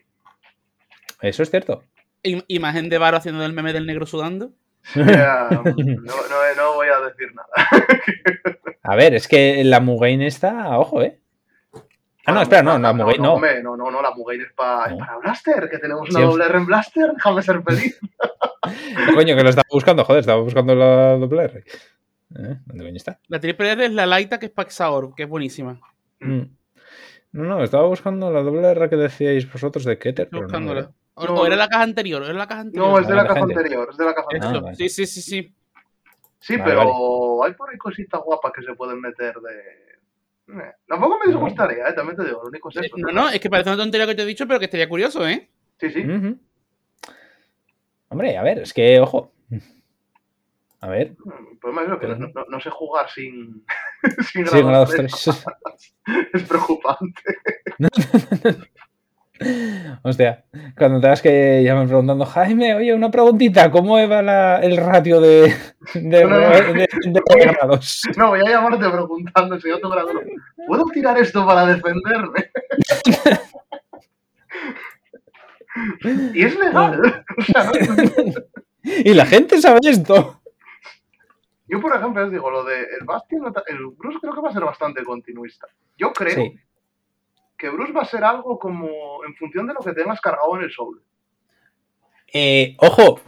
[1.23, 1.83] Eso es cierto.
[2.23, 4.51] Im- Imagen de Varo haciendo el meme del negro sudando.
[4.95, 5.05] No,
[5.63, 7.49] no- no voy a decir nada.
[8.83, 11.19] A ver, es que la Mugain está, ojo, ¿eh?
[12.27, 13.39] Ah, no, espera, no, la Mugain no.
[13.39, 14.99] no, no, no, la Mugain es, pa- es No.
[14.99, 18.01] para Blaster, que tenemos una Sí, doble R en Blaster, déjame ser feliz.
[19.15, 21.65] Coño, que lo estaba buscando, joder, estaba buscando la doble R.
[22.37, 22.59] ¿Eh?
[22.67, 23.19] ¿Dónde coño está?
[23.29, 25.81] La triple R es la Laita, que es Paxaor, que es buenísima.
[26.21, 26.43] Mm.
[27.33, 30.29] No, no, estaba buscando la doble R que decíais vosotros de Keter.
[30.31, 30.91] Pero buscándola.
[31.15, 31.35] O, No.
[31.35, 32.89] o era la caja anterior, era la caja anterior.
[32.89, 34.57] No, es de la Vale, caja anterior, es de la caja anterior.
[34.57, 34.77] Ah, vale.
[34.77, 35.55] Sí, sí, sí, sí.
[36.41, 40.59] Sí, Vale, pero hay por ahí cositas guapas que se pueden meter de...
[40.61, 41.93] Eh, Tampoco me disgustaría, ¿eh?
[41.93, 42.97] también te digo, lo único es eso.
[42.97, 45.27] No, no, es que parece una tontería que te he dicho, pero que estaría curioso,
[45.27, 45.51] ¿eh?
[45.81, 46.03] Sí, sí.
[48.09, 49.33] Hombre, a ver, es que, ojo.
[50.81, 51.17] A ver,
[51.51, 53.65] El problema es eso, que Pero- no, no- no sé jugar sin,
[54.33, 55.13] sin sí, grados tres.
[55.25, 55.45] 3.
[56.35, 57.23] Es preocupante.
[60.03, 60.45] Hostia,
[60.77, 65.55] cuando tengas que llamen preguntando, Jaime, oye, una preguntita, ¿cómo va la- el ratio de,
[65.95, 66.89] de, No, de-
[67.53, 68.03] grados?
[68.17, 70.09] No, voy a llamarte preguntando si yo grado.
[70.67, 72.51] ¿Puedo tirar esto para defenderme?
[76.35, 77.25] y es legal.
[77.37, 78.33] O sea, no-
[78.85, 80.38] Y la gente sabe esto.
[81.69, 84.53] Yo, por ejemplo, os digo, lo de el Bastion, el Bruce creo que va a
[84.53, 85.67] ser bastante continuista.
[85.97, 86.59] Yo creo Sí.
[87.59, 88.89] que Bruce va a ser algo como
[89.27, 91.03] en función de lo que tengas cargado en el Soul.
[92.33, 93.21] Eh, ojo,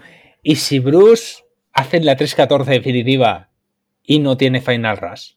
[0.42, 3.48] ¿y si Bruce hace la 314 definitiva
[4.02, 5.34] y no tiene Final Rush?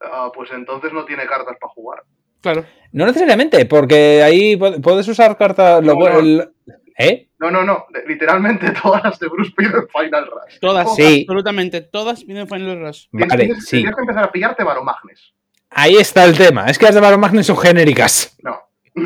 [0.00, 2.02] Ah, pues entonces no tiene cartas para jugar.
[2.40, 2.64] Claro.
[2.92, 5.80] No necesariamente, porque ahí pu- puedes usar cartas.
[5.84, 6.20] lo No, bueno- no.
[6.20, 6.52] el-
[6.98, 7.27] ¿Eh?
[7.40, 7.86] No, no, no.
[8.06, 10.58] Literalmente todas las de Bruce piden Final Rush.
[10.60, 11.20] Todas, Sí.
[11.28, 13.06] absolutamente todas piden Final Rush.
[13.10, 13.82] Tienes, Vale, tienes- sí.
[13.82, 15.32] que empezar a pillarte Baromagnes.
[15.70, 16.66] Ahí está el tema.
[16.66, 18.36] Es que las de Baromagnes son genéricas.
[18.42, 18.58] No.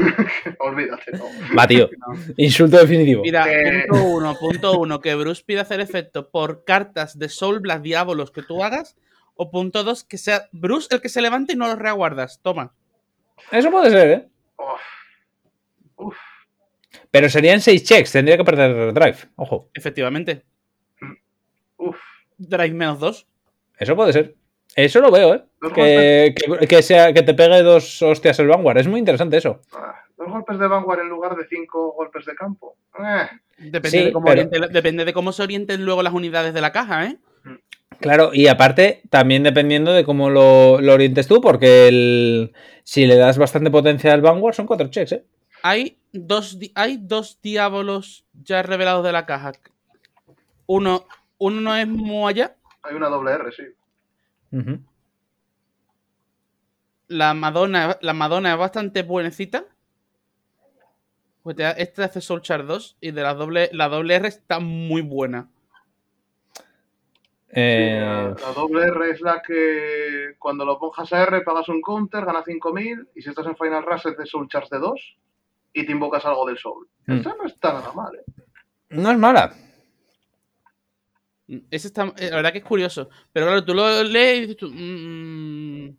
[0.60, 1.24] Olvídate, no.
[1.58, 1.90] Va, tío.
[1.98, 2.14] No.
[2.36, 3.22] Insulto definitivo.
[3.22, 3.84] Mira, Eh.
[3.88, 8.30] punto uno, punto uno, que Bruce pide hacer efecto por cartas de Soul Blast Diabolos
[8.30, 8.96] que tú hagas.
[9.34, 12.40] O punto dos, que sea Bruce el que se levante y no los reaguardas.
[12.42, 12.72] Toma.
[13.50, 14.28] Eso puede ser, ¿eh?
[14.56, 14.80] Uf.
[15.96, 16.16] Uf.
[17.12, 19.16] Pero serían 6 checks, tendría que perder drive.
[19.36, 19.68] Ojo.
[19.74, 20.42] Efectivamente.
[21.76, 21.96] Uf.
[22.38, 23.26] Drive menos 2.
[23.78, 24.34] Eso puede ser.
[24.74, 25.44] Eso lo veo, ¿eh?
[25.60, 28.78] Dos Que, que- que sea, que te pegue dos hostias el Vanguard.
[28.78, 29.60] Es muy interesante eso.
[29.72, 32.76] Ah, Dos golpes de Vanguard en lugar de cinco golpes de campo.
[32.98, 33.26] Eh,
[33.58, 36.60] Depende, Sí, de cómo pero- oriente- depende de cómo se orienten luego las unidades de
[36.60, 37.18] la caja, ¿eh?
[38.00, 42.52] Claro, y aparte, también dependiendo de cómo lo, lo orientes tú, porque el,
[42.82, 45.24] si le das bastante potencia al Vanguard, son 4 checks, ¿eh?
[45.62, 49.52] Hay dos, hay dos diábolos ya revelados de la caja.
[50.66, 51.06] Uno,
[51.38, 53.62] uno no es Moaya, hay una doble R, sí.
[57.08, 59.64] La Madonna, la Madonna es bastante buenecita.
[61.42, 65.02] Pues este hace Soul Char 2 y de la doble, la doble R está muy
[65.02, 65.48] buena.
[67.54, 71.68] Eh, Sí, la, la doble R es la que cuando lo ponjas a R pagas
[71.68, 74.78] un counter, gana 5000 y si estás en Final Rush es de Soul Charge de
[74.78, 75.18] 2
[75.72, 76.88] y te invocas algo del Soul.
[77.06, 77.12] Mm.
[77.12, 78.24] Esta no está nada mal, ¿eh?
[78.90, 79.54] no es mala.
[81.70, 83.10] Ese está, eh, la verdad que es curioso.
[83.32, 84.70] Pero claro, tú lo lees y dices tú.
[84.72, 85.96] mm,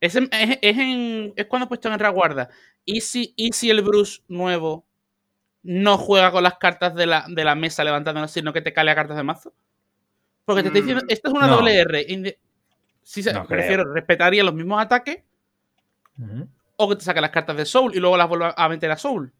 [0.00, 2.48] es, en- es, es en- es cuando he puesto en reguarda.
[2.84, 4.84] ¿Y si, ¿Y si el Bruce nuevo
[5.62, 8.94] no juega con las cartas de la, de la mesa levantándolas, sino que te calea
[8.94, 9.52] cartas de mazo?
[10.44, 11.56] Porque te estoy diciendo, Mm, esto es una no.
[11.56, 12.38] doble R.
[13.02, 13.60] Sí, se- No me creo.
[13.60, 15.22] refiero, respetaría los mismos ataques.
[16.76, 18.96] O que te saque las cartas de Soul y luego las vuelva a meter a
[18.96, 19.32] Soul.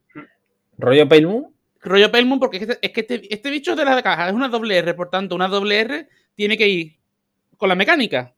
[0.79, 1.47] Rollo Pale Moon.
[1.81, 4.03] Rollo Pale Moon, porque es que, este, es que este, este bicho es de la
[4.03, 6.97] caja, es una doble R, por tanto, una doble R tiene que ir
[7.57, 8.35] con la mecánica.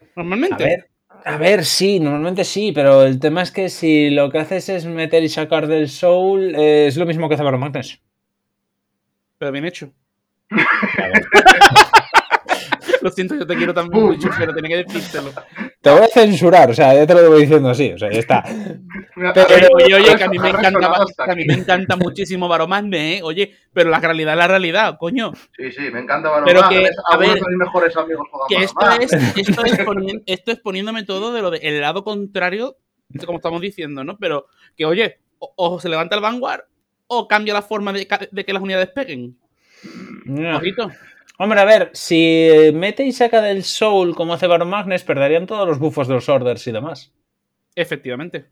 [0.00, 0.64] A Normalmente.
[0.64, 0.88] ver,
[1.24, 4.86] a ver, sí, normalmente sí, pero el tema es que si lo que haces es
[4.86, 8.00] meter y sacar del Soul, eh, es lo mismo que hace Baron Magnus.
[9.38, 9.92] Pero bien hecho.
[13.02, 15.32] Lo siento, yo te quiero también mucho, pero tenía que decírtelo.
[15.86, 18.18] Te voy a censurar, o sea, ya te lo voy diciendo así, o sea, ya
[18.18, 18.42] está.
[19.14, 20.90] Pero- Oye, oye, que a mí me encanta,
[21.26, 23.20] a mí me encanta muchísimo Baromagne, ¿eh?
[23.22, 25.32] Oye, pero la realidad es la realidad, coño.
[25.56, 28.64] Sí, sí, me encanta Baron Pero que, a ver, de mis mejores amigos juegan Que
[28.64, 29.12] esto es,
[29.48, 32.76] esto, es poni- esto es poniéndome todo de lo de el lado contrario,
[33.24, 34.16] como estamos diciendo, ¿no?
[34.18, 34.46] Pero
[34.76, 36.62] que, oye, o, o se levanta el Vanguard
[37.06, 39.38] o cambia la forma de, de que las unidades peguen.
[40.56, 40.90] Ojito.
[41.38, 45.68] Hombre, a ver, si mete y saca del Soul como hace Baron Magnus, perderían todos
[45.68, 47.12] los buffos de los orders y demás.
[47.74, 48.46] Efectivamente.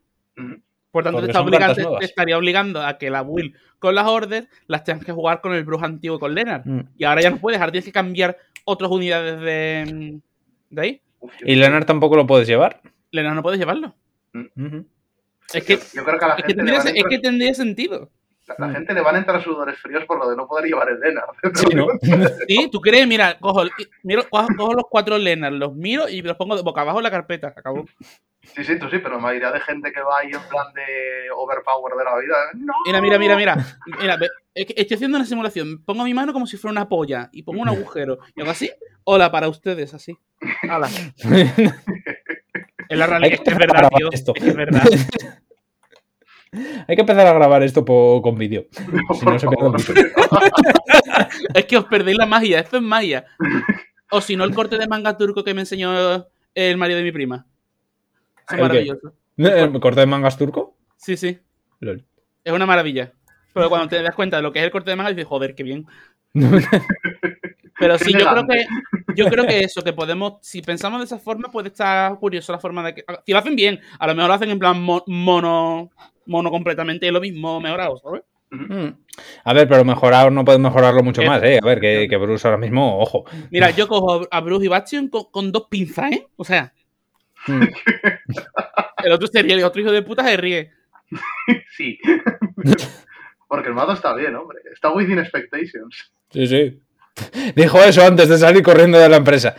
[0.90, 4.85] Por tanto, te, está obligando- estaría obligando a que la build con las orders las
[4.85, 6.66] tengas que jugar con el Bruce antiguo con Lennart.
[6.66, 6.81] Mm.
[6.98, 10.20] Y ahora ya no puedes, ahora tienes que cambiar otras unidades de,
[10.70, 11.01] de ahí.
[11.44, 12.81] Y Leonard tampoco lo puedes llevar.
[13.11, 13.94] Lennart no puedes llevarlo.
[14.35, 14.86] Ujú.
[15.52, 16.97] Es que, yo creo que a la es que, gente, le tendría, van a es
[16.97, 18.11] entrar, que tendría sentido.
[18.59, 21.01] La gente le van a entrar sudores fríos por lo de no poder llevar el
[21.01, 21.37] Lennart.
[21.55, 21.87] Sí, ¿no?
[22.49, 23.65] Sí, tú crees, mira, cojo,
[24.03, 27.05] miro, cojo, cojo los cuatro Lennart, los miro y los pongo de boca abajo en
[27.05, 27.49] la carpeta.
[27.49, 27.85] Acabó.
[28.43, 31.95] Sí, sí, tú sí, pero mayoría de gente que va ahí en plan de overpower
[31.95, 32.37] de la vida.
[32.55, 32.75] ¡No!
[32.85, 33.57] Mira, mira, mira, mira.
[33.99, 34.19] Mira,
[34.55, 35.83] estoy haciendo una simulación.
[35.85, 38.19] Pongo mi mano como si fuera una polla y pongo un agujero.
[38.37, 38.71] Y hago así.
[39.05, 40.19] Hola para ustedes, así.
[40.69, 40.89] Hala.
[42.87, 43.41] Es la realidad.
[43.45, 44.09] Es verdad, tío.
[44.12, 44.33] esto.
[44.37, 44.83] Es verdad.
[46.89, 48.66] Hay que empezar a grabar esto po- con vídeo.
[48.93, 50.12] No, Si no, se pierde.
[51.55, 52.60] Es que os perdéis la magia.
[52.60, 53.24] Esto es magia.
[54.10, 57.12] O si no, el corte de manga turco que me enseñó el marido de mi
[57.12, 57.47] prima.
[58.51, 59.12] Es maravilloso.
[59.36, 60.76] ¿Me corte de mangas turco?
[60.97, 61.39] Sí, sí.
[61.81, 62.05] Lol.
[62.44, 63.12] Es una maravilla.
[63.52, 65.55] Pero cuando te das cuenta de lo que es el corte de manga, dices, joder,
[65.55, 65.86] qué bien.
[67.78, 68.66] Pero sí, yo creo que
[69.16, 72.59] yo creo que eso, que podemos, si pensamos de esa forma, puede estar curioso la
[72.60, 73.05] forma de que.
[73.26, 75.90] Si lo hacen bien, a lo mejor lo hacen en plan mo- mono,
[76.27, 78.23] mono completamente lo mismo mejorado, ¿sabes?
[78.51, 78.89] Mm.
[79.45, 81.59] A ver, pero mejorar no puedes mejorarlo mucho Eh, más, ¿eh?
[81.63, 83.25] A ver, que, que Bruce ahora mismo, ojo.
[83.51, 86.27] Mira, yo cojo a Bruce y Bastion con, con dos pinzas, ¿eh?
[86.37, 86.73] O sea,
[87.47, 87.63] Mm.
[89.05, 90.71] el otro se ríe, el otro hijo de puta se ríe.
[91.77, 91.99] Sí.
[93.49, 94.61] Porque el mazo está bien, hombre.
[94.73, 96.13] Está within expectations.
[96.31, 96.81] Sí, sí.
[97.55, 99.55] Dijo eso antes de salir corriendo de la empresa.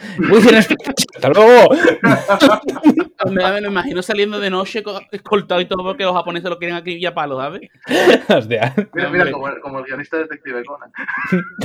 [1.15, 1.69] ¡Hasta luego!
[3.31, 6.59] Me, me lo imagino saliendo de noche co- escoltado y todo porque los japoneses lo
[6.59, 7.61] quieren aquí a palos, ¿sabes?
[8.29, 10.91] Hostia, Mira, mira, como el, como el guionista detective Conan.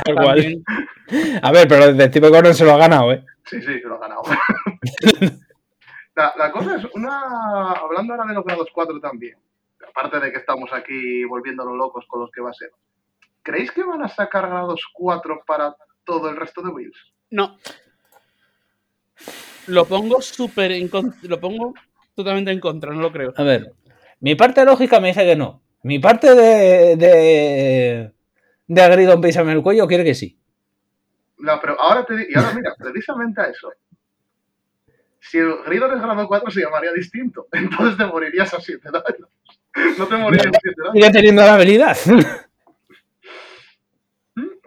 [0.05, 0.63] tal cual.
[1.43, 3.25] A ver, pero el Detective Conan se lo ha ganado, ¿eh?
[3.45, 4.23] Sí, sí, se lo ha ganado.
[6.15, 9.37] la, la cosa es, una hablando ahora de los grados 4 también,
[9.89, 12.71] aparte de que estamos aquí volviéndonos locos con los que va a ser,
[13.43, 17.13] ¿creéis que van a sacar grados 4 para todo el resto de Wheels?
[17.31, 17.59] No.
[19.67, 20.91] Lo pongo súper en
[21.23, 21.75] Lo pongo
[22.15, 23.33] totalmente en contra, no lo creo.
[23.37, 23.73] A ver,
[24.21, 25.63] mi parte lógica me dice que no.
[25.83, 26.97] Mi parte de.
[26.97, 28.13] de.
[28.67, 30.39] de Agridon Písame el cuello quiere que sí.
[31.39, 33.73] No, pero ahora te y ahora mira, precisamente a eso.
[35.21, 39.29] Si el Gridor es grado 4 se llamaría distinto, entonces te morirías a 7 daños.
[39.99, 40.95] No te morías en siete dados.
[40.95, 41.97] Sigue teniendo la habilidad.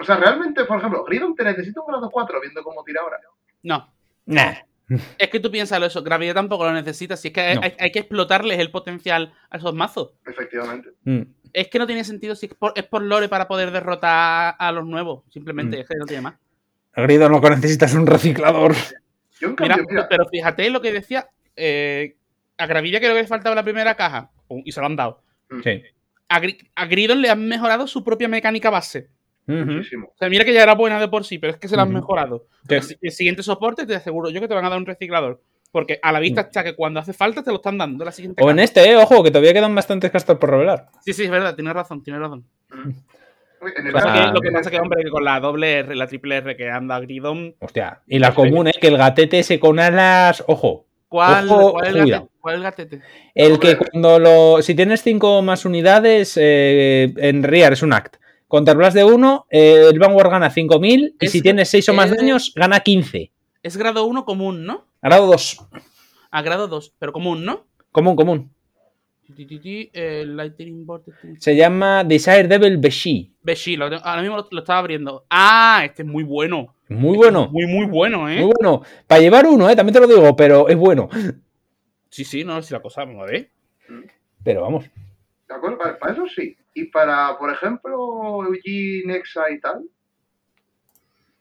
[0.04, 0.12] ¿Mm?
[0.12, 3.20] O sea, realmente, por ejemplo, Gridon te necesita un grado 4 viendo cómo tira ahora.
[3.64, 3.94] No.
[4.26, 4.54] Nah.
[5.18, 7.20] Es que tú piénsalo eso, gravedad tampoco lo necesitas.
[7.20, 7.62] Si es que hay, No.
[7.64, 10.12] hay- hay que explotarles el potencial a esos mazos.
[10.28, 10.90] Efectivamente.
[11.06, 11.22] Mm.
[11.54, 14.72] Es que no tiene sentido si es por, es por lore para poder derrotar a
[14.74, 15.24] los nuevos.
[15.30, 15.80] Simplemente, Mm.
[15.80, 16.36] es que no tiene más.
[16.96, 18.74] Grido, lo que necesitas es un reciclador.
[19.40, 21.28] Yo en Mira, cambio, mira, pero fíjate lo que decía.
[21.56, 22.16] Eh,
[22.58, 24.30] a Gravilla creo que le faltaba la primera caja.
[24.66, 25.24] Y se lo han dado.
[25.64, 25.82] Sí.
[26.30, 29.10] A, Gri- a Gridon le han mejorado su propia mecánica base.
[29.46, 30.08] Muchísimo.
[30.08, 31.82] O sea, mira que ya era buena de por sí, pero es que se la
[31.84, 32.46] han mejorado.
[32.70, 35.42] El, si- el siguiente soporte te aseguro yo que te van a dar un reciclador.
[35.72, 38.06] Porque a la vista está que cuando hace falta te lo están dando.
[38.06, 40.88] La siguiente O en este, eh, ojo, que todavía quedan bastantes castas por revelar.
[41.04, 42.46] Sí, sí, es verdad, tienes razón, tienes razón.
[43.78, 45.80] En el Pasa Ah, que- lo que pasa el- que, hombre, que con la doble
[45.80, 47.56] R, la triple R que anda Gridon.
[47.60, 48.02] Hostia.
[48.08, 50.86] Y la común, eh, que el gatete ese con alas, ojo.
[51.08, 52.30] ¿Cuál, Ojo, cuál es el gatete?
[52.42, 53.02] ¿Cuál es el gatete?
[53.36, 54.62] El que cuando lo.
[54.62, 58.18] Si tienes 5 más unidades, eh, en Riar es un act.
[58.54, 61.16] Contra Blast de 1, el Vanguard gana 5000.
[61.20, 63.32] Y si tienes 6 o más eh, daños, gana 15.
[63.64, 64.86] Es grado 1 común, ¿no?
[65.02, 65.58] Grado 2.
[66.30, 67.66] A grado 2, pero común, ¿no?
[67.92, 68.52] Común, común.
[69.36, 70.28] Eh.
[71.40, 73.34] Se llama Desire Devil Beshi.
[73.42, 75.26] Beshi, lo, ahora mismo lo, lo estaba abriendo.
[75.32, 76.76] Ah, este es muy bueno.
[76.90, 77.50] Muy bueno.
[77.52, 78.40] Muy, muy bueno, ¿eh?
[78.40, 78.84] Muy bueno.
[79.08, 81.10] Para llevar uno, eh, también te lo digo, pero es bueno.
[82.08, 83.50] Sí, sí, no, si la cosa, vamos a ver.
[84.44, 84.86] Pero vamos.
[85.48, 85.78] ¿De acuerdo?
[85.78, 86.56] Para, para eso sí.
[86.74, 89.84] Y para, por ejemplo, Eugene, Nexa y tal.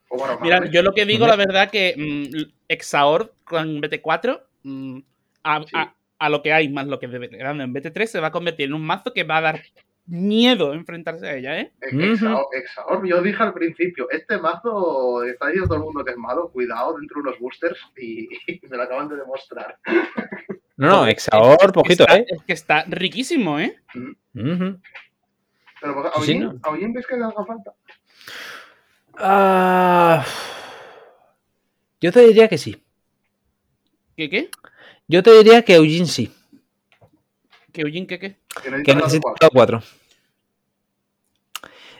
[0.09, 4.41] O bueno, Mira, más- yo lo que digo, la verdad, que mm, Exaor con BT4,
[4.63, 4.99] mm,
[5.43, 5.67] a, Sí.
[5.73, 8.31] a- a lo que hay más lo que debe dando en BT3, se va a
[8.31, 9.61] convertir en un mazo que va a dar
[10.05, 11.71] miedo enfrentarse a ella, ¿eh?
[11.81, 16.17] Exaor, Exaor, yo dije al principio, este mazo está diciendo todo el mundo que es
[16.17, 18.27] malo, cuidado dentro de unos boosters y,
[18.69, 19.77] me lo acaban de demostrar.
[20.75, 22.25] No, no, Exaor, poquito, está, eh.
[22.27, 23.79] Es que está riquísimo, ¿eh?
[23.93, 24.79] Pero
[26.07, 26.59] ¿a sí, Eugene- no.
[26.63, 27.73] a Eugene ves que le haga falta?
[29.15, 30.25] Ah,
[32.01, 32.83] yo te diría que sí.
[34.17, 34.49] ¿Qué qué?
[35.07, 36.33] Yo te diría que Eugene sí.
[37.71, 38.37] ¿Que Eugene qué qué?
[38.63, 39.83] Que necesita necesita cuatro.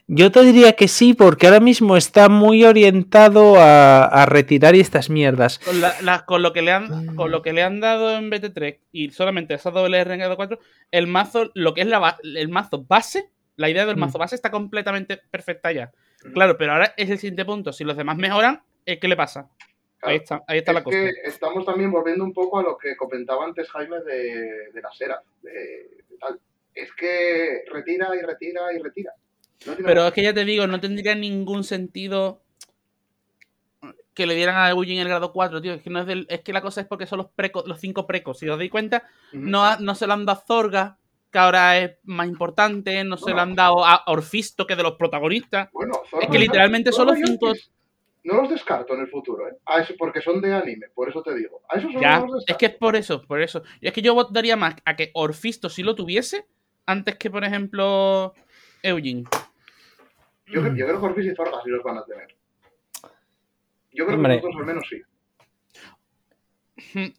[0.08, 0.16] Grado 4.
[0.16, 4.80] Yo te diría que sí, porque ahora mismo está muy orientado a, a retirar y
[4.80, 5.60] estas mierdas.
[5.60, 8.30] Con, la- la- con lo que le han, con lo que le han dado en
[8.30, 10.60] BT3 y solamente esa doble R en grado 4,
[10.92, 14.00] el mazo, lo que es la, el mazo base, la idea del Mm.
[14.00, 15.92] mazo base está completamente perfecta ya.
[16.34, 17.74] Claro, pero ahora es el siguiente punto.
[17.74, 19.50] Si los demás mejoran, ¿eh, ¿qué le pasa?
[20.02, 20.98] Ahí está, ahí está es la cosa.
[20.98, 25.00] que estamos también volviendo un poco a lo que comentaba antes Jaime de, de las
[25.00, 25.20] eras.
[25.42, 26.40] De, de tal.
[26.74, 29.14] Es que retira y retira y retira.
[29.86, 32.42] Pero es que ya te digo, no tendría ningún sentido
[34.14, 35.74] que le dieran a Eugene el grado 4, tío.
[35.74, 37.80] Es que, no es, del- es que la cosa es porque son los, precos, los
[37.80, 38.38] cinco precos.
[38.40, 40.98] Si os dais cuenta, no, no se lo han dado a Zorga,
[41.32, 44.84] que ahora es más importante, no se lo han dado a Orfisto, que es de
[44.84, 45.70] los protagonistas.
[45.74, 47.54] Bueno, Es Zorro que literalmente son los cinco.
[48.26, 49.58] No los descarto en el futuro, ¿eh?
[49.66, 51.62] A eso, porque son de anime, por eso te digo.
[51.68, 53.64] A no Ya, los es que es por eso, por eso.
[53.82, 56.46] Y es que yo votaría más a que Orfisto sí lo tuviese,
[56.86, 58.34] antes que, por ejemplo,
[58.82, 59.26] Eugene.
[60.54, 62.28] Yo, creo- yo creo que Orfis y Zorga sí los van a tener.
[63.92, 64.36] Yo creo Hombre.
[64.36, 65.02] que nosotros al menos sí.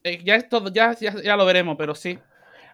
[0.02, 2.18] Eh, Ya es todo, ya, ya, ya lo veremos, pero sí.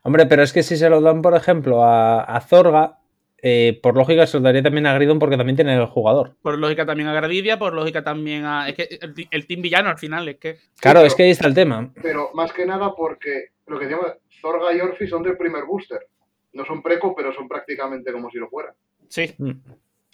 [0.03, 2.99] Hombre, pero es que si se lo dan, por ejemplo, a, a Zorga,
[3.43, 6.37] eh, por lógica se lo daría también a Gridon porque también tiene el jugador.
[6.43, 8.69] Por lógica también a Gradidia, por lógica también a.
[8.69, 10.59] Es que el, el team villano al final, es que.
[10.81, 11.93] Claro, pero- es que ahí está el tema.
[12.03, 16.07] Pero más que nada porque lo que llama Zorga y Orfis son del primer booster.
[16.53, 18.75] No son preco, pero son prácticamente como si lo fueran.
[19.09, 19.35] Sí.
[19.39, 19.51] Mm.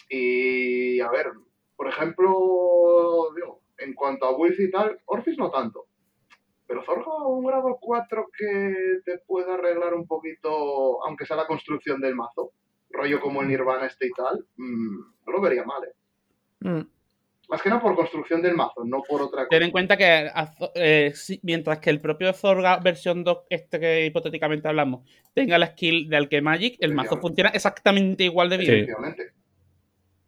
[0.09, 1.27] Y a ver,
[1.75, 5.85] por ejemplo, digo, en cuanto a Wiz y tal, Orfis no tanto.
[6.67, 12.01] Pero Zorga, un grado 4 que te pueda arreglar un poquito, aunque sea la construcción
[12.01, 12.51] del mazo,
[12.89, 15.93] rollo como el Nirvana este y tal, mm, no lo vería mal, ¿eh?
[16.59, 16.87] Mm.
[17.49, 19.49] Más que nada por construcción del mazo, no por otra cosa.
[19.49, 20.29] Ten en cuenta que
[20.75, 21.13] eh,
[21.43, 26.17] mientras que el propio Zorga versión 2, este que hipotéticamente hablamos, tenga la skill de
[26.17, 28.87] Alchemagic, el mazo funciona exactamente igual de bien.
[28.87, 29.23] Sí.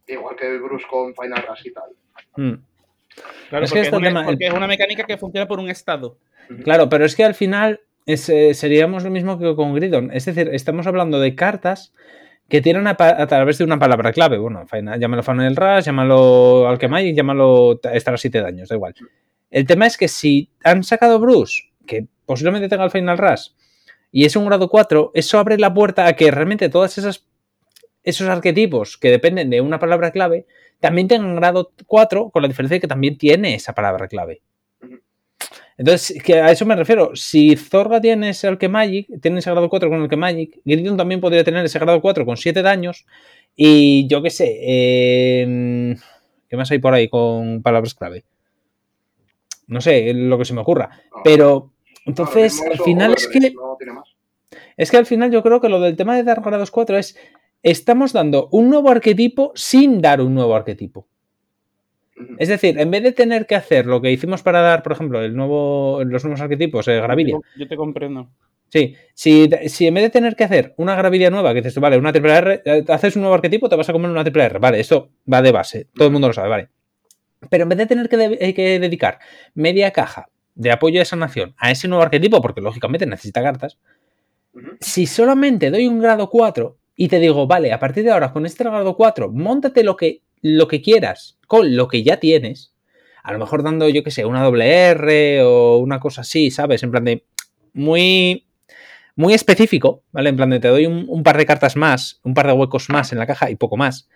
[0.09, 1.89] Igual que el Bruce con Final Rush y tal.
[2.35, 2.53] Mm.
[3.49, 5.59] Claro, Es que porque, este es una, tema- porque es una mecánica que funciona por
[5.59, 6.17] un estado.
[6.63, 10.11] Claro, pero es que al final es, eh, seríamos lo mismo que con Gridon.
[10.13, 11.93] Es decir, estamos hablando de cartas
[12.47, 14.37] que tienen a, través de una palabra clave.
[14.39, 18.95] Bueno, final- llámalo Final Rush, llámalo Alchemagic, llámalo estar a 7 daños, da igual.
[19.51, 23.49] El tema es que si han sacado Bruce, que posiblemente tenga el Final Rush,
[24.11, 27.27] y es un grado 4, eso abre la puerta a que realmente todas esas
[28.09, 30.45] esos arquetipos que dependen de una palabra clave
[30.79, 34.41] también tengan grado 4, con la diferencia de que también tiene esa palabra clave.
[35.77, 37.15] Entonces, que a eso me refiero.
[37.15, 41.43] Si Zorga tiene ese Magic, tiene ese grado 4 con el Magic, Gideon también podría
[41.45, 43.05] tener ese grado 4 con 7 daños.
[43.55, 44.57] Y yo qué sé.
[44.61, 45.95] Eh,
[46.49, 48.25] ¿Qué más hay por ahí con palabras clave?
[49.67, 50.89] No sé, lo que se me ocurra.
[51.23, 51.71] Pero,
[52.05, 53.53] entonces, al final es que.
[54.75, 57.17] Es que al final yo creo que lo del tema de dar grados 4 es.
[57.61, 61.07] Estamos dando un nuevo arquetipo sin dar un nuevo arquetipo.
[62.37, 65.21] Es decir, en vez de tener que hacer lo que hicimos para dar, por ejemplo,
[65.21, 67.37] el nuevo, los nuevos arquetipos, de Gravidia.
[67.57, 68.29] Yo te comprendo.
[68.69, 71.97] Sí, si, si, en vez de tener que hacer una Gravidia nueva, que dices, vale,
[71.97, 74.59] una triple R, eh, haces un nuevo arquetipo, te vas a comer una triple R.
[74.59, 76.69] Vale, esto va de base, todo el mundo lo sabe, vale.
[77.49, 79.19] Pero en vez de tener que, eh, que dedicar
[79.53, 83.79] media caja de apoyo de sanación a ese nuevo arquetipo, porque lógicamente necesita cartas,
[84.81, 88.45] si solamente doy un grado 4 y te digo, vale, a partir de ahora con
[88.45, 92.73] este grado 4, montate lo que, lo que quieras con lo que ya tienes,
[93.23, 96.83] a lo mejor dando, yo qué sé, una doble R o una cosa así, ¿sabes?
[96.83, 97.23] En plan de
[97.71, 98.45] muy,
[99.15, 100.27] muy específico, ¿vale?
[100.27, 103.13] En plan de te doy un, par de cartas más, un par de huecos más
[103.13, 104.09] en la caja y poco más.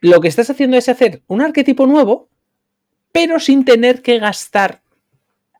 [0.00, 2.28] Lo que estás haciendo es hacer un arquetipo nuevo,
[3.10, 4.82] pero sin tener que gastar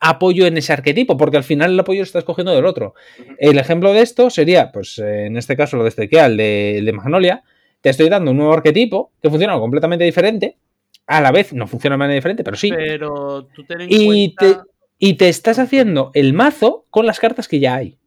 [0.01, 2.95] apoyo en ese arquetipo, porque al final el apoyo lo estás cogiendo del otro.
[3.37, 6.91] El ejemplo de esto sería, pues en este caso lo de este el de, de
[6.91, 7.43] Magnolia,
[7.81, 10.57] te estoy dando un nuevo arquetipo que funciona completamente diferente,
[11.05, 12.71] a la vez no funciona de manera diferente, pero sí.
[12.75, 14.57] Pero tú ten y, te,
[14.97, 17.97] y te estás haciendo el mazo con las cartas que ya hay.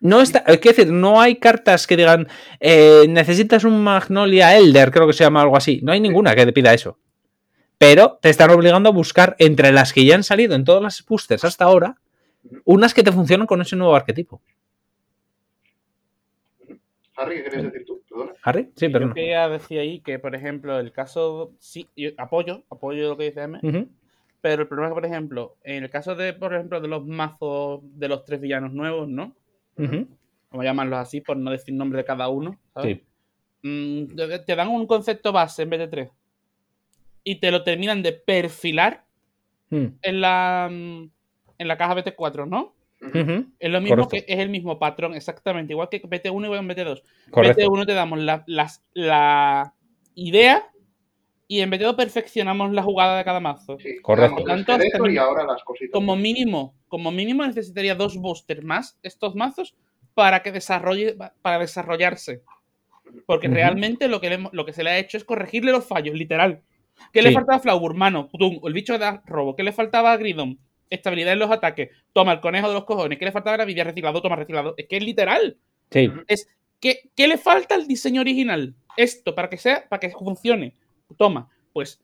[0.00, 2.28] No está, es decir, no hay cartas que digan
[2.60, 5.80] eh, necesitas un Magnolia Elder, creo que se llama algo así.
[5.82, 6.98] No hay ninguna que te pida eso
[7.78, 11.04] pero te están obligando a buscar entre las que ya han salido en todas las
[11.04, 11.96] boosters hasta ahora,
[12.64, 14.40] unas que te funcionan con ese nuevo arquetipo.
[17.16, 18.02] Harry, ¿qué querías decir tú?
[18.42, 23.08] Harry, sí, pero Yo quería decir ahí que, por ejemplo, el caso, sí, apoyo, apoyo
[23.08, 23.60] lo que dice M,
[24.40, 27.04] pero el problema es que, por ejemplo, en el caso de, por ejemplo, de los
[27.06, 29.34] mazos de los tres villanos nuevos, ¿no?
[29.76, 30.08] Vamos
[30.52, 32.98] a llamarlos así por no decir nombre de cada uno, ¿sabes?
[32.98, 33.04] Sí.
[33.62, 34.14] Mm,
[34.46, 36.10] te dan un concepto base en vez de tres
[37.26, 39.04] y te lo terminan de perfilar
[39.70, 39.86] hmm.
[40.00, 41.10] en, la, mm,
[41.58, 42.76] en la caja BT4, ¿no?
[43.58, 47.02] Es lo mismo que es el mismo patrón, exactamente, igual que BT1 y BT2.
[47.32, 48.44] BT1 te damos la,
[48.94, 49.74] la,
[50.14, 50.70] idea
[51.48, 53.76] y en BT2 perfeccionamos la jugada de cada mazo.
[54.02, 54.44] Correcto.
[55.08, 55.92] y ahora las cositas.
[55.92, 59.74] Como mínimo, como mínimo necesitaría dos boosters más estos mazos
[60.14, 62.42] para que desarrolle, para desarrollarse.
[63.26, 66.62] Porque realmente lo que, lo que se le ha hecho es corregirle los fallos, literal.
[67.12, 68.28] ¿Qué le faltaba a Flower, mano?
[68.64, 69.56] El bicho da robo.
[69.56, 70.58] ¿Qué le faltaba a Gridon?
[70.90, 71.90] Estabilidad en los ataques.
[72.12, 73.18] Toma el conejo de los cojones.
[73.18, 73.84] ¿Qué le faltaba a Gravidia?
[73.84, 74.74] Reciclado, toma reciclado.
[74.76, 75.56] Es que es literal.
[75.90, 76.10] Sí.
[76.26, 76.48] Es
[76.80, 78.74] ¿qué, ¿qué, le falta al diseño original?
[78.96, 80.74] Esto, para que sea, para que funcione.
[81.16, 82.00] Toma, pues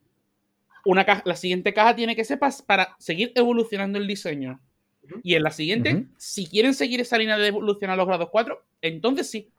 [0.84, 4.60] una caja, la siguiente caja tiene que ser para, seguir evolucionando el diseño.
[5.22, 9.28] Y en la siguiente, si quieren seguir esa línea de evolucionar los grados 4, entonces
[9.28, 9.50] sí.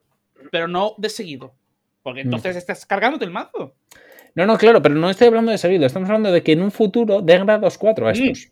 [0.51, 1.53] Pero no de seguido.
[2.01, 3.75] Porque entonces estás cargándote el mazo.
[4.35, 5.85] No, no, claro, pero no estoy hablando de seguido.
[5.85, 8.51] Estamos hablando de que en un futuro den grados 4 a estos.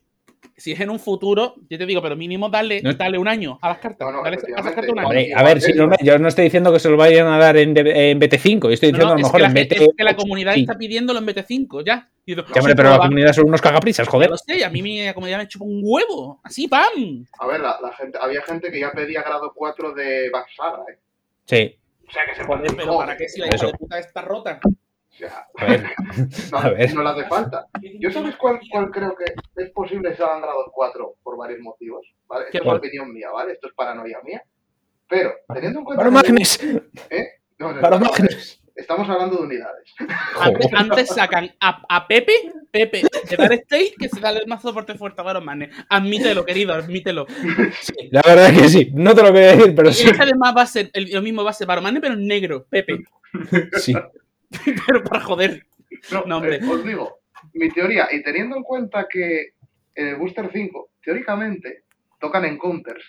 [0.55, 3.69] Si es en un futuro, yo te digo, pero mínimo dale, dale un año a
[3.69, 4.07] las cartas.
[4.23, 5.35] dale a, las cartas un año.
[5.35, 7.73] a ver, si no, yo no estoy diciendo que se lo vayan a dar en,
[7.73, 8.61] BT5.
[8.61, 9.71] Yo estoy diciendo a lo mejor en BT.
[9.71, 12.07] Es que la comunidad está pidiéndolo en BT5, ya.
[12.55, 14.29] hombre, pero la comunidad son unos cagaprisas, joder.
[14.29, 16.39] No sé, a mí mi comunidad me chupó un huevo.
[16.43, 17.25] Así, ¡pam!
[17.39, 20.99] A ver, la, gente, había gente que ya pedía grado 4 de Baxara, ¿eh?
[21.45, 21.75] Sí.
[22.07, 24.59] O sea, que se Joder, pero ¿para qué si la hija de puta está rota?
[25.27, 25.47] A
[26.69, 27.67] ver, no, le hace falta.
[27.99, 32.45] Yo sabes cuál, cuál creo que es posible ser grado 4 por varios motivos, ¿vale?
[32.51, 33.53] es opinión mía, ¿vale?
[33.53, 34.43] Esto es paranoia mía.
[35.07, 36.03] Pero, teniendo en cuenta...
[36.03, 36.63] ¡Para Magnes!
[37.09, 37.27] ¿Eh?
[37.59, 38.61] No, ¡Para Magnes!
[38.75, 39.93] Estamos hablando de unidades.
[40.73, 42.33] Antes, sacan a, a, Pepe,
[42.71, 45.45] Pepe de Dar State, que se da el mazo fuerte fuerte a Baron
[45.89, 47.27] Admítelo, querido, admítelo.
[48.09, 50.09] La verdad es que sí, no te lo voy a decir, pero sí.
[50.17, 53.03] además va a ser el, lo mismo, va a ser Baron pero en negro, Pepe.
[53.73, 53.93] Sí.
[54.87, 55.65] pero para joder.
[56.25, 56.57] No, hombre.
[56.57, 57.19] Eh, os digo,
[57.53, 59.53] mi teoría, y teniendo en cuenta que
[59.95, 61.83] en el Booster 5, teóricamente,
[62.19, 63.03] tocan en counters.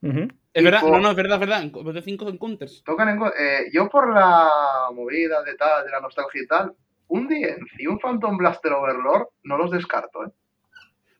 [0.00, 1.62] Es verdad, no, no, es verdad, es verdad.
[1.62, 2.82] En Booster 5 en counters.
[2.84, 6.74] Tocan en eh, Yo por la movida de tal, de la nostalgia y tal,
[7.08, 10.30] un DM y un Phantom Blaster Overlord no los descarto, ¿eh?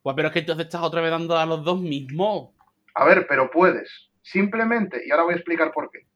[0.03, 2.51] Pues pero es que entonces estás otra vez dando a los dos mismos.
[2.95, 4.11] A ver, pero puedes.
[4.23, 6.07] Simplemente, y ahora voy a explicar por qué.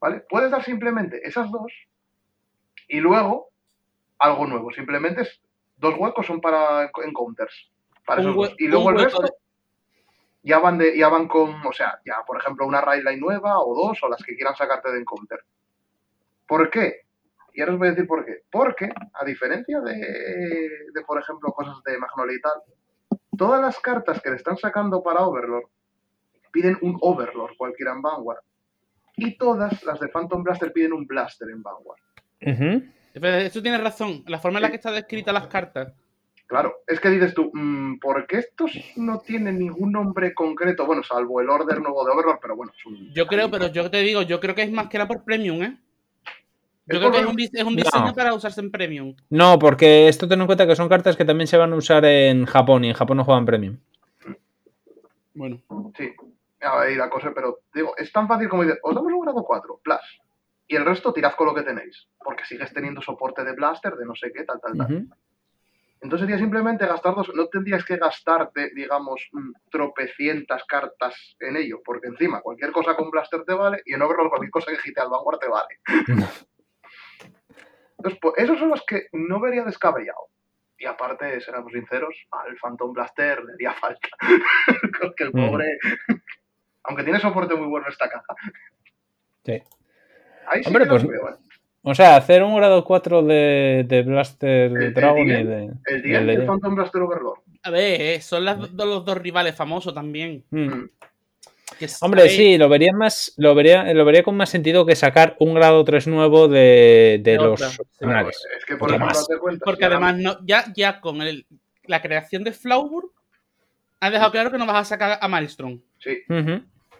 [0.00, 0.24] ¿Vale?
[0.28, 1.72] Puedes dar simplemente esas dos
[2.88, 3.50] y luego
[4.18, 4.72] algo nuevo.
[4.72, 5.40] Simplemente es,
[5.76, 7.70] dos huecos son para encounters.
[8.04, 9.22] Para esos Y luego el resto
[10.42, 13.74] ya van de, ya van con, o sea, ya por ejemplo una line nueva o
[13.74, 15.40] dos o las que quieran sacarte de encounter.
[16.46, 17.02] ¿Por qué?
[17.52, 18.42] Y ahora os voy a decir por qué.
[18.50, 22.62] Porque, a diferencia de, de por ejemplo, cosas de Magnolia y tal,
[23.36, 25.68] todas las cartas que le están sacando para Overlord
[26.52, 28.42] piden un Overlord cualquiera en Vanguard.
[29.16, 32.00] Y todas las de Phantom Blaster piden un Blaster en Vanguard.
[32.40, 32.82] Ujú.
[33.14, 34.22] Pero Eso tienes razón.
[34.26, 35.92] La forma en la que están descritas las cartas.
[36.46, 40.86] Claro, es que dices tú, mm, ¿por qué estos no tienen ningún nombre concreto?
[40.86, 43.12] Bueno, salvo el Order nuevo de Overlord, pero bueno, es un...
[43.12, 45.62] Yo creo, pero yo te digo, yo creo que es más que nada por premium,
[45.62, 45.76] ¿eh?
[46.86, 47.82] Yo creo que es un, dis- es un No.
[47.82, 49.14] diseño para usarse en premium.
[49.28, 52.02] No, porque esto ten en cuenta que son cartas que también se van a usar
[52.06, 53.76] en Japón y en Japón no juegan premium.
[55.34, 55.60] Bueno.
[55.98, 56.10] Sí,
[56.62, 59.80] ahí la cosa, pero digo, es tan fácil como decir, os damos un grado 4,
[59.84, 59.98] Plus.
[60.68, 64.04] Y el resto tirad con lo que tenéis, porque sigues teniendo soporte de Blaster, de
[64.04, 65.06] no sé qué, tal, tal, tal.
[66.00, 71.80] Entonces sería simplemente gastar dos, no tendrías que gastarte, digamos, mm, tropecientas cartas en ello,
[71.84, 75.00] porque encima cualquier cosa con Blaster te vale y en Overlord cualquier cosa que gite
[75.00, 75.80] al Vanguard te vale.
[77.98, 80.28] Entonces, pues, esos son los que no vería descabellado.
[80.78, 84.08] Y aparte, seremos sinceros, al Phantom Blaster le haría falta.
[85.00, 85.48] Porque el Mm.
[85.48, 85.78] pobre,
[86.84, 88.34] aunque tiene soporte muy bueno esta caja.
[89.44, 89.60] Sí.
[90.50, 91.34] Ahí sí Hombre, que pues- veo, ¿eh?
[91.82, 95.70] O sea, hacer un grado 4 de, de Blaster el Dragon y de.
[95.86, 97.38] El día el y el de- Phantom Blaster Overlord.
[97.62, 100.44] A ver, eh, son las do- los dos rivales famosos también.
[100.50, 100.84] Mm.
[101.80, 105.36] S- Hombre, sí, lo vería más, lo vería, lo vería con más sentido que sacar
[105.38, 107.66] un grado 3 nuevo de, de De los sí.
[107.66, 107.78] Es
[108.66, 109.28] que por Porque ejemplo, más.
[109.28, 109.64] date cuenta.
[109.64, 111.46] Porque además, no, ya, ya con el,
[111.84, 113.10] la creación de Flauburg,
[114.00, 115.80] has dejado claro que no vas a sacar a Maelstrom.
[115.98, 116.18] Sí.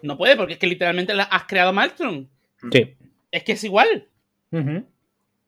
[0.03, 2.27] No puede, porque es que literalmente la- has creado a Maelstrom.
[2.73, 2.95] Sí.
[3.31, 4.09] Es que es igual.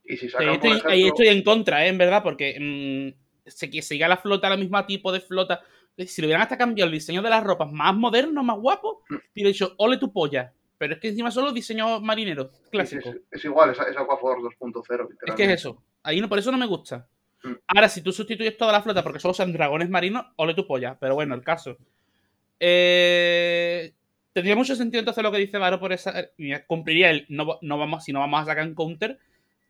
[0.04, 1.88] Y si sacan, estoy, ejemplo, ahí estoy en contra, ¿eh?
[1.88, 5.62] En verdad, porque mm, se, que siga la flota, la misma tipo de flota.
[5.96, 9.16] Si le hubieran hasta cambiado el diseño de las ropas más moderno, más guapo, Mm.
[9.16, 10.52] te hubiera dicho, ole tu polla.
[10.78, 13.14] Pero es que encima son los diseños marineros, es, clásicos.
[13.14, 15.08] es- es igual, es, es Aquaforce 2.0.
[15.26, 15.82] Es que es eso.
[16.02, 17.06] Ahí no, por eso no me gusta.
[17.42, 17.52] Mm.
[17.68, 20.96] Ahora, si tú sustituyes toda la flota porque solo sean dragones marinos, ole tu polla.
[20.98, 21.76] Pero bueno, el caso.
[22.58, 23.92] Eh,
[24.32, 26.30] tendría mucho sentido entonces lo que dice Varo por esa.
[26.36, 27.26] mira, Cumpliría el.
[27.28, 29.18] No, no vamos, si no vamos a sacar Encounter.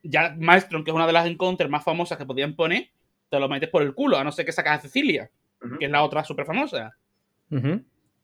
[0.02, 2.88] Ya Maelstrom, que es una de las Encounter más famosas que podían poner,
[3.28, 5.30] te lo metes por el culo, a no ser que sacas a Cecilia,
[5.78, 6.96] que es la otra súper famosa.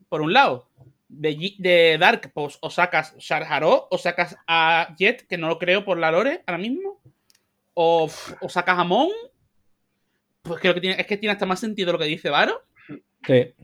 [0.09, 0.69] Por un lado.
[1.09, 5.59] De, de Dark, pues o sacas Shar Haro, o sacas a Jet, que no lo
[5.59, 7.01] creo por la lore ahora mismo.
[7.75, 8.11] O,
[8.41, 9.11] o sacas a Mon.
[10.43, 12.63] Pues creo que tiene, es que tiene hasta más sentido lo que dice Varo.
[13.25, 13.55] Sí.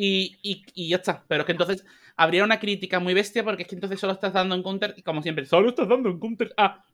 [0.00, 1.24] Y, y, y ya está.
[1.26, 1.84] Pero es que entonces
[2.16, 4.94] habría una crítica muy bestia porque es que entonces solo estás dando en counter.
[4.96, 6.84] Y como siempre, solo estás dando en counter a.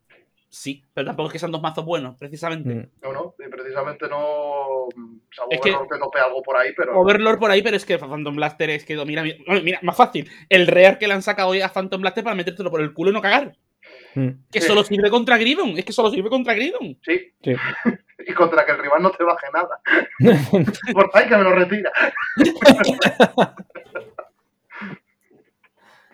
[0.49, 2.73] Sí, pero tampoco es que sean dos mazos buenos, precisamente.
[2.73, 2.89] Mm.
[3.03, 4.87] No, no, y precisamente no.
[4.95, 6.99] mm, Salvo Es que- Overlord que tope algo por ahí, pero.
[6.99, 9.23] Overlord por ahí, pero es que Phantom Blaster es que domina.
[9.45, 10.27] Bueno, mira, más fácil.
[10.49, 13.11] El Rare que le han sacado hoy a Phantom Blaster para metértelo por el culo
[13.11, 13.55] y no cagar.
[14.15, 14.29] Mm.
[14.51, 14.67] Que Sí.
[14.67, 15.77] solo sirve contra Gridon.
[15.77, 16.97] Es que solo sirve contra Gridon.
[17.03, 17.53] Sí, Sí.
[18.27, 19.79] y contra que el rival no te baje nada.
[20.93, 21.91] por ahí que me lo retira.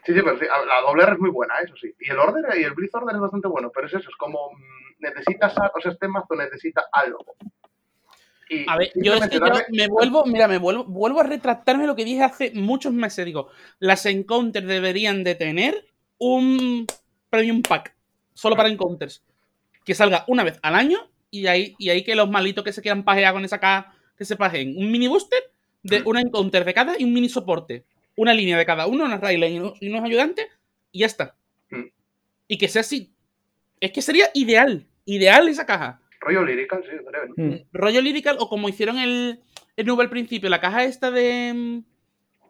[0.04, 1.94] Sí, sí, pero sí, la doble R es muy buena, eso sí.
[2.00, 4.50] Y el Order y el Blitz Order es bastante bueno, pero es eso, es como
[4.98, 7.24] necesitas, o sea, este mazo necesita algo.
[8.50, 11.86] Y A ver, yo es que yo me vuelvo, mira, me vuelvo, vuelvo a retractarme
[11.86, 13.26] lo que dije hace muchos meses.
[13.26, 15.86] Digo, las encounters deberían de tener
[16.18, 16.88] un
[17.30, 17.96] premium pack
[18.34, 19.24] solo para encounters.
[19.86, 22.82] Que salga una vez al año y ahí, y ahí que los malitos que se
[22.82, 24.76] quieran pajear con esa caja, que se pajeen.
[24.78, 25.42] Un mini booster
[25.82, 26.08] de Mm.
[26.08, 27.86] una encounter de cada y un mini soporte.
[28.16, 30.46] Una línea de cada uno, una Rayline y unos, y unos ayudantes,
[30.92, 31.36] y ya está.
[31.72, 31.86] Mm.
[32.50, 33.14] Y que sea así.
[33.80, 34.86] Es que sería ideal.
[35.06, 36.02] Ideal esa caja.
[36.20, 37.26] Rollo Lyrical, sí, creo.
[37.36, 37.44] ¿no?
[37.56, 37.64] Mm.
[37.74, 39.40] rollo lyrical o como hicieron el,
[39.76, 41.82] el nuevo al principio, la caja esta de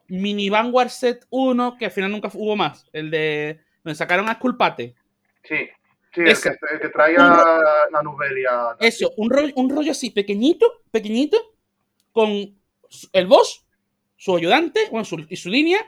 [0.08, 4.34] Mini Vanguard Set 1, que al final nunca hubo más, el de donde sacaron a
[4.34, 4.94] Sculpate.
[5.44, 5.70] Sí,
[6.14, 8.76] sí, el que, el que traía Un la Nubelia.
[8.80, 11.38] Eso, un rollo, un rollo así pequeñito, pequeñito,
[12.12, 12.30] con
[13.14, 13.66] el boss,
[14.18, 15.80] su ayudante, bueno, su- y su línea,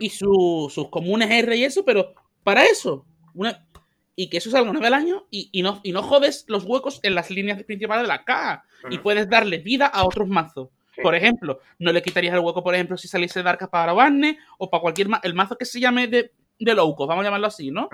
[0.00, 3.04] y su- sus comunes R y eso, pero para eso.
[3.34, 3.66] Una,
[4.14, 6.64] y que eso salga una vez al año y, y no, y no jodes los
[6.64, 8.64] huecos en las líneas principales de la caja.
[8.90, 10.68] Y puedes darle vida a otros mazos.
[10.94, 11.00] Sí.
[11.02, 14.68] Por ejemplo, no le quitarías el hueco, por ejemplo, si saliese Darkas para Barney o
[14.68, 17.70] para cualquier ma- el mazo que se llame de, de Lowcos, vamos a llamarlo así,
[17.70, 17.88] ¿no?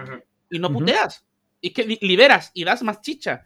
[0.50, 1.24] Y no puteas.
[1.60, 3.44] Y es que li- liberas y das más chicha.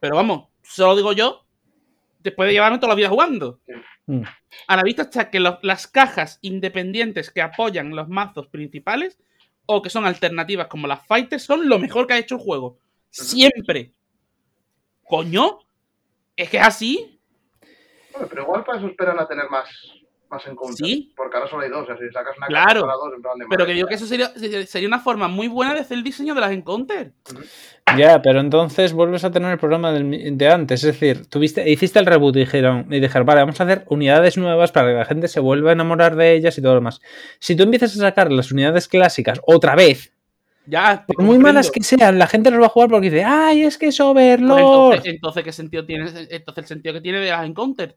[0.00, 1.44] Pero vamos, solo digo yo,
[2.20, 3.60] después de llevarme toda la vida jugando.
[4.06, 4.22] Mm.
[4.66, 9.18] A la vista está que lo- las cajas independientes que apoyan los mazos principales
[9.66, 12.78] o que son alternativas como las Fighters son lo mejor que ha hecho el juego.
[13.10, 13.92] Siempre.
[15.04, 15.58] Coño,
[16.36, 17.20] es que es así.
[18.12, 19.68] Bueno, pero igual para eso esperan a tener más
[20.30, 20.86] más en contra.
[20.86, 21.12] Sí.
[21.16, 22.66] Porque ahora solo hay dos, o sea, si sacas una Claro.
[22.66, 24.28] carta para dos, en plan de Pero que digo que eso sería,
[24.66, 27.12] sería una forma muy buena de hacer el diseño de las Encounter.
[27.98, 30.84] Ya, pero entonces vuelves a tener el problema del de antes.
[30.84, 34.38] Es decir, tuviste, hiciste el reboot y dijeron, y dijeron, vale, vamos a hacer unidades
[34.38, 37.00] nuevas para que la gente se vuelva a enamorar de ellas y todo lo demás.
[37.40, 40.12] Si tú empiezas a sacar las unidades clásicas otra vez,
[40.66, 43.62] Ya, por muy malas que sean, la gente los va a jugar porque dice, ay,
[43.64, 44.60] es que es Pues Overlord.
[44.94, 46.04] entonces, entonces, ¿qué sentido tiene?
[46.30, 47.96] Entonces, el sentido que tiene de las Encounter.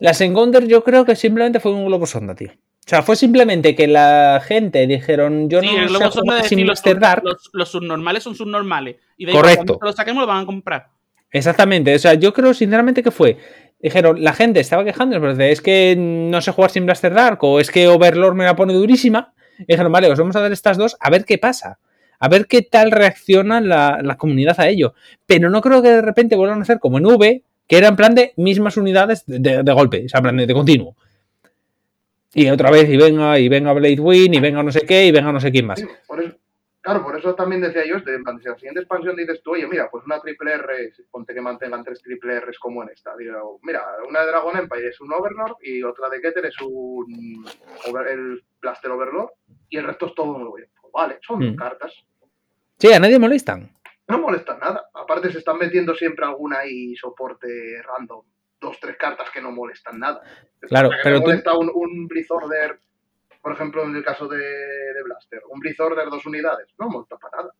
[0.00, 2.50] Las Encounter yo creo que simplemente fue un globo sonda, tío.
[2.50, 6.42] O sea, fue simplemente que la gente dijeron, yo Sí, no el sé globo sonda
[6.44, 7.22] sin decir los, Dark.
[7.24, 8.96] los, los subnormales son subnormales.
[9.16, 9.78] Y de Correcto.
[9.78, 10.86] Cuando lo saquemos lo van a comprar.
[11.32, 13.38] Exactamente, o sea, yo creo sinceramente que fue.
[13.80, 17.60] Dijeron, la gente estaba quejando, pero es que no sé jugar sin Blaster Dark o
[17.60, 19.34] es que Overlord me la pone durísima.
[19.58, 21.78] Y dijeron, vale, os vamos a dar estas dos a ver qué pasa.
[22.18, 24.94] A ver qué tal reacciona la, la comunidad a ello.
[25.26, 27.96] Pero no creo que de repente vuelvan a hacer como en V, que era en
[27.96, 30.96] plan de mismas unidades de, de- de golpe, o sea, en plan de, de continuo.
[32.34, 35.12] Y otra vez, y venga, y venga Blade Win, y venga no sé qué, y
[35.12, 35.80] venga no sé quién más.
[35.80, 36.36] Sí, por eso-
[36.82, 39.52] claro, por eso también decía yo, este, en plan, si la siguiente expansión dices tú,
[39.52, 43.16] oye, mira, pues una triple R, ponte que mantengan tres triple Rs como en esta.
[43.16, 47.46] Digo, mira, una de Dragon Empire es un Overlord y otra de Keter es un
[47.88, 49.30] over- el Blaster Overlord
[49.70, 50.52] y el resto es todo nuevo.
[50.52, 51.56] Pues vale, son Mm.
[51.56, 51.92] cartas.
[52.78, 53.70] Sí, a nadie molestan.
[54.08, 54.88] No molestan nada.
[54.94, 57.48] Aparte se están metiendo siempre alguna ahí soporte
[57.82, 58.24] random.
[58.60, 60.22] Dos, tres cartas que no molestan nada.
[60.60, 62.78] Claro, que pero me tú- molesta un, un Blizzorder,
[63.42, 65.40] por ejemplo, en el caso de, de Blaster.
[65.50, 66.68] Un Blizzorder dos unidades.
[66.78, 67.52] No molesta para nada.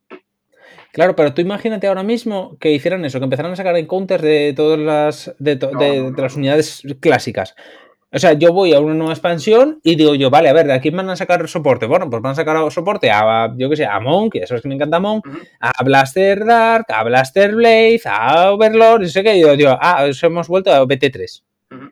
[0.93, 4.53] Claro, pero tú imagínate ahora mismo que hicieran eso, que empezaran a sacar encounters de
[4.57, 7.55] todas las de, to- No, de- no, de las unidades clásicas.
[8.13, 10.73] O sea, yo voy a una nueva expansión y digo yo, vale, a ver, ¿de
[10.73, 11.87] aquí van a sacar soporte?
[11.87, 14.63] Bueno, pues van a sacar soporte a, yo que sé, a Monk, que eso es
[14.63, 15.27] que me encanta Monk,
[15.61, 20.23] a Blaster Dark, a Blaster Blade, a Overlord, y sé que yo digo, ah, os
[20.23, 21.43] hemos vuelto a BT3.
[21.73, 21.87] Ujú.
[21.87, 21.91] O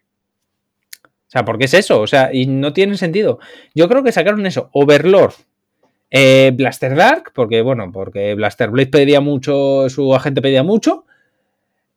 [1.27, 2.01] sea, ¿por qué es eso?
[2.01, 3.41] O sea, y no tiene sentido.
[3.75, 5.35] Yo creo que sacaron eso, Overlord,
[6.11, 11.07] eh, Blaster Dark, porque bueno, porque Blaster Blade pedía mucho, su agente pedía mucho,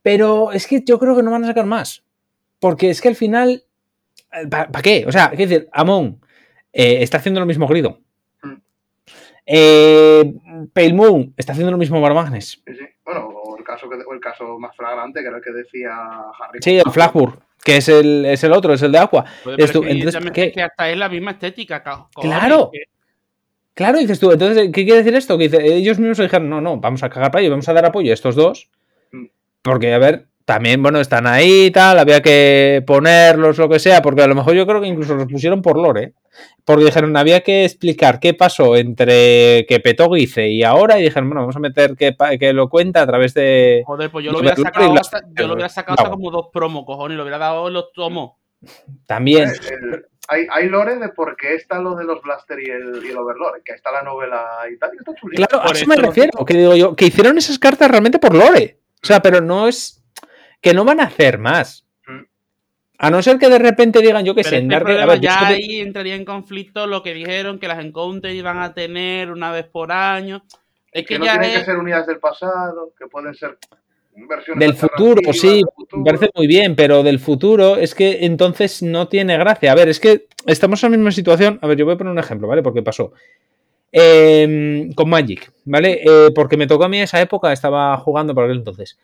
[0.01, 2.03] pero es que yo creo que no van a sacar más.
[2.59, 3.63] Porque es que al final,
[4.49, 5.05] ¿para qué?
[5.07, 6.19] O sea, quiero decir, Amon
[6.73, 7.99] eh, está haciendo lo mismo Grido.
[8.43, 8.53] Mm.
[9.45, 10.33] Eh,
[10.73, 12.61] Pale Moon está haciendo lo mismo Barmagnes.
[12.65, 12.85] Sí, sí.
[13.05, 15.91] Bueno, o el, caso que, o el caso más flagrante, que era el que decía
[16.39, 16.59] Harry.
[16.61, 19.21] Sí, el Flashburg, que es el, es el otro, es el de Aqua.
[19.43, 21.81] Joder, pero Esto- es que entonces, es que hasta es la misma estética.
[22.13, 22.69] Claro.
[22.71, 22.83] que-
[23.73, 25.37] Claro, dices tú, entonces, ¿qué quiere decir esto?
[25.37, 27.85] Que dice, ellos mismos dijeron, no, no, vamos a cagar para ello, vamos a dar
[27.85, 28.71] apoyo a estos dos.
[29.11, 29.25] Mm.
[29.61, 34.01] Porque, a ver, también, bueno, están ahí y tal, había que ponerlos, lo que sea,
[34.01, 36.13] porque a lo mejor yo creo que incluso los pusieron por lore, ¿eh?
[36.63, 41.27] Porque dijeron, había que explicar qué pasó entre que petó Guice y ahora, y dijeron,
[41.27, 43.83] bueno, vamos a meter que, que lo cuenta a través de...
[43.85, 46.85] Joder, pues yo Lo hubiera sacado, hasta, yo lo hubiera sacado hasta como dos promos,
[46.85, 48.37] cojones, lo hubiera dado los tomos.
[49.05, 49.49] También.
[49.49, 53.09] El- hay, hay lore de por qué está lo de los Blaster y el, y
[53.09, 55.45] el Overlord, que ahí está la novela y tal, y está chulito.
[55.45, 58.17] Claro, a Por eso eso me refiero, que digo yo, que hicieron esas cartas realmente
[58.17, 58.79] por lore.
[59.03, 59.96] O sea, pero no es...
[60.61, 61.85] que no van a hacer más.
[62.07, 62.21] Mm.
[62.99, 64.79] A no ser que de repente digan, yo que Pero sé, es en que el
[64.79, 67.79] Dark- a problema ver, yo ya ahí entraría en conflicto lo que dijeron que las
[67.83, 70.43] Encounter iban a tener una vez por año.
[70.91, 71.59] Es que que, no ya tienen es.
[71.59, 73.57] que ser unidades del pasado, que pueden ser
[74.15, 76.01] versiones Del futuro, sí, del futuro.
[76.01, 79.71] me parece muy bien, pero del futuro es que entonces no tiene gracia.
[79.71, 81.59] A ver, es que estamos en la misma situación.
[81.61, 82.63] A ver, yo voy a poner un ejemplo, ¿vale?
[82.63, 83.13] Porque pasó.
[83.91, 86.01] Eh, con Magic, ¿vale?
[86.03, 88.97] Eh, porque me tocó a mí esa época, estaba jugando por aquel entonces.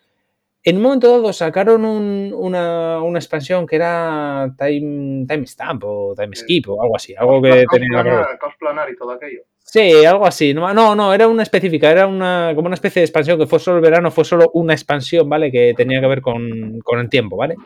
[0.66, 6.14] En un momento dado sacaron un- una, una expansión que era Time, time Stamp o
[6.16, 8.22] Time Skip o algo así, algo que tenía la palabra.
[8.22, 9.42] planar, caos planar y todo aquello.
[9.58, 10.54] Sí, algo así.
[10.54, 13.58] No, no, no, era una específica, era una, como una especie de expansión que fue
[13.58, 15.50] solo el verano, fue solo una expansión, ¿vale?
[15.50, 17.56] Que tenía que ver con, con el tiempo, ¿vale?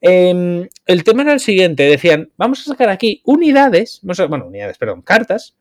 [0.00, 5.02] Em, el tema era el siguiente, decían, vamos a sacar aquí unidades, bueno, unidades, perdón,
[5.02, 5.56] cartas,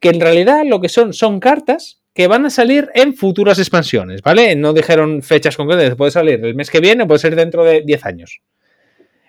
[0.00, 4.22] que en realidad lo que son son cartas que van a salir en futuras expansiones,
[4.22, 4.56] ¿vale?
[4.56, 8.06] No dijeron fechas concretas, puede salir el mes que viene, puede ser dentro de 10
[8.06, 8.40] años.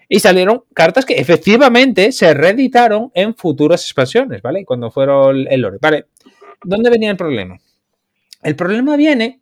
[0.10, 4.66] Y salieron cartas que efectivamente se reeditaron en futuras expansiones, ¿vale?
[4.66, 5.78] Cuando fueron el lore.
[5.80, 6.08] Vale,
[6.64, 7.58] ¿dónde venía el problema?
[8.44, 9.40] El problema viene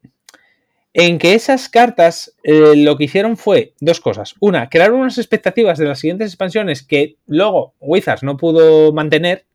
[0.93, 4.35] en que esas cartas eh, lo que hicieron fue dos cosas.
[4.39, 9.45] Una, crear unas expectativas de las siguientes expansiones que luego Wizards no pudo mantener.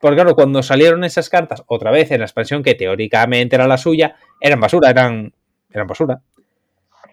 [0.00, 3.76] Porque claro, cuando salieron esas cartas otra vez en la expansión que teóricamente era la
[3.78, 5.32] suya, eran basura, eran,
[5.70, 6.20] eran basura.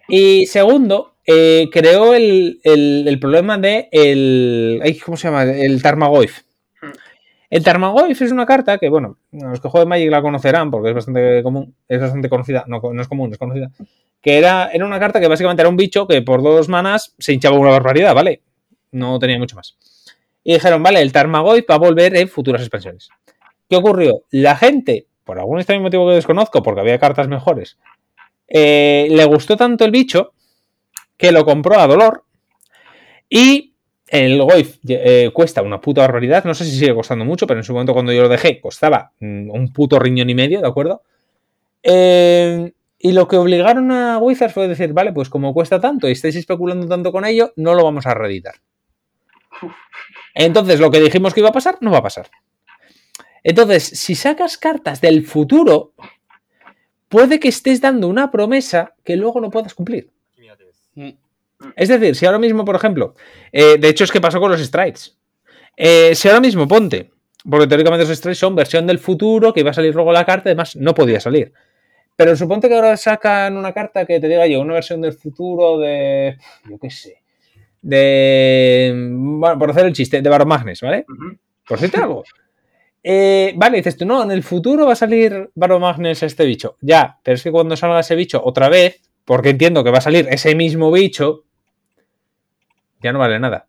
[0.07, 4.81] Y segundo, eh, creó el, el- el problema de el.
[5.05, 5.43] ¿Cómo se llama?
[5.43, 6.41] El Tarmogoyf.
[7.49, 10.95] El Tarmogoyf es una carta que, bueno, los que juegan Magic la conocerán porque es
[10.95, 13.71] bastante común, es bastante conocida, no, no es común, es conocida.
[14.21, 17.33] Que era, era una carta que básicamente era un bicho que por dos manas se
[17.33, 18.41] hinchaba una barbaridad, ¿vale?
[18.91, 19.77] No tenía mucho más.
[20.47, 23.09] Y dijeron, vale, el Tarmagoyf va a volver en futuras expansiones.
[23.69, 24.21] ¿Qué ocurrió?
[24.31, 27.77] La gente, por algún extraño motivo que desconozco, porque había cartas mejores,
[28.47, 30.31] eh, le gustó tanto el bicho
[31.17, 32.23] que lo compró a dolor
[33.29, 33.73] y
[34.07, 36.45] el Goif eh, cuesta una puta barbaridad.
[36.45, 39.11] No sé si sigue costando mucho, pero en su momento cuando yo lo dejé costaba
[39.19, 41.01] mm, un puto riñón y medio, ¿de acuerdo?
[41.83, 46.13] Eh, y lo que obligaron a Wizards fue decir, vale, pues como cuesta tanto y
[46.13, 48.55] estáis especulando tanto con ello, no lo vamos a reeditar.
[50.39, 52.29] Entonces, lo que dijimos que iba a pasar, no va a pasar.
[53.43, 55.93] Entonces, si sacas cartas del futuro,
[57.09, 60.11] puede que estés dando una promesa que luego no puedas cumplir.
[60.93, 61.09] Mm.
[61.75, 63.15] Es decir, si ahora mismo, por ejemplo,
[63.51, 65.17] eh, de hecho es que pasó con los Strides.
[65.75, 67.11] Eh, si ahora mismo ponte,
[67.49, 70.49] porque teóricamente los Strides son versión del futuro, que iba a salir luego la carta,
[70.49, 71.51] además no podía salir.
[72.15, 75.79] Pero suponte que ahora sacan una carta que te diga yo, una versión del futuro
[75.79, 76.37] de.
[76.69, 77.16] Yo qué sé.
[77.87, 78.93] De.
[78.93, 81.05] Bueno, por hacer el chiste, de Baromagnes, ¿vale?
[81.65, 82.25] Por decirte algo.
[83.01, 86.75] Eh, vale, dices tú, no, en el futuro va a salir Baromagnes este bicho.
[86.81, 90.01] Ya, pero es que cuando salga ese bicho otra vez, porque entiendo que va a
[90.01, 91.45] salir ese mismo bicho,
[93.01, 93.67] ya no vale nada.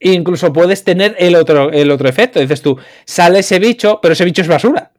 [0.00, 2.40] E incluso puedes tener el otro, el otro efecto.
[2.40, 4.90] Dices tú, sale ese bicho, pero ese bicho es basura.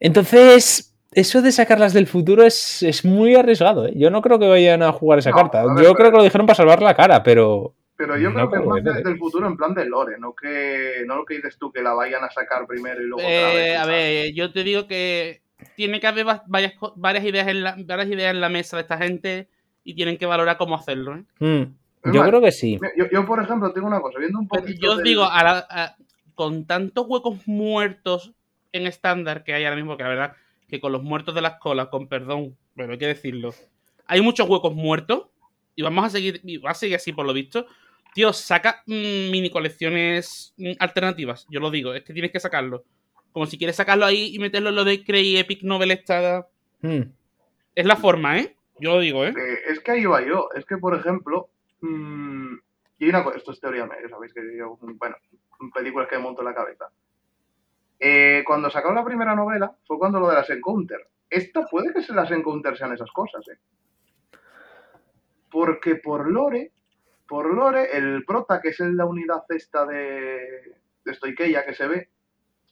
[0.00, 3.86] Entonces, eso de sacarlas del futuro es, es muy arriesgado.
[3.86, 3.92] ¿eh?
[3.96, 5.60] Yo no creo que vayan a jugar esa No, carta.
[5.66, 8.50] ver, Yo pero- creo que lo dijeron para salvar la cara, pero Pero yo No
[8.50, 9.02] creo que de- ver, ¿eh?
[9.04, 11.94] del futuro, en plan de lore, no que no lo que dices tú que la
[11.94, 13.78] vayan a sacar primero y luego otra Eh, vez.
[13.78, 15.42] a ver, yo te digo que
[15.76, 18.82] tiene que haber va- varias, varias, ideas en la, varias ideas en la mesa de
[18.82, 19.48] esta gente
[19.84, 21.14] y tienen que valorar cómo hacerlo.
[21.16, 21.24] ¿eh?
[21.38, 21.62] mm,
[22.02, 22.78] Es yo más, creo que sí.
[22.96, 24.80] Yo, yo, por ejemplo, tengo una cosa, viendo un Pero poquito.
[24.82, 25.96] yo os del- digo, a la- a-
[26.34, 28.32] con tantos huecos muertos
[28.72, 30.32] en estándar que hay ahora mismo, que la verdad
[30.74, 33.54] que con los muertos de las colas, con perdón, pero hay que decirlo,
[34.06, 35.26] hay muchos huecos muertos
[35.76, 37.66] y vamos a seguir, y va a seguir así por lo visto.
[38.12, 42.84] Tío, saca mm, mini colecciones mm, alternativas, yo lo digo, es que tienes que sacarlo.
[43.32, 46.48] Como si quieres sacarlo ahí y meterlo en lo de Cray Epic Novel esta.
[46.80, 47.02] Mm,
[47.74, 48.56] Es la forma, ¿eh?
[48.80, 49.30] Yo lo digo, ¿eh?
[49.30, 50.48] Eh, es que ahí va yo.
[50.56, 52.54] Es que, por ejemplo, mm,
[52.98, 55.16] y hay una cosa, esto es teoría sabéis que yo, bueno,
[55.72, 56.86] películas que me monto en la cabeza.
[57.98, 60.98] Eh, cuando sacaron la primera novela fue cuando lo de las Encounter.
[61.30, 63.58] Esta puede que se las Encounter sean esas cosas, ¿eh?
[65.50, 66.72] Porque por lore,
[67.28, 71.86] por lore, el prota, que es en la unidad esta de, de Stoikeia que se
[71.86, 72.08] ve,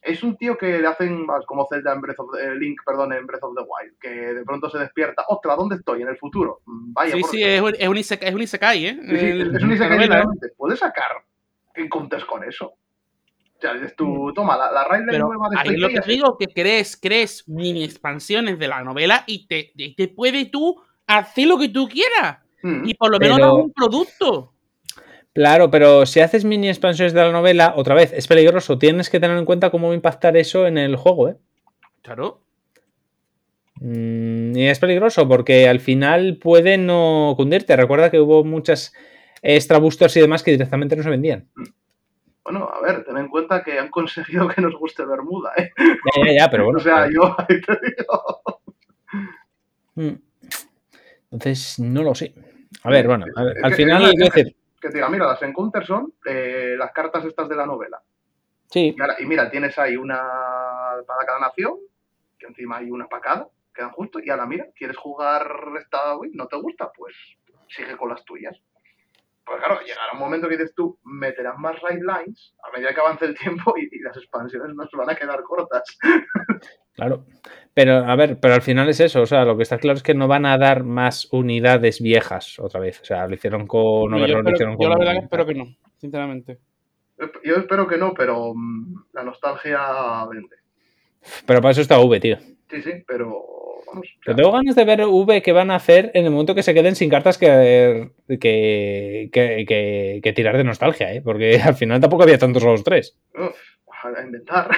[0.01, 3.13] es un tío que le hacen como Zelda en Breath of the, eh, Link, perdón,
[3.13, 6.01] en Breath of the Wild, que de pronto se despierta, ostras, ¿dónde estoy?
[6.01, 6.59] En el futuro.
[6.65, 7.97] Mm, Vaya, Sí, sí, es un, es un
[8.41, 8.99] isekai, ¿eh?
[9.01, 10.49] Sí, sí, El- es un Isekai novela, ¿eh?
[10.57, 11.23] ¿Puedes sacar
[11.75, 12.73] encounters con eso?
[13.63, 16.97] Sea, dices tú, toma, la, la Pero nueva de ahí lo que digo, que crees,
[16.97, 21.69] crees mini expansiones de la novela y te, y te puede tú hacer lo que
[21.69, 22.39] tú quieras.
[22.61, 24.53] Mm, Y por lo menos Pero- un producto.
[25.33, 28.77] Claro, pero si haces mini expansiones de la novela, otra vez, es peligroso.
[28.77, 31.37] Tienes que tener en cuenta cómo va a impactar eso en el juego, ¿eh?
[32.01, 32.41] Claro.
[33.75, 37.75] Mm, y es peligroso porque al final puede no cundirte.
[37.77, 38.93] Recuerda que hubo muchas
[39.41, 41.47] extra boosters y demás que directamente no se vendían.
[42.43, 45.71] Bueno, a ver, ten en cuenta que han conseguido que nos guste Bermuda, ¿eh?
[45.77, 46.79] Ya, ya, ya, pero bueno.
[46.79, 48.41] o sea, yo ahí te digo.
[49.95, 50.15] Mm.
[51.31, 52.33] Entonces, no lo sé.
[52.83, 55.07] A ver, bueno, a ver, Es al que- final, quiero que- decir, Que te diga,
[55.09, 58.01] mira, las encounters son eh, las cartas estas de la novela.
[58.69, 60.17] sí, Y, ahora- y mira, tienes ahí una
[61.07, 61.75] para cada nación,
[62.37, 65.47] que encima hay una para cada, quedan justo, y ahora mira, ¿quieres jugar
[65.79, 66.31] esta Wii?
[66.33, 66.91] ¿No te gusta?
[66.95, 67.15] Pues
[67.69, 68.59] sigue con las tuyas.
[69.45, 72.99] Pues claro, llegará un momento que dices tú, meterás más raid lines a medida que
[73.01, 75.83] avance el tiempo y, y las expansiones nos van a quedar cortas.
[76.93, 77.25] claro.
[77.73, 79.21] Pero, a ver, pero al final es eso.
[79.21, 82.57] O sea, lo que está claro es que no van a dar más unidades viejas
[82.59, 83.01] otra vez.
[83.01, 85.45] O sea, lo hicieron con yo, Overlord, lo hicieron yo la con- verdad que espero
[85.45, 85.65] que no,
[85.97, 86.59] sinceramente.
[87.17, 90.55] Yo- Yo espero que no, pero mm, la nostalgia vende.
[91.45, 92.37] Pero para eso está V, tío.
[92.73, 93.43] Sí, sí, pero
[93.85, 94.07] vamos.
[94.35, 96.95] tengo ganas de ver V que van a hacer en el momento que se queden
[96.95, 101.21] sin cartas que, que, que, que- que tirar de nostalgia, ¿eh?
[101.21, 103.15] Porque al final tampoco había tantos los tres.
[103.35, 103.55] uf,
[104.03, 104.69] a inventar.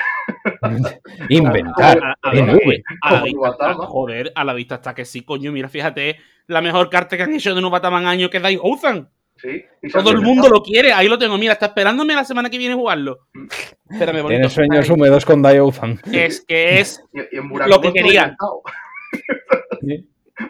[1.29, 2.83] Inventar A- a- en V.
[3.01, 3.85] A la Como vista está- Nubatama.
[3.87, 5.51] joder, a la vista está que sí, coño.
[5.51, 6.17] Mira, fíjate,
[6.47, 9.09] la mejor carta que han hecho de Nubataman año que es Daihousan.
[9.45, 11.37] Sí, y Todo el mundo lo quiere, ahí lo tengo.
[11.37, 13.27] Mira, está esperándome la semana que viene jugarlo.
[13.89, 14.27] Espérame, bonito.
[14.29, 15.99] Tienes sueños húmedos con Daiouzan.
[16.11, 17.03] Es que es.
[17.13, 18.35] Y, y en Lo que quería.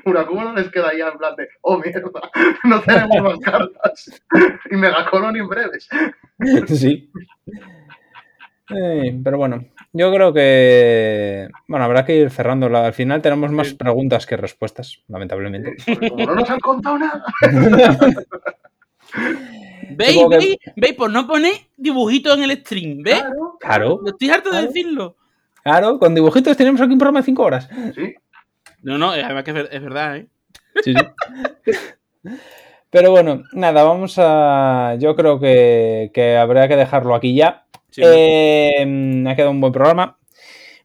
[0.05, 2.09] Murakumo no les queda ya en plan de, oh mierda,
[2.63, 4.23] no tenemos más cartas.
[4.71, 5.89] Y Megacolon en breves.
[6.67, 7.11] Sí.
[8.75, 9.63] Eh, pero bueno,
[9.93, 11.49] yo creo que.
[11.67, 12.65] Bueno, habrá que ir cerrando.
[12.75, 13.75] Al final tenemos más Sí.
[13.75, 15.75] preguntas que respuestas, lamentablemente.
[16.09, 17.23] Como no nos han contado nada.
[19.91, 20.17] ¿Veis?
[20.29, 20.57] ¿Veis?
[20.75, 20.93] ¿Veis?
[20.95, 23.19] Por no poner dibujitos en el stream, ¿ves?
[23.21, 25.15] Claro, Claro, Lo estoy harto de decirlo.
[25.63, 27.69] claro, con dibujitos tenemos aquí un programa de 5 horas.
[27.95, 28.13] Sí.
[28.81, 30.27] No, no, además que es ver- es verdad, ¿eh?
[30.83, 32.31] Sí, sí.
[32.89, 34.95] Pero bueno, nada, vamos a.
[34.99, 37.65] Yo creo que, que habrá que dejarlo aquí ya.
[37.91, 40.17] Sí, Eh, ha quedado un buen programa.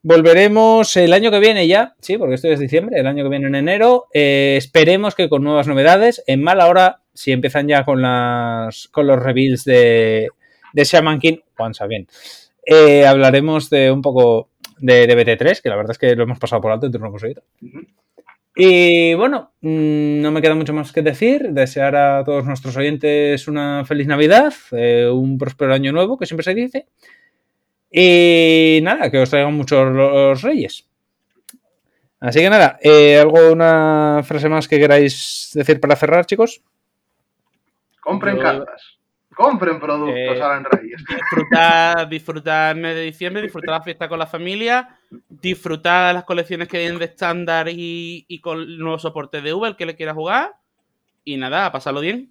[0.03, 3.49] Volveremos el año que viene ya, sí, porque esto es diciembre, el año que viene
[3.49, 4.07] en enero.
[4.15, 6.23] Eh, esperemos que con nuevas novedades.
[6.27, 10.29] En mala hora, si empiezan ya con las con los reveals de,
[10.73, 12.07] de Shaman King, Juan bien.
[12.65, 14.49] Eh, hablaremos de un poco
[14.79, 17.09] de, de BT3, que la verdad es que lo hemos pasado por alto en turno
[17.09, 17.43] hemos oído.
[17.61, 17.81] Ujú.
[18.57, 21.51] Y bueno, mm, no me queda mucho más que decir.
[21.51, 26.45] Desear a todos nuestros oyentes una feliz Navidad, eh, un próspero año nuevo, que siempre
[26.45, 26.87] se dice.
[27.91, 30.87] Y nada, que os traigan muchos los reyes.
[32.21, 36.63] Así que nada, eh, ¿algo, una frase más que queráis decir para cerrar, chicos?
[38.01, 38.97] Compren Yo- cartas.
[39.35, 41.03] Compren productos, Eh, Reyes.
[41.09, 44.99] Disfrutar, disfrutar el mes de diciembre, disfrutar la fiesta con la familia,
[45.31, 49.77] disfrutar las colecciones que vienen de estándar y, y con el nuevo soporte de Uber
[49.77, 50.53] que le quiera jugar.
[51.25, 52.31] Y nada, a pasarlo bien.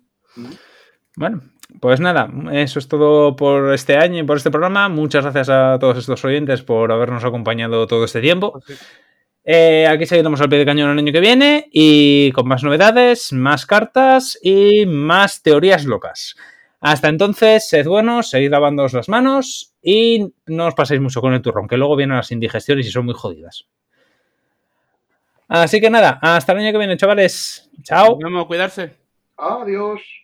[1.16, 1.42] Bueno,
[1.80, 4.90] pues nada, eso es todo por este año y por este programa.
[4.90, 8.62] Muchas gracias a todos estos oyentes por habernos acompañado todo este tiempo.
[9.44, 13.34] Eh, aquí seguiremos al pie de cañón el año que viene y con más novedades,
[13.34, 16.36] más cartas y más teorías locas.
[16.82, 21.42] Hasta entonces, sed buenos, seguid lavándoos las manos y no os paséis mucho con el
[21.42, 23.66] turrón, que luego vienen las indigestiones y son muy jodidas.
[25.48, 27.70] Así que nada, hasta el año que viene, chavales.
[27.84, 28.12] Chao.
[28.12, 28.96] Nos vemos, cuidarse.
[29.36, 30.19] Adiós.